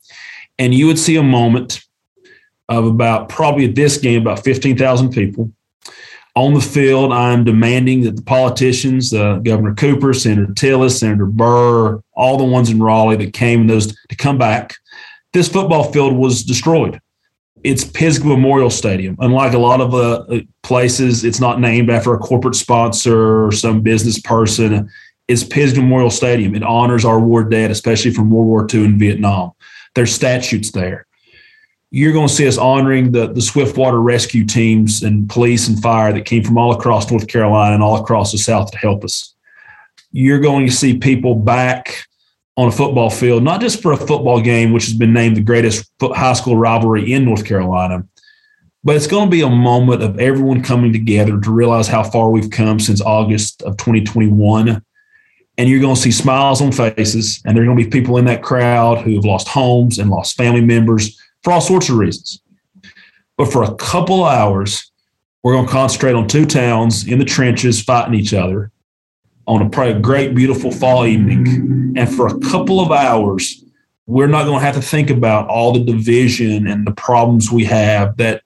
and 0.58 0.72
you 0.72 0.86
would 0.86 0.98
see 0.98 1.16
a 1.16 1.22
moment 1.22 1.84
of 2.70 2.86
about 2.86 3.28
probably 3.28 3.68
at 3.68 3.74
this 3.74 3.98
game 3.98 4.22
about 4.22 4.42
fifteen 4.42 4.78
thousand 4.78 5.10
people 5.10 5.52
on 6.34 6.54
the 6.54 6.60
field. 6.60 7.12
I'm 7.12 7.44
demanding 7.44 8.02
that 8.02 8.16
the 8.16 8.22
politicians, 8.22 9.12
uh, 9.12 9.38
Governor 9.38 9.74
Cooper, 9.74 10.14
Senator 10.14 10.52
Tillis, 10.54 10.98
Senator 10.98 11.26
Burr, 11.26 12.00
all 12.14 12.38
the 12.38 12.44
ones 12.44 12.70
in 12.70 12.82
Raleigh 12.82 13.16
that 13.16 13.34
came 13.34 13.66
those 13.66 13.94
to 14.08 14.16
come 14.16 14.38
back. 14.38 14.76
This 15.32 15.48
football 15.48 15.92
field 15.92 16.14
was 16.16 16.42
destroyed 16.42 17.00
it's 17.62 17.84
Pisgah 17.84 18.26
Memorial 18.26 18.70
Stadium. 18.70 19.16
Unlike 19.20 19.54
a 19.54 19.58
lot 19.58 19.80
of 19.80 19.94
uh, 19.94 20.40
places, 20.62 21.24
it's 21.24 21.40
not 21.40 21.60
named 21.60 21.90
after 21.90 22.14
a 22.14 22.18
corporate 22.18 22.54
sponsor 22.54 23.46
or 23.46 23.52
some 23.52 23.82
business 23.82 24.20
person. 24.20 24.88
It's 25.28 25.44
Pisgah 25.44 25.80
Memorial 25.80 26.10
Stadium. 26.10 26.54
It 26.54 26.62
honors 26.62 27.04
our 27.04 27.20
war 27.20 27.44
dead, 27.44 27.70
especially 27.70 28.12
from 28.12 28.30
World 28.30 28.46
War 28.46 28.66
II 28.72 28.84
and 28.84 28.98
Vietnam. 28.98 29.52
There's 29.94 30.12
statutes 30.12 30.70
there. 30.72 31.06
You're 31.90 32.12
going 32.12 32.28
to 32.28 32.34
see 32.34 32.46
us 32.46 32.56
honoring 32.56 33.10
the, 33.10 33.32
the 33.32 33.42
Swiftwater 33.42 34.00
rescue 34.00 34.44
teams 34.44 35.02
and 35.02 35.28
police 35.28 35.66
and 35.66 35.80
fire 35.82 36.12
that 36.12 36.24
came 36.24 36.44
from 36.44 36.56
all 36.56 36.72
across 36.72 37.10
North 37.10 37.26
Carolina 37.26 37.74
and 37.74 37.82
all 37.82 38.00
across 38.00 38.30
the 38.30 38.38
South 38.38 38.70
to 38.70 38.78
help 38.78 39.02
us. 39.02 39.34
You're 40.12 40.40
going 40.40 40.66
to 40.66 40.72
see 40.72 40.98
people 40.98 41.34
back 41.34 42.06
on 42.56 42.68
a 42.68 42.72
football 42.72 43.10
field, 43.10 43.42
not 43.42 43.60
just 43.60 43.82
for 43.82 43.92
a 43.92 43.96
football 43.96 44.40
game, 44.40 44.72
which 44.72 44.84
has 44.84 44.94
been 44.94 45.12
named 45.12 45.36
the 45.36 45.40
greatest 45.40 45.90
high 46.00 46.32
school 46.32 46.56
rivalry 46.56 47.12
in 47.12 47.24
North 47.24 47.44
Carolina, 47.44 48.06
but 48.84 48.96
it's 48.96 49.06
going 49.06 49.26
to 49.26 49.30
be 49.30 49.42
a 49.42 49.50
moment 49.50 50.02
of 50.02 50.18
everyone 50.18 50.62
coming 50.62 50.92
together 50.92 51.40
to 51.40 51.50
realize 51.50 51.88
how 51.88 52.02
far 52.02 52.30
we've 52.30 52.50
come 52.50 52.78
since 52.80 53.00
August 53.00 53.62
of 53.62 53.76
2021. 53.76 54.82
And 55.58 55.68
you're 55.68 55.80
going 55.80 55.94
to 55.94 56.00
see 56.00 56.10
smiles 56.10 56.62
on 56.62 56.72
faces, 56.72 57.42
and 57.44 57.54
there 57.54 57.62
are 57.62 57.66
going 57.66 57.76
to 57.76 57.84
be 57.84 57.90
people 57.90 58.16
in 58.16 58.24
that 58.26 58.42
crowd 58.42 58.98
who 58.98 59.14
have 59.16 59.24
lost 59.24 59.48
homes 59.48 59.98
and 59.98 60.08
lost 60.08 60.36
family 60.36 60.62
members 60.62 61.18
for 61.42 61.52
all 61.52 61.60
sorts 61.60 61.88
of 61.88 61.96
reasons. 61.96 62.40
But 63.36 63.52
for 63.52 63.62
a 63.62 63.74
couple 63.76 64.24
of 64.24 64.32
hours, 64.32 64.90
we're 65.42 65.54
going 65.54 65.66
to 65.66 65.72
concentrate 65.72 66.12
on 66.12 66.28
two 66.28 66.44
towns 66.44 67.08
in 67.08 67.18
the 67.18 67.24
trenches 67.24 67.82
fighting 67.82 68.14
each 68.14 68.34
other 68.34 68.70
on 69.46 69.62
a 69.62 70.00
great, 70.00 70.34
beautiful 70.34 70.70
fall 70.70 71.06
evening. 71.06 71.94
And 71.96 72.14
for 72.14 72.26
a 72.26 72.38
couple 72.40 72.80
of 72.80 72.92
hours, 72.92 73.64
we're 74.06 74.26
not 74.26 74.44
going 74.44 74.60
to 74.60 74.64
have 74.64 74.74
to 74.74 74.82
think 74.82 75.10
about 75.10 75.48
all 75.48 75.72
the 75.72 75.82
division 75.82 76.66
and 76.66 76.86
the 76.86 76.92
problems 76.92 77.50
we 77.50 77.64
have. 77.64 78.16
That 78.18 78.42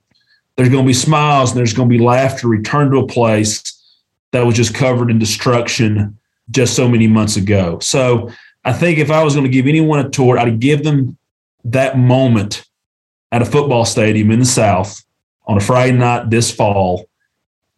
there's 0.57 0.69
going 0.69 0.85
to 0.85 0.87
be 0.87 0.95
smiles 0.95 1.51
and 1.51 1.59
there's 1.59 1.75
going 1.75 1.89
to 1.89 1.99
be 1.99 2.03
laughter. 2.03 2.49
Return 2.49 2.91
to 2.93 2.99
a 2.99 3.07
place 3.07 3.63
that 4.33 4.47
was 4.47 4.57
just 4.57 4.75
covered 4.75 5.11
in 5.11 5.19
destruction 5.19 6.17
just 6.51 6.75
so 6.75 6.89
many 6.89 7.07
months 7.07 7.37
ago. 7.37 7.79
So 7.81 8.31
I 8.65 8.73
think 8.73 8.99
if 8.99 9.11
I 9.11 9.23
was 9.23 9.35
going 9.35 9.45
to 9.45 9.51
give 9.51 9.67
anyone 9.67 10.05
a 10.05 10.09
tour, 10.09 10.39
I'd 10.39 10.61
give 10.61 10.85
them 10.85 11.19
that 11.65 11.99
moment 11.99 12.65
at 13.35 13.43
a 13.43 13.45
football 13.45 13.85
stadium 13.85 14.31
in 14.31 14.39
the 14.39 14.45
South 14.45 15.05
on 15.49 15.57
a 15.57 15.61
Friday 15.61 15.91
night 15.91 16.31
this 16.31 16.55
fall 16.55 17.05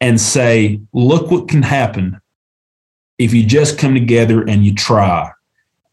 and 0.02 0.20
say, 0.20 0.78
look 0.92 1.30
what 1.30 1.48
can 1.48 1.62
happen 1.62 2.20
if 3.16 3.32
you 3.32 3.42
just 3.42 3.78
come 3.78 3.94
together 3.94 4.42
and 4.46 4.66
you 4.66 4.74
try. 4.74 5.30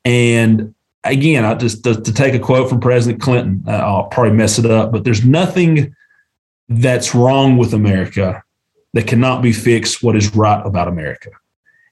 And 0.03 0.75
again, 1.05 1.45
I 1.45 1.53
just 1.53 1.81
to, 1.85 1.95
to 1.95 2.13
take 2.13 2.33
a 2.33 2.39
quote 2.39 2.67
from 2.67 2.81
President 2.81 3.21
Clinton, 3.21 3.63
uh, 3.65 3.71
I'll 3.71 4.07
probably 4.07 4.33
mess 4.33 4.59
it 4.59 4.65
up, 4.65 4.91
but 4.91 5.05
there's 5.05 5.23
nothing 5.23 5.95
that's 6.67 7.15
wrong 7.15 7.55
with 7.55 7.73
America 7.73 8.43
that 8.91 9.07
cannot 9.07 9.41
be 9.41 9.53
fixed 9.53 10.03
what 10.03 10.17
is 10.17 10.35
right 10.35 10.61
about 10.65 10.89
America. 10.89 11.29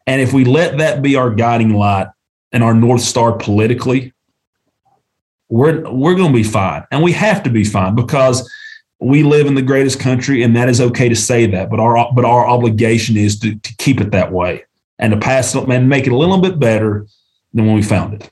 And 0.08 0.20
if 0.20 0.34
we 0.34 0.44
let 0.44 0.78
that 0.80 1.02
be 1.02 1.16
our 1.16 1.30
guiding 1.30 1.74
light 1.74 2.08
and 2.52 2.66
our 2.66 2.74
north 2.74 3.02
star 3.02 3.32
politically, 3.32 4.12
we're 5.52 5.82
we're 5.92 6.16
going 6.16 6.32
to 6.32 6.34
be 6.34 6.44
fine, 6.44 6.84
and 6.92 7.04
we 7.04 7.12
have 7.12 7.44
to 7.44 7.50
be 7.50 7.66
fine 7.66 7.94
because 7.94 8.50
we 9.00 9.22
live 9.22 9.48
in 9.48 9.56
the 9.56 9.62
greatest 9.62 10.00
country, 10.00 10.44
and 10.44 10.56
that 10.56 10.70
is 10.70 10.80
okay 10.80 11.10
to 11.10 11.16
say 11.16 11.46
that. 11.48 11.70
But 11.70 11.80
our 11.80 12.12
but 12.14 12.24
our 12.24 12.48
obligation 12.48 13.18
is 13.18 13.38
to, 13.40 13.56
to 13.56 13.76
keep 13.76 14.00
it 14.00 14.12
that 14.12 14.32
way 14.32 14.64
and 14.98 15.12
to 15.12 15.20
pass 15.20 15.54
it 15.54 15.68
and 15.68 15.90
make 15.90 16.08
it 16.08 16.14
a 16.14 16.18
little 16.18 16.40
bit 16.40 16.58
better 16.58 17.06
than 17.54 17.66
when 17.66 17.76
we 17.76 17.82
found 17.82 18.14
it. 18.14 18.32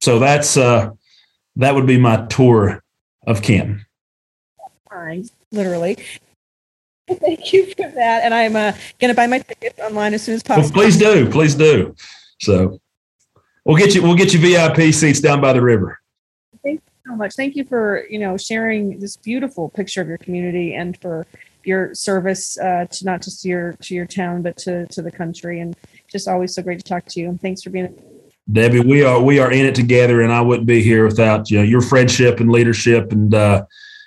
So 0.00 0.18
that's 0.18 0.56
uh, 0.56 0.90
that 1.56 1.76
would 1.76 1.86
be 1.86 1.96
my 1.96 2.26
tour 2.26 2.82
of 3.26 3.40
Canton. 3.40 3.86
Fine, 4.90 5.30
literally. 5.52 5.96
Thank 7.08 7.52
you 7.52 7.66
for 7.66 7.88
that, 7.88 8.24
and 8.24 8.34
I'm 8.34 8.56
uh, 8.56 8.72
going 8.98 9.10
to 9.10 9.14
buy 9.14 9.28
my 9.28 9.38
tickets 9.38 9.78
online 9.78 10.12
as 10.12 10.24
soon 10.24 10.34
as 10.34 10.42
possible. 10.42 10.64
Well, 10.64 10.72
please 10.72 10.98
do, 10.98 11.30
please 11.30 11.54
do. 11.54 11.94
So 12.40 12.80
we'll 13.64 13.76
get 13.76 13.94
you 13.94 14.02
we'll 14.02 14.16
get 14.16 14.34
you 14.34 14.40
VIP 14.40 14.92
seats 14.92 15.20
down 15.20 15.40
by 15.40 15.52
the 15.52 15.62
river. 15.62 15.97
So 17.08 17.16
much. 17.16 17.34
Thank 17.36 17.56
you 17.56 17.64
for 17.64 18.04
you 18.10 18.18
know 18.18 18.36
sharing 18.36 18.98
this 18.98 19.16
beautiful 19.16 19.70
picture 19.70 20.02
of 20.02 20.08
your 20.08 20.18
community 20.18 20.74
and 20.74 20.94
for 21.00 21.26
your 21.64 21.94
service 21.94 22.58
uh, 22.58 22.84
to 22.90 23.04
not 23.04 23.22
just 23.22 23.46
your 23.46 23.72
to 23.80 23.94
your 23.94 24.04
town 24.04 24.42
but 24.42 24.58
to 24.58 24.86
to 24.88 25.00
the 25.00 25.10
country. 25.10 25.60
And 25.60 25.74
just 26.06 26.28
always 26.28 26.54
so 26.54 26.62
great 26.62 26.78
to 26.80 26.84
talk 26.84 27.06
to 27.06 27.20
you. 27.20 27.30
And 27.30 27.40
thanks 27.40 27.62
for 27.62 27.70
being. 27.70 27.98
Debbie, 28.52 28.80
we 28.80 29.04
are 29.04 29.22
we 29.22 29.38
are 29.38 29.50
in 29.50 29.64
it 29.64 29.74
together, 29.74 30.20
and 30.20 30.30
I 30.30 30.42
wouldn't 30.42 30.66
be 30.66 30.82
here 30.82 31.06
without 31.06 31.50
you 31.50 31.58
know, 31.58 31.64
your 31.64 31.80
friendship 31.80 32.40
and 32.40 32.52
leadership, 32.52 33.10
and 33.10 33.34
uh, 33.34 33.64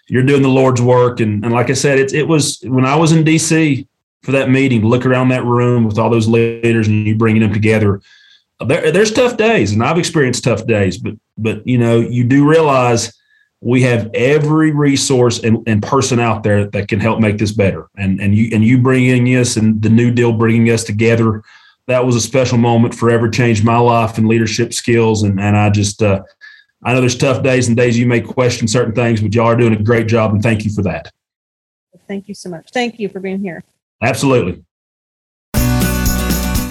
you're 0.08 0.24
doing 0.24 0.44
the 0.44 0.50
Lord's 0.50 0.82
work. 0.82 1.22
And, 1.22 1.44
and 1.44 1.54
like 1.54 1.72
I 1.72 1.74
said, 1.74 1.98
it 1.98 2.14
it 2.14 2.28
was 2.28 2.60
when 2.66 2.86
I 2.86 2.96
was 2.96 3.14
in 3.14 3.24
D.C. 3.24 3.88
for 4.22 4.32
that 4.32 4.52
meeting, 4.52 4.86
look 4.86 5.08
around 5.08 5.30
that 5.30 5.44
room 5.44 5.86
with 5.86 5.98
all 5.98 6.12
those 6.12 6.28
leaders 6.28 6.88
and 6.88 7.08
you 7.08 7.16
bringing 7.16 7.42
them 7.42 7.54
together. 7.54 8.00
There, 8.66 8.92
there's 8.92 9.12
tough 9.12 9.38
days, 9.38 9.72
and 9.72 9.84
I've 9.84 9.98
experienced 9.98 10.44
tough 10.44 10.66
days, 10.66 10.98
but 10.98 11.14
but 11.38 11.66
you 11.68 11.78
know 11.78 12.00
you 12.00 12.24
do 12.24 12.48
realize 12.48 13.18
we 13.64 13.84
have 13.84 14.10
every 14.16 14.72
resource 14.72 15.40
and, 15.44 15.60
and 15.68 15.84
person 15.84 16.20
out 16.20 16.42
there 16.42 16.66
that 16.66 16.88
can 16.88 17.00
help 17.00 17.20
make 17.20 17.38
this 17.38 17.52
better. 17.52 17.88
And 17.98 18.20
and 18.20 18.36
you 18.36 18.50
and 18.54 18.64
you 18.64 18.78
bringing 18.78 19.28
us 19.36 19.58
and 19.58 19.82
the 19.82 19.90
New 19.90 20.12
Deal 20.12 20.34
bringing 20.34 20.70
us 20.70 20.84
together 20.84 21.44
that 21.88 22.06
was 22.06 22.16
a 22.16 22.22
special 22.22 22.58
moment 22.58 22.96
forever 22.96 23.30
changed 23.30 23.64
my 23.64 23.78
life 23.78 24.18
and 24.18 24.28
leadership 24.28 24.74
skills 24.74 25.24
and 25.24 25.40
and 25.40 25.58
I 25.58 25.70
just 25.70 26.02
uh, 26.02 26.22
I 26.84 26.94
know 26.94 27.02
there's 27.02 27.18
tough 27.18 27.44
days 27.44 27.68
and 27.68 27.78
days 27.78 27.98
you 27.98 28.06
may 28.06 28.22
question 28.22 28.68
certain 28.68 28.94
things 28.94 29.22
but 29.22 29.34
y'all 29.34 29.48
are 29.48 29.56
doing 29.56 29.74
a 29.74 29.84
great 29.84 30.08
job 30.08 30.32
and 30.32 30.42
thank 30.42 30.64
you 30.64 30.72
for 30.72 30.82
that. 30.84 31.12
Thank 32.08 32.28
you 32.28 32.34
so 32.34 32.50
much. 32.50 32.70
Thank 32.74 33.00
you 33.00 33.10
for 33.10 33.20
being 33.20 33.40
here. 33.40 33.64
Absolutely. 34.02 34.64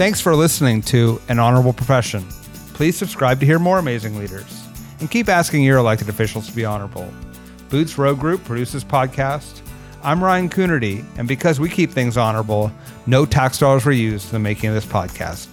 Thanks 0.01 0.19
for 0.19 0.35
listening 0.35 0.81
to 0.85 1.21
An 1.29 1.39
Honorable 1.39 1.75
Profession. 1.75 2.25
Please 2.73 2.97
subscribe 2.97 3.39
to 3.41 3.45
hear 3.45 3.59
more 3.59 3.79
amazing 3.79 4.17
leaders 4.17 4.67
and 4.99 5.11
keep 5.11 5.29
asking 5.29 5.63
your 5.63 5.77
elected 5.77 6.09
officials 6.09 6.47
to 6.47 6.57
be 6.57 6.65
honorable. 6.65 7.07
Boots 7.69 7.99
Road 7.99 8.19
Group 8.19 8.43
produces 8.45 8.83
podcast. 8.83 9.61
I'm 10.03 10.25
Ryan 10.25 10.49
Coonerty, 10.49 11.05
and 11.19 11.29
because 11.29 11.61
we 11.61 11.69
keep 11.69 11.91
things 11.91 12.17
honorable, 12.17 12.73
no 13.07 13.27
tax 13.27 13.59
dollars 13.59 13.85
were 13.85 13.93
used 13.93 14.29
in 14.29 14.33
the 14.33 14.39
making 14.39 14.71
of 14.71 14.75
this 14.75 14.87
podcast. 14.87 15.49